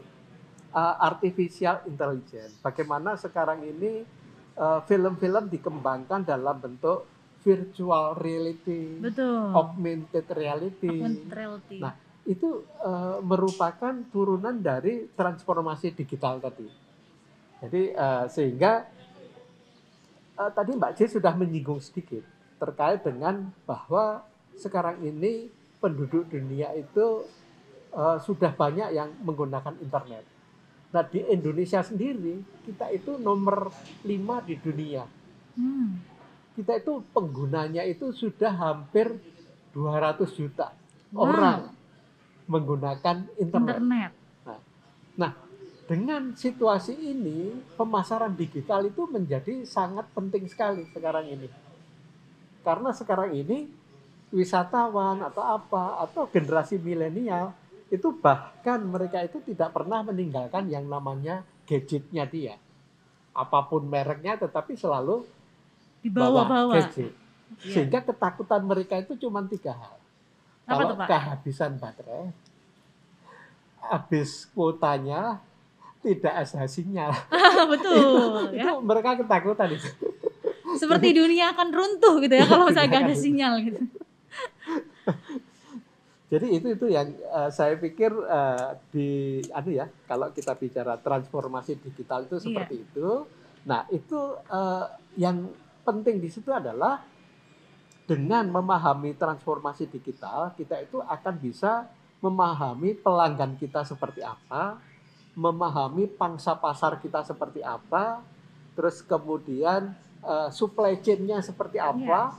uh, 0.76 0.94
artificial 1.00 1.80
intelligence. 1.88 2.60
Bagaimana 2.60 3.16
sekarang 3.16 3.64
ini 3.64 4.04
uh, 4.60 4.84
film-film 4.84 5.48
dikembangkan 5.48 6.28
dalam 6.28 6.60
bentuk 6.60 7.08
virtual 7.40 8.16
reality, 8.20 9.00
Betul. 9.00 9.52
augmented 9.56 10.24
reality. 10.32 10.88
Augmented 10.88 11.32
reality. 11.32 11.78
Nah, 11.80 11.92
Itu 12.24 12.64
uh, 12.80 13.20
merupakan 13.20 13.92
turunan 14.08 14.56
dari 14.56 15.12
transformasi 15.12 15.92
digital 15.92 16.40
tadi. 16.40 16.64
Jadi 17.60 17.92
uh, 17.92 18.24
sehingga 18.32 18.88
uh, 20.40 20.50
tadi 20.52 20.72
Mbak 20.72 20.92
J 20.96 21.20
sudah 21.20 21.36
menyinggung 21.36 21.84
sedikit 21.84 22.24
terkait 22.56 23.04
dengan 23.04 23.52
bahwa 23.68 24.24
sekarang 24.56 25.04
ini 25.04 25.52
penduduk 25.84 26.32
dunia 26.32 26.72
itu 26.72 27.28
uh, 27.92 28.16
sudah 28.16 28.56
banyak 28.56 28.96
yang 28.96 29.12
menggunakan 29.20 29.76
internet. 29.84 30.24
Nah 30.96 31.04
di 31.04 31.20
Indonesia 31.28 31.84
sendiri 31.84 32.40
kita 32.64 32.88
itu 32.88 33.20
nomor 33.20 33.68
5 34.00 34.48
di 34.48 34.54
dunia. 34.56 35.04
Hmm. 35.60 36.00
Kita 36.56 36.80
itu 36.80 37.04
penggunanya 37.12 37.84
itu 37.84 38.16
sudah 38.16 38.56
hampir 38.56 39.12
200 39.76 40.24
juta 40.32 40.72
Wow. 41.14 41.30
orang 41.30 41.60
menggunakan 42.50 43.16
internet. 43.38 43.78
Internet. 43.78 44.12
Dengan 45.84 46.32
situasi 46.32 46.96
ini 46.96 47.52
pemasaran 47.76 48.32
digital 48.32 48.88
itu 48.88 49.04
menjadi 49.04 49.68
sangat 49.68 50.08
penting 50.16 50.48
sekali 50.48 50.88
sekarang 50.96 51.28
ini. 51.28 51.48
Karena 52.64 52.88
sekarang 52.96 53.36
ini 53.36 53.68
wisatawan 54.34 55.22
atau 55.22 55.40
apa 55.40 56.02
atau 56.02 56.26
generasi 56.26 56.74
milenial 56.76 57.54
itu 57.86 58.10
bahkan 58.10 58.82
mereka 58.82 59.22
itu 59.22 59.38
tidak 59.46 59.70
pernah 59.70 60.02
meninggalkan 60.02 60.66
yang 60.66 60.90
namanya 60.90 61.46
gadgetnya 61.64 62.26
dia. 62.26 62.58
Apa 63.30 63.62
pun 63.64 63.86
mereknya 63.86 64.34
tetapi 64.34 64.74
selalu 64.74 65.22
bawa 66.10 66.42
Dibawa-bawa. 66.44 66.72
gadget. 66.82 67.14
Iya. 67.62 67.70
Sehingga 67.70 68.02
ketakutan 68.02 68.66
mereka 68.66 68.98
itu 68.98 69.14
cuma 69.16 69.38
tiga 69.46 69.70
hal. 69.72 69.94
Apa 70.66 70.74
Kalau 70.82 70.94
Pak? 70.98 71.06
kehabisan 71.06 71.76
baterai, 71.78 72.32
habis 73.84 74.48
kuotanya, 74.50 75.38
tidak 76.00 76.34
ada 76.34 76.64
sinyal. 76.66 77.12
Betul 77.72 78.50
itu 78.50 78.58
ya. 78.58 78.80
mereka 78.80 79.20
ketakutan 79.20 79.68
itu. 79.70 79.88
Seperti 80.74 81.14
dunia 81.14 81.54
akan 81.54 81.68
runtuh 81.70 82.18
gitu 82.18 82.34
ya 82.34 82.44
kalau 82.48 82.66
misalnya 82.66 82.88
nggak 82.90 83.04
ada 83.06 83.16
sinyal 83.16 83.54
gitu. 83.62 83.80
Jadi 86.32 86.46
itu 86.50 86.66
itu 86.74 86.86
yang 86.90 87.14
eh, 87.14 87.50
saya 87.52 87.78
pikir 87.78 88.10
eh, 88.10 88.70
di 88.90 89.08
anu 89.54 89.70
ya 89.70 89.86
kalau 90.08 90.32
kita 90.34 90.56
bicara 90.58 90.98
transformasi 90.98 91.78
digital 91.78 92.26
itu 92.26 92.42
seperti 92.42 92.82
itu. 92.82 93.28
Nah 93.68 93.86
itu 93.92 94.18
eh, 94.50 94.84
yang 95.20 95.46
penting 95.84 96.18
di 96.18 96.32
situ 96.32 96.50
adalah 96.50 97.04
dengan 98.04 98.48
memahami 98.50 99.16
transformasi 99.16 99.88
digital 99.88 100.52
kita 100.56 100.80
itu 100.84 101.00
akan 101.00 101.34
bisa 101.40 101.88
memahami 102.24 102.96
pelanggan 102.96 103.56
kita 103.60 103.84
seperti 103.84 104.24
apa, 104.24 104.80
memahami 105.36 106.08
pangsa 106.08 106.56
pasar 106.56 106.96
kita 106.96 107.20
seperti 107.20 107.60
apa, 107.60 108.24
terus 108.72 109.04
kemudian 109.04 109.92
eh, 110.24 110.48
supply 110.48 110.96
chain-nya 111.04 111.44
seperti 111.44 111.76
apa, 111.76 112.32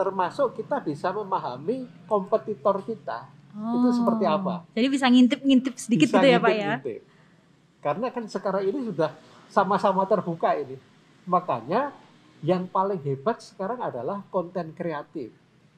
termasuk 0.00 0.56
kita 0.56 0.80
bisa 0.80 1.12
memahami 1.12 1.84
kompetitor 2.08 2.80
kita 2.80 3.28
itu 3.52 3.88
seperti 3.92 4.24
Oh. 4.24 4.36
apa. 4.40 4.54
Jadi 4.72 4.86
bisa 4.88 5.06
ngintip-ngintip 5.10 5.74
sedikit 5.76 6.08
Bisa 6.08 6.16
gitu 6.16 6.26
ya 6.32 6.38
Pak 6.40 6.48
ya. 6.48 6.56
ngintip-ngintip. 6.80 7.02
Karena 7.84 8.06
kan 8.08 8.24
sekarang 8.24 8.64
ini 8.64 8.80
sudah 8.88 9.10
sama-sama 9.52 10.08
terbuka 10.08 10.56
ini. 10.56 10.80
Makanya 11.28 11.92
yang 12.40 12.64
paling 12.64 13.02
hebat 13.04 13.44
sekarang 13.44 13.84
adalah 13.84 14.24
konten 14.32 14.72
kreatif. 14.72 15.34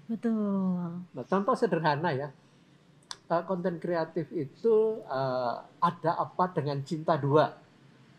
Betul. 0.06 1.02
Nah, 1.02 1.24
contoh 1.26 1.54
sederhana 1.56 2.14
ya. 2.14 2.28
Eh, 3.26 3.42
Konten 3.48 3.80
kreatif 3.80 4.28
itu 4.30 5.00
eh, 5.02 5.54
ada 5.80 6.10
apa 6.14 6.44
dengan 6.52 6.78
cinta 6.84 7.16
dua. 7.16 7.50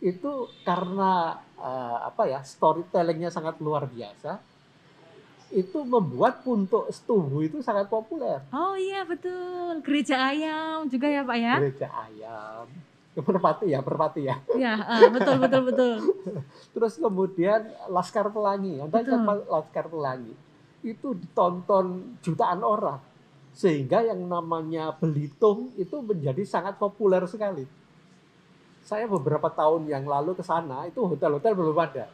Itu 0.01 0.49
karena 0.66 1.38
eh, 1.56 1.97
apa 2.10 2.26
ya 2.26 2.41
storytellingnya 2.41 3.30
sangat 3.30 3.62
luar 3.62 3.86
biasa. 3.86 4.41
Itu 5.54 5.86
membuat 5.86 6.41
untuk 6.49 6.89
setubu 6.89 7.45
itu 7.45 7.62
sangat 7.62 7.86
populer. 7.86 8.41
Oh 8.49 8.74
iya 8.74 9.06
betul. 9.06 9.86
Gereja 9.86 10.34
ayam 10.34 10.89
juga 10.89 11.06
ya 11.06 11.22
Pak 11.22 11.38
ya. 11.38 11.54
Gereja 11.62 11.88
ayam, 11.93 12.66
merpati 13.22 13.66
ya, 13.70 13.80
merpati 13.86 14.22
ya. 14.26 14.36
Ya, 14.58 14.74
ah, 14.82 15.06
betul 15.14 15.38
betul 15.38 15.62
betul. 15.70 15.93
Terus 16.74 16.97
kemudian 16.97 17.70
Laskar 17.93 18.34
Pelangi, 18.34 18.82
ingat 18.82 19.06
Pak, 19.06 19.38
Laskar 19.45 19.86
Pelangi 19.93 20.34
itu 20.84 21.16
ditonton 21.16 22.18
jutaan 22.20 22.60
orang, 22.60 22.99
sehingga 23.56 24.04
yang 24.04 24.20
namanya 24.28 24.91
Belitung 24.97 25.72
itu 25.80 26.01
menjadi 26.04 26.43
sangat 26.43 26.76
populer 26.76 27.24
sekali. 27.30 27.64
Saya 28.84 29.08
beberapa 29.08 29.47
tahun 29.47 29.88
yang 29.88 30.04
lalu 30.04 30.36
ke 30.36 30.43
sana 30.43 30.84
itu 30.89 30.99
hotel-hotel 30.99 31.56
belum 31.56 31.78
ada. 31.80 32.12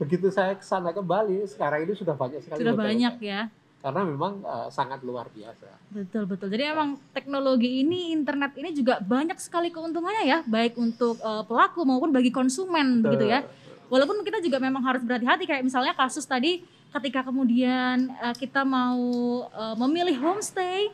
Begitu 0.00 0.32
saya 0.32 0.56
ke 0.56 0.64
sana 0.64 0.96
kembali, 0.96 1.44
sekarang 1.44 1.84
ini 1.84 1.92
sudah 1.92 2.16
banyak 2.16 2.40
sekali. 2.40 2.64
Sudah 2.64 2.72
hotel-hotel. 2.72 2.88
banyak 2.96 3.14
ya. 3.20 3.40
Karena 3.84 4.02
memang 4.08 4.32
eh, 4.40 4.68
sangat 4.72 5.04
luar 5.04 5.28
biasa. 5.28 5.68
Betul 5.92 6.24
betul. 6.24 6.48
Jadi 6.48 6.64
emang 6.72 6.96
teknologi 7.12 7.84
ini, 7.84 8.16
internet 8.16 8.56
ini 8.56 8.72
juga 8.72 8.96
banyak 9.04 9.36
sekali 9.36 9.68
keuntungannya 9.68 10.24
ya, 10.24 10.38
baik 10.48 10.80
untuk 10.80 11.20
eh, 11.20 11.44
pelaku 11.44 11.84
maupun 11.84 12.16
bagi 12.16 12.32
konsumen 12.32 13.04
begitu 13.04 13.28
ya. 13.28 13.44
Walaupun 13.92 14.24
kita 14.24 14.40
juga 14.40 14.56
memang 14.56 14.80
harus 14.86 15.04
berhati-hati 15.04 15.44
kayak 15.44 15.66
misalnya 15.66 15.92
kasus 15.92 16.24
tadi 16.24 16.64
ketika 16.96 17.20
kemudian 17.20 18.08
eh, 18.24 18.34
kita 18.40 18.64
mau 18.64 19.04
eh, 19.52 19.76
memilih 19.78 20.16
homestay 20.16 20.88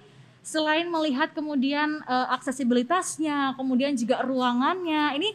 selain 0.46 0.86
melihat 0.86 1.34
kemudian 1.34 2.02
eh, 2.06 2.26
aksesibilitasnya, 2.34 3.54
kemudian 3.54 3.94
juga 3.94 4.22
ruangannya. 4.22 5.14
Ini 5.18 5.28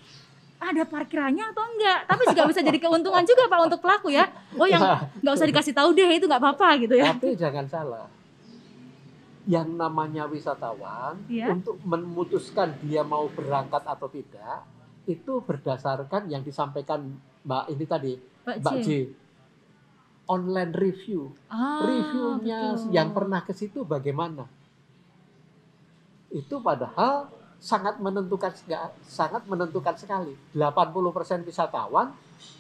ada 0.62 0.84
parkirannya 0.86 1.46
atau 1.50 1.64
enggak? 1.66 2.00
Tapi 2.06 2.22
juga 2.30 2.44
bisa 2.46 2.62
jadi 2.62 2.78
keuntungan 2.78 3.26
juga 3.26 3.50
Pak 3.50 3.60
untuk 3.66 3.80
pelaku 3.82 4.14
ya. 4.14 4.30
Oh 4.56 4.70
yang 4.70 4.82
nggak 5.20 5.34
usah 5.34 5.48
dikasih 5.50 5.74
tahu 5.74 5.90
deh 5.92 6.06
itu 6.14 6.30
nggak 6.30 6.38
apa-apa 6.38 6.78
gitu 6.80 6.94
ya. 6.94 7.12
Tapi 7.12 7.34
jangan 7.34 7.66
salah. 7.66 8.06
Yang 9.50 9.74
namanya 9.74 10.30
wisatawan 10.30 11.18
Iya. 11.26 11.50
untuk 11.50 11.82
memutuskan 11.82 12.78
dia 12.80 13.02
mau 13.02 13.26
berangkat 13.28 13.82
atau 13.82 14.06
tidak 14.06 14.62
itu 15.10 15.42
berdasarkan 15.42 16.30
yang 16.30 16.46
disampaikan 16.46 17.10
Mbak 17.42 17.66
ini 17.74 17.86
tadi, 17.90 18.14
Pak 18.46 18.62
Mbak 18.62 18.74
J. 18.78 18.86
J. 18.86 18.90
Online 20.30 20.72
review. 20.72 21.34
Ah, 21.50 21.82
Reviewnya 21.84 22.78
betul. 22.78 22.94
yang 22.94 23.10
pernah 23.12 23.42
ke 23.42 23.52
situ 23.52 23.82
bagaimana? 23.82 24.46
Itu 26.30 26.62
padahal 26.62 27.28
sangat 27.62 28.02
menentukan 28.02 28.50
sangat 29.06 29.46
menentukan 29.46 29.94
sekali. 29.94 30.34
80% 30.58 31.46
wisatawan 31.46 32.10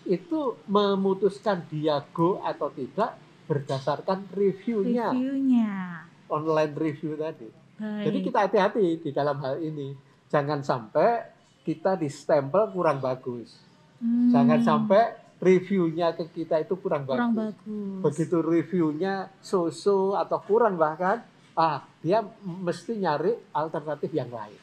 itu 0.06 0.62
memutuskan 0.70 1.66
dia 1.74 2.06
go 2.14 2.38
atau 2.46 2.70
tidak 2.70 3.18
berdasarkan 3.50 4.30
reviewnya 4.32 5.10
reviewnya. 5.10 6.06
online 6.30 6.74
review 6.78 7.18
tadi. 7.18 7.50
Baik. 7.82 8.04
Jadi 8.06 8.18
kita 8.22 8.38
hati-hati 8.46 8.86
di 9.02 9.10
dalam 9.10 9.42
hal 9.42 9.58
ini. 9.58 9.98
Jangan 10.30 10.62
sampai 10.62 11.28
kita 11.66 11.98
stempel 12.06 12.70
kurang 12.70 13.02
bagus. 13.02 13.58
Hmm, 13.98 14.30
Jangan 14.30 14.62
sampai 14.62 15.18
reviewnya 15.42 16.14
ke 16.14 16.30
kita 16.30 16.62
itu 16.62 16.78
kurang, 16.78 17.10
kurang 17.10 17.34
bagus. 17.34 17.58
bagus. 17.58 18.02
Begitu 18.06 18.38
reviewnya 18.40 19.34
so-so 19.42 20.14
atau 20.14 20.38
kurang 20.46 20.78
bahkan, 20.78 21.26
ah 21.58 21.82
dia 22.06 22.22
mesti 22.46 23.02
nyari 23.02 23.34
alternatif 23.50 24.14
yang 24.14 24.30
lain. 24.30 24.61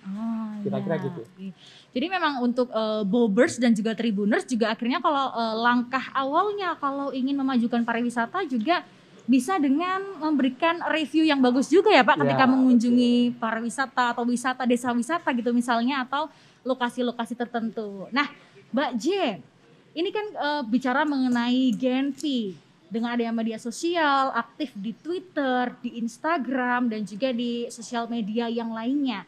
Oh, 0.00 0.64
Kira-kira 0.64 0.96
iya. 0.96 1.04
gitu. 1.06 1.20
Jadi 1.92 2.06
memang 2.08 2.40
untuk 2.40 2.72
eh, 2.72 3.02
Bobers 3.04 3.60
dan 3.60 3.76
juga 3.76 3.92
Tribuners 3.92 4.48
juga 4.48 4.72
akhirnya 4.72 4.98
kalau 5.04 5.28
eh, 5.36 5.54
langkah 5.60 6.04
awalnya 6.16 6.72
kalau 6.80 7.12
ingin 7.12 7.36
memajukan 7.36 7.84
pariwisata 7.84 8.48
juga 8.48 8.80
bisa 9.28 9.60
dengan 9.60 10.02
memberikan 10.18 10.80
review 10.90 11.22
yang 11.22 11.38
bagus 11.38 11.70
juga 11.70 11.92
ya 11.92 12.02
Pak 12.02 12.24
ketika 12.24 12.44
Ya, 12.44 12.50
mengunjungi 12.50 13.38
pariwisata 13.38 14.16
atau 14.16 14.26
wisata 14.26 14.66
desa 14.66 14.90
wisata 14.90 15.30
gitu 15.36 15.52
misalnya 15.52 16.02
atau 16.02 16.26
lokasi-lokasi 16.64 17.36
tertentu. 17.36 18.08
Nah, 18.10 18.26
Mbak 18.72 18.90
J, 18.96 19.06
ini 19.94 20.08
kan 20.10 20.26
eh, 20.32 20.62
bicara 20.66 21.04
mengenai 21.04 21.76
Genpi 21.76 22.56
dengan 22.90 23.14
adanya 23.14 23.30
media 23.30 23.58
sosial, 23.60 24.34
aktif 24.34 24.74
di 24.74 24.90
Twitter, 24.98 25.70
di 25.78 26.02
Instagram 26.02 26.90
dan 26.90 27.06
juga 27.06 27.30
di 27.30 27.70
sosial 27.70 28.10
media 28.10 28.50
yang 28.50 28.74
lainnya. 28.74 29.22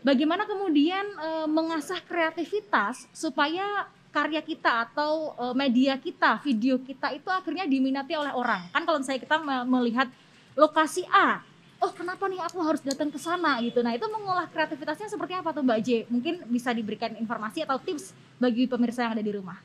Bagaimana 0.00 0.48
kemudian 0.48 1.04
eh, 1.04 1.46
mengasah 1.48 2.00
kreativitas 2.00 3.04
supaya 3.12 3.84
karya 4.10 4.40
kita 4.40 4.88
atau 4.88 5.36
eh, 5.36 5.54
media 5.54 6.00
kita, 6.00 6.40
video 6.40 6.80
kita 6.80 7.12
itu 7.12 7.28
akhirnya 7.28 7.68
diminati 7.68 8.16
oleh 8.16 8.32
orang. 8.32 8.64
Kan 8.72 8.88
kalau 8.88 8.98
misalnya 8.98 9.20
kita 9.20 9.36
me- 9.36 9.66
melihat 9.68 10.08
lokasi 10.56 11.04
A, 11.12 11.44
oh 11.80 11.92
kenapa 11.92 12.28
nih 12.28 12.40
aku 12.40 12.58
harus 12.64 12.80
datang 12.84 13.08
ke 13.12 13.20
sana 13.20 13.60
gitu. 13.64 13.80
Nah, 13.80 13.96
itu 13.96 14.04
mengolah 14.08 14.48
kreativitasnya 14.48 15.08
seperti 15.08 15.36
apa 15.36 15.52
tuh 15.52 15.64
Mbak 15.64 15.80
J? 15.84 15.88
Mungkin 16.08 16.48
bisa 16.48 16.72
diberikan 16.72 17.16
informasi 17.16 17.64
atau 17.64 17.80
tips 17.80 18.12
bagi 18.36 18.68
pemirsa 18.68 19.04
yang 19.04 19.16
ada 19.16 19.24
di 19.24 19.32
rumah. 19.32 19.56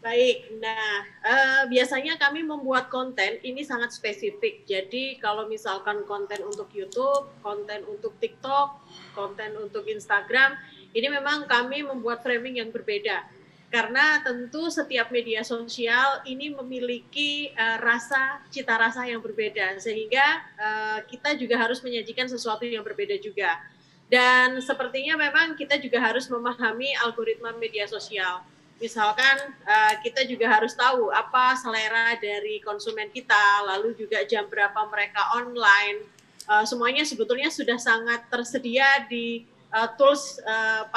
Baik, 0.00 0.56
nah 0.64 1.04
eh, 1.20 1.62
biasanya 1.68 2.16
kami 2.16 2.40
membuat 2.40 2.88
konten 2.88 3.36
ini 3.44 3.60
sangat 3.60 3.92
spesifik. 3.92 4.64
Jadi 4.64 5.20
kalau 5.20 5.44
misalkan 5.44 6.08
konten 6.08 6.40
untuk 6.40 6.72
YouTube, 6.72 7.28
konten 7.44 7.84
untuk 7.84 8.16
TikTok, 8.16 8.80
konten 9.12 9.60
untuk 9.60 9.84
Instagram, 9.84 10.56
ini 10.96 11.04
memang 11.04 11.44
kami 11.44 11.84
membuat 11.84 12.24
framing 12.24 12.64
yang 12.64 12.72
berbeda. 12.72 13.28
Karena 13.68 14.24
tentu 14.24 14.72
setiap 14.72 15.12
media 15.12 15.44
sosial 15.44 16.24
ini 16.24 16.48
memiliki 16.48 17.52
eh, 17.52 17.76
rasa, 17.76 18.40
cita 18.48 18.80
rasa 18.80 19.04
yang 19.04 19.20
berbeda. 19.20 19.76
Sehingga 19.76 20.26
eh, 20.56 20.98
kita 21.12 21.36
juga 21.36 21.60
harus 21.60 21.84
menyajikan 21.84 22.24
sesuatu 22.24 22.64
yang 22.64 22.80
berbeda 22.80 23.20
juga. 23.20 23.60
Dan 24.08 24.64
sepertinya 24.64 25.20
memang 25.20 25.60
kita 25.60 25.76
juga 25.76 26.00
harus 26.00 26.24
memahami 26.32 26.96
algoritma 27.04 27.52
media 27.60 27.84
sosial 27.84 28.40
misalkan 28.80 29.54
uh, 29.68 29.94
kita 30.00 30.24
juga 30.24 30.48
harus 30.48 30.72
tahu 30.72 31.12
apa 31.12 31.52
selera 31.60 32.16
dari 32.16 32.64
konsumen 32.64 33.12
kita, 33.12 33.68
lalu 33.68 33.92
juga 33.94 34.24
jam 34.24 34.48
berapa 34.48 34.88
mereka 34.88 35.36
online. 35.36 36.08
Uh, 36.48 36.64
semuanya 36.66 37.04
sebetulnya 37.04 37.52
sudah 37.52 37.76
sangat 37.76 38.26
tersedia 38.32 39.06
di 39.06 39.44
uh, 39.70 39.86
tools 39.94 40.40
uh, 40.42 40.88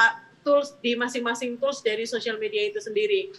tools 0.41 0.73
di 0.79 0.95
masing-masing 0.95 1.59
tools 1.59 1.83
dari 1.83 2.07
sosial 2.07 2.39
media 2.39 2.71
itu 2.71 2.79
sendiri. 2.79 3.29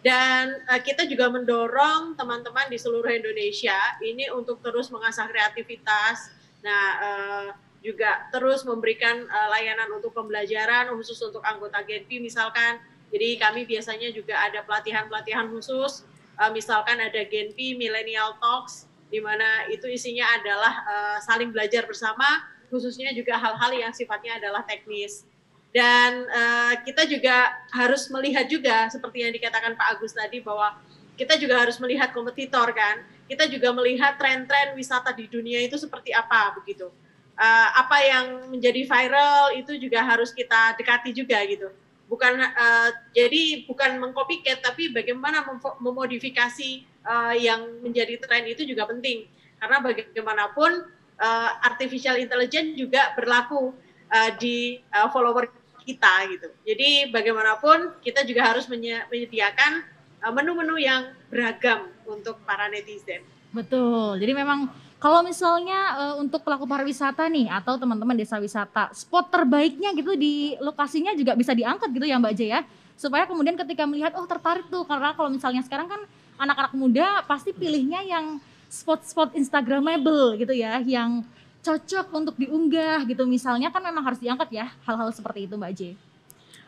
Dan 0.00 0.64
uh, 0.64 0.80
kita 0.80 1.04
juga 1.04 1.28
mendorong 1.28 2.16
teman-teman 2.16 2.72
di 2.72 2.80
seluruh 2.80 3.12
Indonesia 3.12 3.76
ini 4.00 4.32
untuk 4.32 4.64
terus 4.64 4.88
mengasah 4.88 5.28
kreativitas. 5.28 6.32
Nah, 6.64 6.86
uh, 7.00 7.48
juga 7.80 8.28
terus 8.28 8.64
memberikan 8.64 9.24
uh, 9.24 9.48
layanan 9.56 9.88
untuk 9.96 10.12
pembelajaran 10.12 10.92
khusus 10.96 11.16
untuk 11.24 11.40
anggota 11.40 11.80
Genpi 11.84 12.20
misalkan 12.20 12.80
jadi 13.10 13.42
kami 13.42 13.66
biasanya 13.66 14.14
juga 14.14 14.38
ada 14.38 14.62
pelatihan-pelatihan 14.62 15.50
khusus, 15.50 16.06
uh, 16.38 16.50
misalkan 16.54 16.96
ada 17.02 17.26
Genpi 17.26 17.74
Millennial 17.74 18.38
Talks, 18.38 18.86
di 19.10 19.18
mana 19.18 19.66
itu 19.66 19.90
isinya 19.90 20.30
adalah 20.38 20.72
uh, 20.86 21.18
saling 21.18 21.50
belajar 21.50 21.82
bersama, 21.90 22.46
khususnya 22.70 23.10
juga 23.10 23.34
hal-hal 23.34 23.74
yang 23.74 23.90
sifatnya 23.90 24.38
adalah 24.38 24.62
teknis. 24.62 25.26
Dan 25.74 26.26
uh, 26.30 26.74
kita 26.86 27.06
juga 27.06 27.50
harus 27.74 28.06
melihat 28.10 28.46
juga 28.46 28.90
seperti 28.90 29.26
yang 29.26 29.34
dikatakan 29.34 29.74
Pak 29.74 29.98
Agus 29.98 30.14
tadi 30.14 30.38
bahwa 30.42 30.78
kita 31.18 31.34
juga 31.38 31.66
harus 31.66 31.78
melihat 31.82 32.14
kompetitor 32.14 32.70
kan. 32.70 33.02
Kita 33.26 33.46
juga 33.46 33.70
melihat 33.70 34.18
tren-tren 34.18 34.74
wisata 34.74 35.14
di 35.14 35.30
dunia 35.30 35.62
itu 35.62 35.78
seperti 35.78 36.10
apa 36.10 36.54
begitu. 36.58 36.90
Uh, 37.38 37.68
apa 37.74 37.98
yang 38.02 38.26
menjadi 38.50 38.82
viral 38.86 39.54
itu 39.54 39.78
juga 39.78 40.02
harus 40.02 40.34
kita 40.34 40.74
dekati 40.78 41.10
juga 41.14 41.38
gitu. 41.46 41.70
Bukan 42.10 42.42
uh, 42.42 42.90
jadi 43.14 43.64
bukan 43.70 44.02
mengcopycat 44.02 44.66
tapi 44.66 44.90
bagaimana 44.90 45.46
memodifikasi 45.78 46.82
uh, 47.06 47.38
yang 47.38 47.78
menjadi 47.86 48.18
tren 48.18 48.50
itu 48.50 48.66
juga 48.66 48.90
penting. 48.90 49.30
Karena 49.62 49.78
bagaimanapun 49.78 50.90
uh, 51.22 51.50
artificial 51.62 52.18
intelligence 52.18 52.74
juga 52.74 53.14
berlaku 53.14 53.70
uh, 54.10 54.30
di 54.42 54.82
uh, 54.90 55.06
follower 55.14 55.46
kita 55.86 56.26
gitu. 56.34 56.50
Jadi 56.66 57.14
bagaimanapun 57.14 58.02
kita 58.02 58.26
juga 58.26 58.50
harus 58.50 58.66
menyediakan 58.66 60.02
Uh, 60.20 60.28
menu-menu 60.36 60.76
yang 60.76 61.16
beragam 61.32 61.88
untuk 62.04 62.36
para 62.44 62.68
netizen. 62.68 63.24
Betul. 63.56 64.20
Jadi 64.20 64.36
memang 64.36 64.68
kalau 65.00 65.24
misalnya 65.24 65.80
uh, 65.96 66.14
untuk 66.20 66.44
pelaku 66.44 66.68
pariwisata 66.68 67.24
nih 67.32 67.48
atau 67.48 67.80
teman-teman 67.80 68.12
desa 68.12 68.36
wisata, 68.36 68.92
spot 68.92 69.32
terbaiknya 69.32 69.96
gitu 69.96 70.12
di 70.12 70.60
lokasinya 70.60 71.16
juga 71.16 71.32
bisa 71.32 71.56
diangkat 71.56 71.88
gitu 71.88 72.04
ya 72.04 72.20
Mbak 72.20 72.34
J 72.36 72.40
ya. 72.52 72.60
Supaya 73.00 73.24
kemudian 73.24 73.56
ketika 73.56 73.88
melihat 73.88 74.12
oh 74.20 74.28
tertarik 74.28 74.68
tuh 74.68 74.84
karena 74.84 75.16
kalau 75.16 75.32
misalnya 75.32 75.64
sekarang 75.64 75.88
kan 75.88 76.04
anak-anak 76.36 76.76
muda 76.76 77.24
pasti 77.24 77.56
pilihnya 77.56 78.04
yang 78.04 78.44
spot-spot 78.68 79.32
instagramable 79.40 80.36
gitu 80.36 80.52
ya, 80.52 80.84
yang 80.84 81.24
cocok 81.64 82.06
untuk 82.12 82.36
diunggah 82.36 83.08
gitu 83.08 83.24
misalnya 83.24 83.72
kan 83.72 83.80
memang 83.80 84.04
harus 84.04 84.20
diangkat 84.20 84.48
ya 84.52 84.68
hal-hal 84.84 85.08
seperti 85.16 85.48
itu 85.48 85.56
Mbak 85.56 85.72
J. 85.72 85.80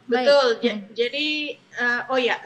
Betul. 0.08 0.48
Hmm. 0.56 0.80
Jadi 0.96 1.60
uh, 1.76 2.08
oh 2.08 2.16
ya 2.16 2.40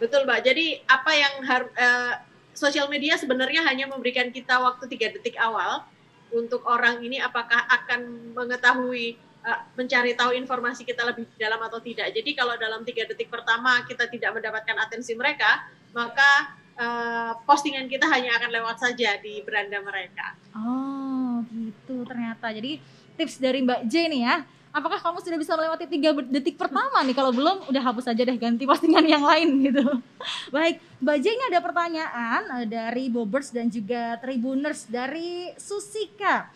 Betul, 0.00 0.24
Mbak. 0.24 0.40
Jadi 0.40 0.80
apa 0.88 1.12
yang 1.12 1.34
har 1.44 1.62
uh, 1.76 2.14
sosial 2.52 2.86
media 2.90 3.16
sebenarnya 3.16 3.64
hanya 3.66 3.88
memberikan 3.88 4.28
kita 4.30 4.58
waktu 4.58 4.86
tiga 4.90 5.10
detik 5.14 5.38
awal 5.38 5.86
untuk 6.30 6.62
orang 6.66 7.02
ini 7.02 7.18
apakah 7.18 7.66
akan 7.66 8.32
mengetahui 8.34 9.18
uh, 9.42 9.60
mencari 9.74 10.14
tahu 10.14 10.36
informasi 10.36 10.86
kita 10.86 11.02
lebih 11.02 11.26
dalam 11.34 11.58
atau 11.62 11.82
tidak. 11.82 12.14
Jadi 12.14 12.30
kalau 12.38 12.54
dalam 12.54 12.86
tiga 12.86 13.06
detik 13.06 13.28
pertama 13.28 13.82
kita 13.86 14.06
tidak 14.06 14.38
mendapatkan 14.38 14.76
atensi 14.78 15.12
mereka, 15.18 15.66
maka 15.90 16.54
uh, 16.78 17.32
postingan 17.42 17.90
kita 17.90 18.06
hanya 18.06 18.38
akan 18.38 18.50
lewat 18.54 18.76
saja 18.78 19.18
di 19.18 19.42
beranda 19.42 19.82
mereka. 19.82 20.38
Oh, 20.54 21.42
gitu 21.50 22.06
ternyata. 22.06 22.54
Jadi 22.54 22.78
tips 23.18 23.42
dari 23.42 23.60
Mbak 23.66 23.80
J 23.90 23.94
nih 24.06 24.22
ya 24.22 24.36
apakah 24.70 24.98
kamu 25.02 25.18
sudah 25.22 25.38
bisa 25.38 25.52
melewati 25.58 25.86
tiga 25.90 26.14
detik 26.26 26.56
pertama 26.56 27.02
nih? 27.02 27.14
Kalau 27.14 27.34
belum 27.34 27.70
udah 27.70 27.82
hapus 27.82 28.10
aja 28.10 28.22
deh 28.22 28.38
ganti 28.38 28.64
postingan 28.66 29.04
yang 29.06 29.22
lain 29.22 29.48
gitu. 29.66 29.82
Baik 30.54 30.78
Mbak 31.02 31.16
J 31.20 31.24
ini 31.34 31.44
ada 31.50 31.60
pertanyaan 31.62 32.42
eh, 32.62 32.66
dari 32.66 33.10
Bobers 33.10 33.50
dan 33.50 33.68
juga 33.68 34.18
Tribuners 34.22 34.86
dari 34.86 35.50
Susika. 35.58 36.50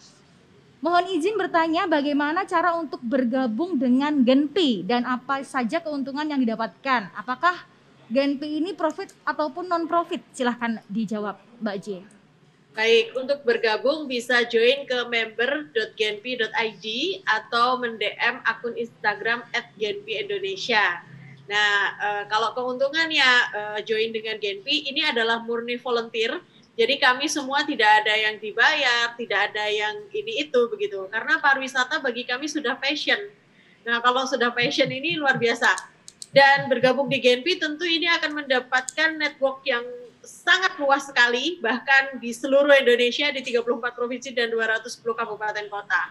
Mohon 0.84 1.16
izin 1.16 1.40
bertanya 1.40 1.88
bagaimana 1.88 2.44
cara 2.44 2.76
untuk 2.76 3.00
bergabung 3.00 3.80
dengan 3.80 4.20
Genpi? 4.20 4.84
Dan 4.84 5.08
apa 5.08 5.40
saja 5.40 5.80
keuntungan 5.80 6.28
yang 6.28 6.36
didapatkan? 6.44 7.08
Apakah 7.16 7.64
Genpi 8.12 8.60
ini 8.60 8.76
profit 8.76 9.16
ataupun 9.24 9.64
non 9.64 9.88
profit 9.88 10.20
silahkan 10.36 10.84
dijawab 10.92 11.40
Mbak 11.64 11.76
J 11.80 12.13
Baik, 12.74 13.14
untuk 13.14 13.46
bergabung 13.46 14.10
bisa 14.10 14.42
join 14.50 14.82
ke 14.82 14.98
member.genpi.id 15.06 16.86
atau 17.22 17.78
mendm 17.78 18.42
akun 18.42 18.74
Instagram 18.74 19.46
@genpi_indonesia. 19.78 21.06
Nah, 21.46 21.70
e, 21.94 22.08
kalau 22.26 22.50
keuntungannya 22.50 23.30
e, 23.54 23.60
join 23.86 24.10
dengan 24.10 24.42
Genpi 24.42 24.90
ini 24.90 25.06
adalah 25.06 25.38
murni 25.46 25.78
volunteer. 25.78 26.42
Jadi 26.74 26.98
kami 26.98 27.30
semua 27.30 27.62
tidak 27.62 28.02
ada 28.02 28.10
yang 28.10 28.42
dibayar, 28.42 29.14
tidak 29.14 29.54
ada 29.54 29.70
yang 29.70 29.94
ini 30.10 30.42
itu 30.42 30.66
begitu. 30.66 31.06
Karena 31.14 31.38
pariwisata 31.38 32.02
bagi 32.02 32.26
kami 32.26 32.50
sudah 32.50 32.74
passion. 32.74 33.22
Nah, 33.86 34.02
kalau 34.02 34.26
sudah 34.26 34.50
passion 34.50 34.90
ini 34.90 35.14
luar 35.14 35.38
biasa. 35.38 35.94
Dan 36.34 36.66
bergabung 36.66 37.06
di 37.06 37.22
Genpi 37.22 37.54
tentu 37.54 37.86
ini 37.86 38.10
akan 38.10 38.42
mendapatkan 38.42 39.14
network 39.14 39.62
yang 39.62 39.86
sangat 40.24 40.76
luas 40.80 41.06
sekali, 41.06 41.60
bahkan 41.60 42.18
di 42.18 42.32
seluruh 42.32 42.72
Indonesia 42.74 43.28
di 43.30 43.44
34 43.44 43.94
provinsi 43.94 44.32
dan 44.32 44.50
210 44.50 45.04
kabupaten 45.04 45.66
kota. 45.68 46.02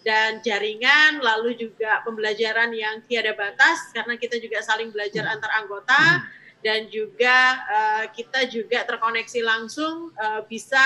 Dan 0.00 0.40
jaringan, 0.40 1.20
lalu 1.20 1.54
juga 1.54 2.00
pembelajaran 2.04 2.72
yang 2.72 3.04
tiada 3.04 3.36
batas, 3.36 3.92
karena 3.92 4.16
kita 4.16 4.40
juga 4.40 4.64
saling 4.64 4.88
belajar 4.90 5.28
antar 5.28 5.52
anggota, 5.60 6.24
dan 6.64 6.88
juga 6.88 7.36
uh, 7.68 8.04
kita 8.12 8.48
juga 8.48 8.84
terkoneksi 8.84 9.40
langsung 9.44 10.12
uh, 10.16 10.40
bisa 10.48 10.80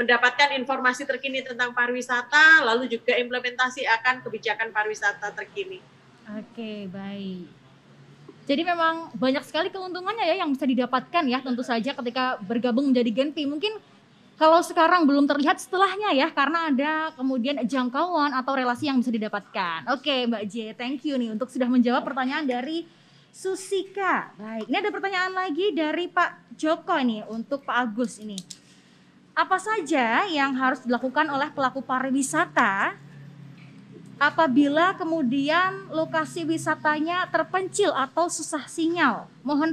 mendapatkan 0.00 0.56
informasi 0.56 1.04
terkini 1.04 1.44
tentang 1.44 1.76
pariwisata, 1.76 2.64
lalu 2.64 2.88
juga 2.88 3.12
implementasi 3.20 3.84
akan 3.84 4.24
kebijakan 4.24 4.72
pariwisata 4.72 5.28
terkini. 5.36 5.84
Oke, 6.40 6.88
baik. 6.88 7.59
Jadi 8.50 8.66
memang 8.66 9.14
banyak 9.14 9.46
sekali 9.46 9.70
keuntungannya 9.70 10.26
ya 10.26 10.42
yang 10.42 10.50
bisa 10.50 10.66
didapatkan 10.66 11.22
ya 11.22 11.38
tentu 11.38 11.62
saja 11.62 11.94
ketika 11.94 12.34
bergabung 12.42 12.90
menjadi 12.90 13.22
Genpi. 13.22 13.46
Mungkin 13.46 13.78
kalau 14.34 14.58
sekarang 14.58 15.06
belum 15.06 15.30
terlihat 15.30 15.62
setelahnya 15.62 16.10
ya 16.18 16.34
karena 16.34 16.66
ada 16.66 16.92
kemudian 17.14 17.62
jangkauan 17.62 18.34
atau 18.34 18.58
relasi 18.58 18.90
yang 18.90 18.98
bisa 18.98 19.14
didapatkan. 19.14 19.86
Oke 19.94 20.26
Mbak 20.26 20.42
J, 20.50 20.54
thank 20.74 21.06
you 21.06 21.14
nih 21.14 21.30
untuk 21.30 21.46
sudah 21.46 21.70
menjawab 21.70 22.02
pertanyaan 22.02 22.42
dari 22.42 22.90
Susika. 23.30 24.34
Baik, 24.34 24.66
ini 24.66 24.76
ada 24.82 24.90
pertanyaan 24.90 25.30
lagi 25.30 25.70
dari 25.70 26.10
Pak 26.10 26.58
Joko 26.58 26.98
nih 26.98 27.22
untuk 27.30 27.62
Pak 27.62 27.76
Agus 27.86 28.18
ini. 28.18 28.34
Apa 29.30 29.62
saja 29.62 30.26
yang 30.26 30.58
harus 30.58 30.82
dilakukan 30.82 31.30
oleh 31.30 31.54
pelaku 31.54 31.86
pariwisata 31.86 32.98
apabila 34.20 34.92
kemudian 35.00 35.88
lokasi 35.88 36.44
wisatanya 36.44 37.24
terpencil 37.32 37.88
atau 37.96 38.28
susah 38.28 38.68
sinyal. 38.68 39.24
Mohon 39.40 39.72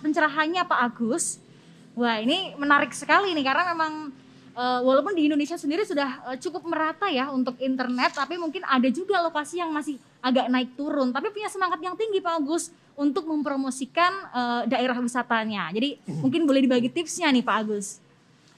pencerahannya 0.00 0.64
Pak 0.64 0.80
Agus. 0.80 1.36
Wah 1.92 2.16
ini 2.16 2.56
menarik 2.56 2.96
sekali 2.96 3.36
nih 3.36 3.44
karena 3.44 3.76
memang 3.76 4.08
uh, 4.56 4.80
walaupun 4.82 5.12
di 5.12 5.28
Indonesia 5.28 5.60
sendiri 5.60 5.84
sudah 5.84 6.32
uh, 6.32 6.36
cukup 6.40 6.64
merata 6.64 7.12
ya 7.12 7.28
untuk 7.28 7.60
internet, 7.60 8.16
tapi 8.16 8.40
mungkin 8.40 8.64
ada 8.64 8.88
juga 8.88 9.20
lokasi 9.20 9.60
yang 9.60 9.68
masih 9.68 10.00
agak 10.24 10.48
naik 10.48 10.72
turun. 10.80 11.12
Tapi 11.12 11.28
punya 11.28 11.52
semangat 11.52 11.78
yang 11.84 11.94
tinggi 11.94 12.24
Pak 12.24 12.40
Agus 12.40 12.72
untuk 12.96 13.28
mempromosikan 13.28 14.10
uh, 14.32 14.62
daerah 14.64 14.96
wisatanya. 14.96 15.68
Jadi 15.76 16.00
mungkin 16.24 16.48
boleh 16.48 16.64
dibagi 16.64 16.88
tipsnya 16.88 17.28
nih 17.28 17.44
Pak 17.44 17.56
Agus. 17.60 18.00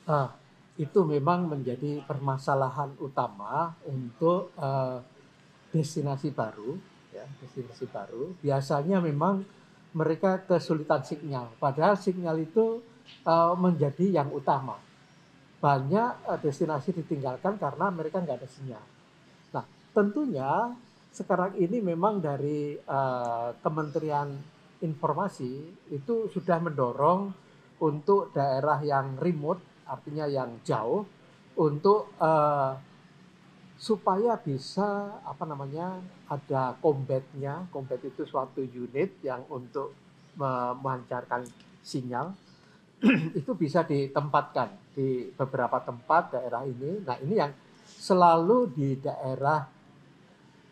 Ah, 0.06 0.30
itu 0.78 1.02
memang 1.02 1.50
menjadi 1.50 1.98
permasalahan 2.06 2.94
utama 3.02 3.74
untuk 3.82 4.54
uh, 4.54 5.02
destinasi 5.76 6.32
baru, 6.32 6.80
ya, 7.12 7.28
destinasi 7.44 7.84
baru, 7.92 8.32
biasanya 8.40 9.04
memang 9.04 9.44
mereka 9.92 10.40
kesulitan 10.40 11.04
sinyal. 11.04 11.52
Padahal 11.60 12.00
sinyal 12.00 12.40
itu 12.40 12.80
uh, 13.28 13.52
menjadi 13.52 14.24
yang 14.24 14.32
utama. 14.32 14.80
Banyak 15.60 16.10
uh, 16.24 16.38
destinasi 16.40 16.96
ditinggalkan 16.96 17.60
karena 17.60 17.92
mereka 17.92 18.24
nggak 18.24 18.40
ada 18.40 18.48
sinyal. 18.48 18.84
Nah, 19.52 19.64
tentunya 19.92 20.72
sekarang 21.12 21.56
ini 21.60 21.80
memang 21.84 22.24
dari 22.24 22.76
uh, 22.76 23.52
Kementerian 23.60 24.56
Informasi 24.76 25.52
itu 25.88 26.28
sudah 26.28 26.60
mendorong 26.60 27.32
untuk 27.80 28.36
daerah 28.36 28.76
yang 28.84 29.16
remote, 29.16 29.88
artinya 29.88 30.28
yang 30.28 30.60
jauh, 30.60 31.08
untuk 31.56 32.12
uh, 32.20 32.76
supaya 33.76 34.40
bisa 34.40 35.20
apa 35.20 35.44
namanya 35.44 36.00
ada 36.32 36.72
combatnya 36.80 37.68
combat 37.68 38.00
itu 38.00 38.24
suatu 38.24 38.64
unit 38.64 39.20
yang 39.20 39.44
untuk 39.52 39.92
memancarkan 40.36 41.44
sinyal 41.84 42.32
itu 43.38 43.52
bisa 43.52 43.84
ditempatkan 43.84 44.72
di 44.96 45.28
beberapa 45.36 45.76
tempat 45.84 46.32
daerah 46.32 46.64
ini. 46.64 47.04
Nah 47.04 47.20
ini 47.20 47.34
yang 47.36 47.52
selalu 47.84 48.72
di 48.72 48.96
daerah 48.96 49.68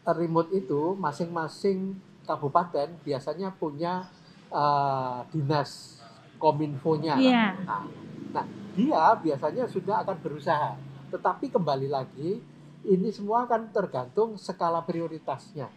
remote 0.09 0.52
itu 0.57 0.96
masing-masing 0.96 1.96
kabupaten 2.24 2.88
biasanya 3.05 3.52
punya 3.52 4.09
uh, 4.48 5.20
dinas 5.28 6.00
kominfonya. 6.40 7.20
Yeah. 7.20 7.52
nah, 7.68 7.84
nah 8.32 8.44
dia 8.72 9.12
biasanya 9.20 9.68
sudah 9.68 10.00
akan 10.00 10.16
berusaha. 10.24 10.72
Tetapi 11.12 11.52
kembali 11.52 11.92
lagi 11.92 12.53
ini 12.85 13.09
semua 13.11 13.49
kan 13.49 13.68
tergantung 13.72 14.37
skala 14.37 14.85
prioritasnya. 14.85 15.68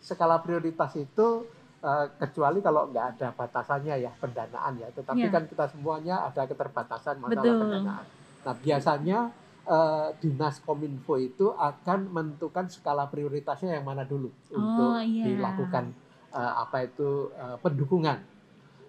Skala 0.00 0.38
prioritas 0.44 0.94
itu 0.94 1.48
uh, 1.82 2.06
kecuali 2.20 2.62
kalau 2.62 2.88
nggak 2.92 3.06
ada 3.16 3.28
batasannya 3.34 4.04
ya 4.04 4.12
pendanaan 4.16 4.78
ya, 4.78 4.88
tetapi 4.94 5.26
yeah. 5.26 5.32
kan 5.32 5.44
kita 5.48 5.64
semuanya 5.72 6.28
ada 6.28 6.46
keterbatasan 6.46 7.18
masalah 7.18 7.42
Betul. 7.42 7.60
pendanaan. 7.64 8.06
Nah 8.46 8.54
biasanya 8.62 9.18
eh, 9.66 10.08
dinas 10.22 10.62
kominfo 10.62 11.18
itu 11.18 11.50
akan 11.50 12.14
menentukan 12.14 12.70
skala 12.70 13.10
prioritasnya 13.10 13.74
yang 13.74 13.84
mana 13.84 14.06
dulu 14.06 14.30
untuk 14.54 14.90
Oh, 14.94 15.02
iya. 15.02 15.34
dilakukan 15.34 15.90
eh, 16.30 16.52
apa 16.62 16.86
itu 16.86 17.34
eh, 17.34 17.58
pendukungan. 17.58 18.18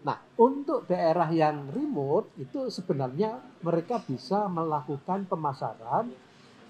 Nah, 0.06 0.18
untuk 0.40 0.86
daerah 0.86 1.28
yang 1.34 1.74
remote 1.74 2.32
itu 2.38 2.70
sebenarnya 2.70 3.42
mereka 3.66 4.00
bisa 4.06 4.46
melakukan 4.48 5.26
pemasaran 5.26 6.14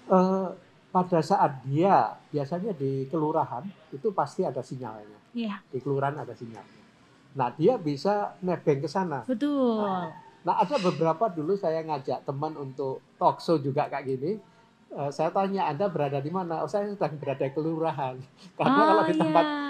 eh, 0.08 0.48
pada 0.88 1.20
saat 1.20 1.60
dia 1.62 2.16
biasanya 2.28 2.72
di 2.72 3.04
kelurahan 3.06 3.60
itu 3.92 4.08
pasti 4.10 4.42
ada 4.42 4.60
sinyalnya. 4.60 5.20
Iya, 5.32 5.60
Di 5.68 5.78
kelurahan 5.78 6.16
ada 6.18 6.32
sinyalnya. 6.32 6.80
Nah, 7.36 7.52
dia 7.52 7.76
bisa 7.76 8.34
nebeng 8.40 8.80
ke 8.80 8.88
sana. 8.88 9.22
betul. 9.22 9.84
Nah, 10.38 10.54
ada 10.56 10.80
beberapa 10.80 11.28
dulu 11.28 11.54
saya 11.54 11.84
ngajak 11.84 12.24
teman 12.24 12.56
untuk 12.56 13.04
talk 13.20 13.38
show 13.38 13.60
juga 13.60 13.86
kayak 13.86 14.06
gini. 14.08 14.32
Eh, 14.88 15.10
saya 15.12 15.28
tanya, 15.28 15.68
Anda 15.68 15.92
berada 15.92 16.18
di 16.18 16.32
mana? 16.32 16.64
Oh, 16.64 16.70
saya 16.70 16.88
sedang 16.88 17.20
berada 17.20 17.44
di 17.44 17.52
kelurahan. 17.52 18.16
Karena 18.58 18.80
kalau 18.88 19.02
di 19.04 19.12
Oh, 19.12 19.20
tempat 19.20 19.44
iya. 19.44 19.67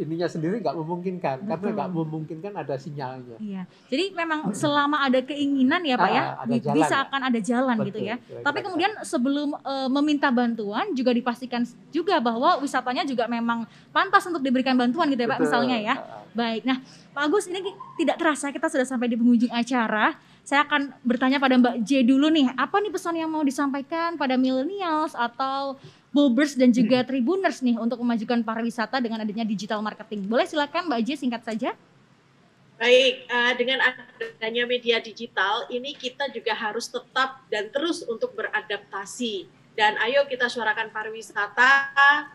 Ininya 0.00 0.24
sendiri 0.24 0.58
nggak 0.58 0.72
memungkinkan. 0.74 1.36
Karena 1.44 1.56
Betul. 1.60 1.76
nggak 1.76 1.90
memungkinkan 1.92 2.52
ada 2.56 2.74
sinyalnya. 2.74 3.36
Iya. 3.36 3.62
Jadi 3.86 4.04
memang 4.12 4.50
selama 4.50 5.04
ada 5.04 5.20
keinginan 5.20 5.80
ya 5.80 5.94
Pak 5.94 6.10
ya, 6.10 6.22
Ah, 6.22 6.42
ada 6.42 6.50
bi- 6.50 6.60
jalan 6.60 6.76
bisa 6.76 6.94
ya. 6.94 7.04
akan 7.04 7.20
ada 7.22 7.38
jalan 7.38 7.76
gitu 7.80 7.98
Betul, 7.98 8.10
ya. 8.10 8.16
kira-kira 8.16 8.42
Tapi 8.42 8.56
gitu. 8.56 8.66
kemudian 8.66 8.92
sebelum 9.02 9.48
eh, 9.54 9.88
meminta 9.90 10.28
bantuan 10.28 10.86
juga 10.90 11.10
dipastikan 11.10 11.62
juga 11.90 12.16
bahwa 12.18 12.58
wisatanya 12.58 13.04
juga 13.04 13.24
memang 13.24 13.62
pantas 13.90 14.24
untuk 14.24 14.40
diberikan 14.40 14.74
bantuan 14.74 15.06
gitu 15.06 15.20
ya 15.20 15.28
Pak 15.28 15.38
Betul. 15.38 15.46
misalnya 15.46 15.76
ya. 15.78 15.94
Ah, 15.94 16.24
Baik. 16.30 16.62
Nah, 16.62 16.78
Pak 17.10 17.26
Agus 17.26 17.44
ini 17.44 17.58
tidak 17.96 18.14
terasa 18.16 18.48
kita 18.48 18.66
sudah 18.66 18.86
sampai 18.86 19.06
di 19.06 19.18
penghujung 19.18 19.50
acara. 19.50 20.14
Saya 20.40 20.62
akan 20.62 20.94
bertanya 21.02 21.36
pada 21.36 21.54
Mbak 21.54 21.82
J 21.82 22.02
dulu 22.02 22.26
nih, 22.26 22.54
apa 22.54 22.78
nih 22.78 22.88
pesan 22.88 23.14
yang 23.14 23.28
mau 23.28 23.42
disampaikan 23.42 24.14
pada 24.14 24.34
millennials 24.34 25.12
atau 25.12 25.74
Bobers 26.10 26.58
dan 26.58 26.74
Hmm. 26.74 26.78
juga 26.82 27.06
Tribuners 27.06 27.62
nih 27.62 27.78
untuk 27.78 28.02
memajukan 28.02 28.42
pariwisata 28.42 28.98
dengan 28.98 29.22
adanya 29.22 29.46
digital 29.46 29.78
marketing. 29.78 30.26
Boleh 30.26 30.46
silakan 30.46 30.90
Mbak 30.90 31.00
J 31.06 31.08
singkat 31.14 31.42
saja. 31.46 31.70
Baik, 32.80 33.28
eh, 33.28 33.52
dengan 33.60 33.78
adanya 33.84 34.64
media 34.64 34.98
digital, 35.04 35.68
ini 35.68 35.92
kita 35.92 36.32
juga 36.32 36.56
harus 36.56 36.88
tetap 36.88 37.44
dan 37.52 37.68
terus 37.68 38.00
untuk 38.08 38.32
beradaptasi. 38.32 39.44
Dan 39.76 40.00
ayo 40.00 40.24
kita 40.26 40.48
suarakan 40.48 40.88
pariwisata, 40.88 41.70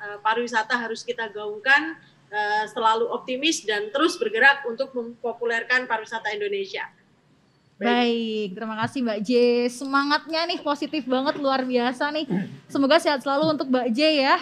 eh, 0.06 0.18
pariwisata 0.22 0.78
harus 0.78 1.02
kita 1.02 1.34
gaungkan, 1.34 1.98
eh, 2.30 2.66
selalu 2.70 3.10
optimis 3.10 3.66
dan 3.66 3.90
terus 3.90 4.16
bergerak 4.22 4.64
untuk 4.70 4.94
mempopulerkan 4.94 5.90
pariwisata 5.90 6.32
Indonesia. 6.32 6.94
Baik, 7.76 8.56
terima 8.56 8.76
kasih 8.80 9.04
Mbak 9.04 9.20
J. 9.20 9.32
Semangatnya 9.68 10.48
nih 10.48 10.64
positif 10.64 11.04
banget, 11.04 11.36
luar 11.36 11.68
biasa 11.68 12.08
nih. 12.16 12.24
Semoga 12.72 12.96
sehat 13.04 13.20
selalu 13.20 13.60
untuk 13.60 13.68
Mbak 13.68 13.88
J 13.92 14.00
ya. 14.24 14.38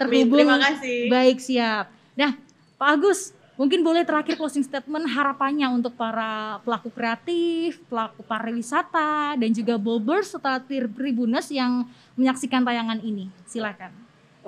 Terhubung. 0.00 0.40
Terima 0.40 0.56
kasih. 0.56 1.12
Baik, 1.12 1.38
siap. 1.44 1.92
Nah, 2.16 2.32
Pak 2.80 2.88
Agus, 2.96 3.36
mungkin 3.60 3.84
boleh 3.84 4.06
terakhir 4.06 4.40
closing 4.40 4.64
statement 4.64 5.10
harapannya 5.12 5.68
untuk 5.68 5.92
para 5.92 6.62
pelaku 6.64 6.88
kreatif, 6.88 7.82
pelaku 7.90 8.24
pariwisata, 8.24 9.36
dan 9.36 9.50
juga 9.52 9.76
bobers 9.76 10.32
serta 10.32 10.62
tribuners 10.64 11.52
yang 11.52 11.84
menyaksikan 12.16 12.64
tayangan 12.64 13.02
ini. 13.04 13.28
Silakan. 13.44 13.92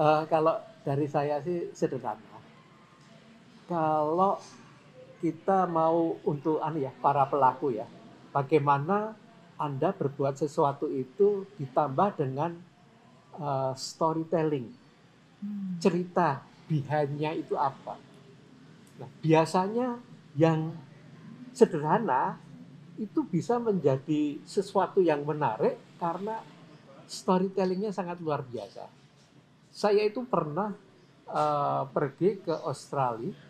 Eh, 0.01 0.22
kalau 0.32 0.57
dari 0.86 1.05
saya 1.05 1.42
sih 1.44 1.68
sederhana. 1.76 2.40
Kalau 3.68 4.40
kita 5.20 5.68
mau 5.68 6.16
untuk 6.24 6.58
anu 6.64 6.80
ya 6.80 6.92
para 6.98 7.28
pelaku 7.28 7.76
ya, 7.76 7.86
bagaimana 8.32 9.14
Anda 9.60 9.92
berbuat 9.92 10.40
sesuatu 10.40 10.88
itu 10.88 11.44
ditambah 11.60 12.16
dengan 12.16 12.56
eh, 13.36 13.72
storytelling, 13.76 14.72
cerita 15.78 16.40
behind-nya 16.64 17.36
itu 17.36 17.54
apa. 17.54 18.00
Nah, 19.00 19.08
biasanya 19.20 20.00
yang 20.36 20.72
sederhana 21.52 22.40
itu 23.00 23.24
bisa 23.24 23.56
menjadi 23.56 24.40
sesuatu 24.44 25.00
yang 25.00 25.24
menarik 25.24 25.76
karena 25.96 26.40
storytellingnya 27.10 27.90
sangat 27.90 28.20
luar 28.22 28.44
biasa. 28.46 28.86
Saya 29.72 30.06
itu 30.06 30.22
pernah 30.24 30.72
eh, 31.28 31.82
pergi 31.90 32.40
ke 32.40 32.54
Australia. 32.64 33.49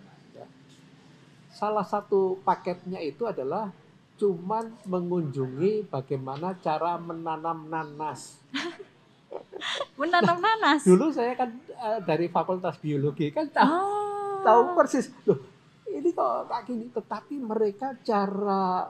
Salah 1.61 1.85
satu 1.85 2.41
paketnya 2.41 2.97
itu 3.05 3.29
adalah 3.29 3.69
cuman 4.17 4.73
mengunjungi 4.89 5.93
bagaimana 5.93 6.57
cara 6.57 6.97
menanam 6.97 7.69
nanas. 7.69 8.41
Menanam 10.01 10.41
nanas. 10.41 10.89
Dulu 10.89 11.13
saya 11.13 11.37
kan 11.37 11.53
eh, 11.53 12.01
dari 12.09 12.33
Fakultas 12.33 12.81
Biologi 12.81 13.29
kan 13.29 13.45
tahu 13.53 14.01
Oh. 14.41 14.41
tahu 14.41 14.73
persis 14.73 15.13
loh 15.29 15.37
ini 15.85 16.17
kok 16.17 16.49
kayak 16.49 16.65
gini 16.65 16.89
tetapi 16.89 17.35
mereka 17.37 17.93
cara 18.01 18.89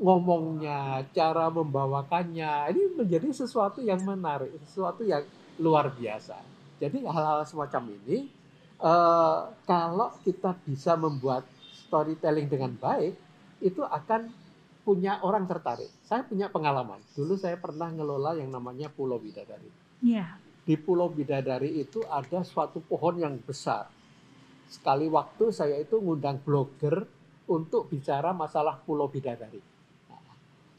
ngomongnya 0.00 1.04
cara 1.12 1.52
membawakannya 1.52 2.72
ini 2.72 2.96
menjadi 2.96 3.28
sesuatu 3.28 3.84
yang 3.84 4.00
menarik 4.08 4.56
sesuatu 4.64 5.04
yang 5.04 5.20
luar 5.60 5.92
biasa 5.92 6.40
jadi 6.80 6.96
hal-hal 7.04 7.44
semacam 7.44 7.92
ini 8.00 8.32
eh, 8.80 9.38
kalau 9.68 10.16
kita 10.24 10.56
bisa 10.64 10.96
membuat 10.96 11.44
storytelling 11.86 12.50
dengan 12.50 12.74
baik 12.74 13.14
itu 13.62 13.80
akan 13.80 14.28
punya 14.82 15.22
orang 15.22 15.46
tertarik 15.46 15.88
saya 16.02 16.22
punya 16.26 16.50
pengalaman 16.50 16.98
dulu 17.14 17.34
saya 17.34 17.56
pernah 17.56 17.90
ngelola 17.90 18.34
yang 18.34 18.50
namanya 18.50 18.90
Pulau 18.90 19.18
Bidadari 19.18 19.70
Iya. 20.02 20.36
di 20.62 20.74
Pulau 20.76 21.08
Bidadari 21.08 21.78
itu 21.78 22.02
ada 22.04 22.42
suatu 22.42 22.82
pohon 22.82 23.16
yang 23.16 23.38
besar. 23.40 23.86
Sekali 24.66 25.06
waktu 25.06 25.54
saya 25.54 25.78
itu 25.78 25.96
ngundang 25.96 26.42
blogger 26.42 27.06
untuk 27.46 27.86
bicara 27.86 28.34
masalah 28.34 28.82
Pulau 28.82 29.06
Bidadari. 29.06 29.62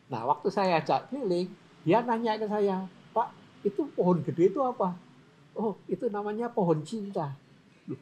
Nah, 0.08 0.22
waktu 0.28 0.48
saya 0.52 0.80
ajak 0.84 1.08
keliling, 1.12 1.52
dia 1.84 2.04
nanya 2.04 2.36
ke 2.36 2.48
saya, 2.48 2.84
Pak, 3.12 3.32
itu 3.64 3.88
pohon 3.96 4.20
gede 4.24 4.52
itu 4.52 4.60
apa? 4.60 4.96
Oh, 5.56 5.80
itu 5.88 6.08
namanya 6.08 6.52
pohon 6.52 6.84
cinta. 6.84 7.32
Loh, 7.88 8.00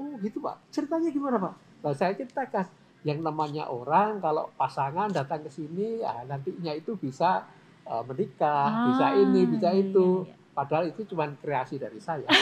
oh 0.00 0.16
gitu 0.24 0.40
Pak, 0.40 0.72
ceritanya 0.72 1.12
gimana 1.12 1.36
Pak? 1.36 1.54
Nah, 1.78 1.92
saya 1.92 2.12
ceritakan, 2.12 2.66
yang 3.00 3.20
namanya 3.20 3.66
orang 3.66 4.18
kalau 4.18 4.50
pasangan 4.54 5.06
datang 5.08 5.40
ke 5.40 5.48
sini, 5.48 6.02
ya, 6.02 6.24
nantinya 6.24 6.72
itu 6.72 6.94
bisa 6.94 7.46
eh, 7.84 8.02
menikah, 8.04 8.90
bisa 8.90 9.06
ini, 9.16 9.40
bisa 9.46 9.68
Ah, 9.68 9.72
iya, 9.72 9.82
itu. 9.82 10.08
iya, 10.22 10.34
Padahal 10.52 10.84
itu 10.86 11.00
cuma 11.06 11.24
kreasi 11.32 11.76
dari 11.76 11.96
saya. 11.98 12.26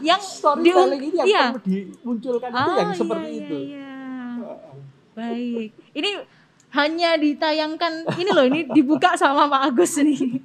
Yang 0.00 0.22
Storytelling 0.40 1.02
ini 1.02 1.16
yang 1.16 1.26
iya. 1.26 1.44
perlu 1.50 1.60
dimunculkan 1.60 2.48
itu 2.48 2.60
Oh, 2.62 2.74
yang 2.74 2.90
iya, 2.90 2.96
seperti 2.96 3.28
iya, 3.28 3.40
itu. 3.40 3.56
iya. 3.66 3.92
Baik. 5.12 5.70
Ini 5.92 6.10
hanya 6.70 7.10
ditayangkan 7.14 7.92
ini 8.14 8.30
loh 8.30 8.44
ini 8.44 8.60
dibuka 8.68 9.14
sama 9.14 9.46
Pak 9.46 9.62
Agus 9.68 9.94
nih. 9.96 10.40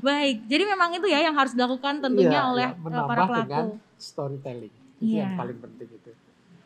Baik. 0.00 0.36
Jadi 0.44 0.62
memang 0.64 0.90
itu 0.92 1.06
ya 1.06 1.20
yang 1.20 1.34
harus 1.34 1.52
dilakukan 1.52 2.00
tentunya 2.00 2.40
Iya, 2.40 2.50
oleh 2.50 2.68
iya, 2.68 3.00
para 3.04 3.22
dengan 3.22 3.44
pelaku. 3.44 3.64
storytelling. 3.96 4.74
Itu 4.94 5.02
Iya. 5.04 5.18
yang 5.20 5.32
paling 5.34 5.58
penting 5.58 5.88
itu. 5.90 6.10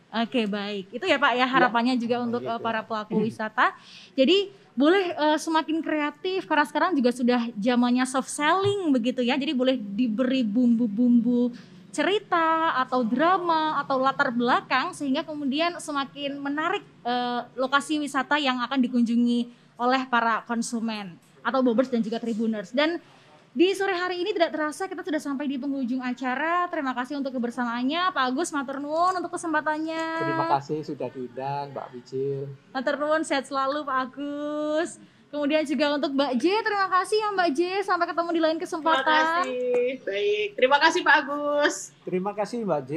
Oke, 0.09 0.49
baik. 0.49 0.89
Itu 0.89 1.05
ya 1.05 1.21
Pak 1.21 1.33
ya 1.37 1.45
harapannya 1.45 2.01
juga 2.01 2.17
Oh, 2.21 2.25
untuk 2.25 2.41
gitu. 2.41 2.49
eh, 2.49 2.61
para 2.65 2.81
pelaku 2.81 3.21
wisata. 3.29 3.77
Jadi 4.17 4.49
boleh 4.73 5.13
eh, 5.13 5.37
semakin 5.37 5.85
kreatif 5.85 6.49
karena 6.49 6.65
sekarang 6.65 6.97
juga 6.97 7.13
sudah 7.13 7.41
zamannya 7.61 8.09
soft 8.09 8.33
selling 8.33 8.89
begitu 8.89 9.21
ya. 9.21 9.37
Jadi 9.37 9.53
boleh 9.53 9.77
diberi 9.77 10.41
bumbu-bumbu 10.41 11.53
cerita 11.93 12.79
atau 12.79 13.05
drama 13.05 13.81
atau 13.81 13.99
latar 14.01 14.31
belakang 14.33 14.93
sehingga 14.95 15.25
kemudian 15.25 15.77
semakin 15.77 16.41
menarik 16.41 16.85
eh, 17.05 17.41
lokasi 17.61 18.01
wisata 18.01 18.41
yang 18.41 18.65
akan 18.65 18.81
dikunjungi 18.81 19.51
oleh 19.77 20.09
para 20.09 20.41
konsumen 20.49 21.21
atau 21.45 21.61
bobers 21.61 21.93
dan 21.93 22.01
juga 22.01 22.17
tribuners. 22.17 22.73
Dan 22.73 22.97
di 23.59 23.75
sore 23.75 23.91
hari 23.91 24.23
ini 24.23 24.31
tidak 24.31 24.55
terasa 24.55 24.87
kita 24.87 25.03
sudah 25.03 25.19
sampai 25.19 25.51
di 25.51 25.59
penghujung 25.59 25.99
acara. 25.99 26.71
Terima 26.71 26.95
kasih 26.95 27.19
untuk 27.19 27.35
kebersamaannya 27.35 28.15
Pak 28.15 28.25
Agus 28.31 28.55
Matur 28.55 28.79
nuwun 28.79 29.19
untuk 29.19 29.35
kesempatannya. 29.35 30.05
Terima 30.23 30.47
kasih 30.47 30.79
sudah 30.87 31.11
diundang 31.11 31.75
Mbak 31.75 31.87
Bicil. 31.91 32.47
Matur 32.71 32.95
nuwun 33.03 33.27
sehat 33.27 33.51
selalu 33.51 33.83
Pak 33.83 33.99
Agus. 34.15 35.03
Kemudian 35.35 35.67
juga 35.67 35.99
untuk 35.99 36.15
Mbak 36.15 36.33
J, 36.39 36.45
terima 36.63 36.87
kasih 36.87 37.17
ya 37.19 37.29
Mbak 37.35 37.51
J. 37.51 37.61
Sampai 37.83 38.07
ketemu 38.07 38.31
di 38.31 38.41
lain 38.47 38.57
Terima 38.57 38.65
kesempatan. 38.71 39.43
kasih. 39.43 39.91
Baik, 40.07 40.49
terima 40.55 40.79
kasih 40.79 41.01
Pak 41.03 41.17
Agus. 41.19 41.75
Terima 42.07 42.33
kasih 42.39 42.57
Mbak 42.63 42.83
J. 42.87 42.93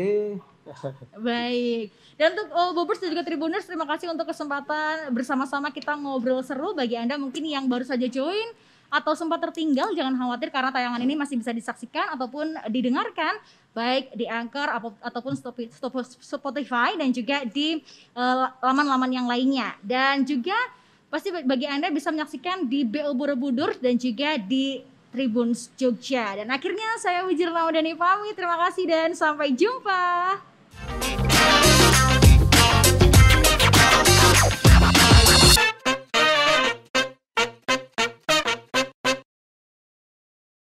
Baik. 1.26 1.86
Dan 2.22 2.38
untuk 2.38 2.48
oh, 2.54 2.70
Bobers 2.78 3.02
dan 3.02 3.10
juga 3.10 3.26
Tribuners, 3.26 3.66
terima 3.66 3.90
kasih 3.90 4.14
untuk 4.14 4.30
kesempatan 4.30 5.10
bersama-sama 5.10 5.74
kita 5.74 5.98
ngobrol 5.98 6.46
seru 6.46 6.78
bagi 6.78 6.94
Anda 7.02 7.18
mungkin 7.18 7.50
yang 7.50 7.66
baru 7.66 7.82
saja 7.82 8.06
join 8.06 8.54
atau 8.92 9.16
sempat 9.16 9.40
tertinggal, 9.40 9.96
jangan 9.96 10.20
khawatir 10.20 10.52
karena 10.52 10.68
tayangan 10.68 11.00
ini 11.00 11.16
masih 11.16 11.40
bisa 11.40 11.56
disaksikan 11.56 12.12
ataupun 12.12 12.60
didengarkan 12.68 13.40
baik 13.72 14.12
di 14.20 14.28
Anchor 14.28 14.68
ataupun 15.00 15.34
Spotify 16.20 17.00
dan 17.00 17.16
juga 17.16 17.48
di 17.48 17.80
eh, 18.14 18.46
laman-laman 18.60 19.12
yang 19.16 19.28
lainnya. 19.32 19.80
Dan 19.80 20.28
juga 20.28 20.60
pasti 21.08 21.32
bagi 21.32 21.72
Anda 21.72 21.88
bisa 21.88 22.12
menyaksikan 22.12 22.68
di 22.68 22.84
BO 22.84 23.16
Borobudur 23.16 23.80
dan 23.80 23.96
juga 23.96 24.36
di 24.36 24.84
Tribun 25.12 25.56
Jogja. 25.80 26.40
Dan 26.40 26.52
akhirnya 26.52 27.00
saya 27.00 27.24
Wijir 27.28 27.52
Ramadhani 27.52 27.96
pamit. 27.96 28.36
Terima 28.36 28.60
kasih 28.68 28.88
dan 28.88 29.12
sampai 29.16 29.56
jumpa. 29.56 30.04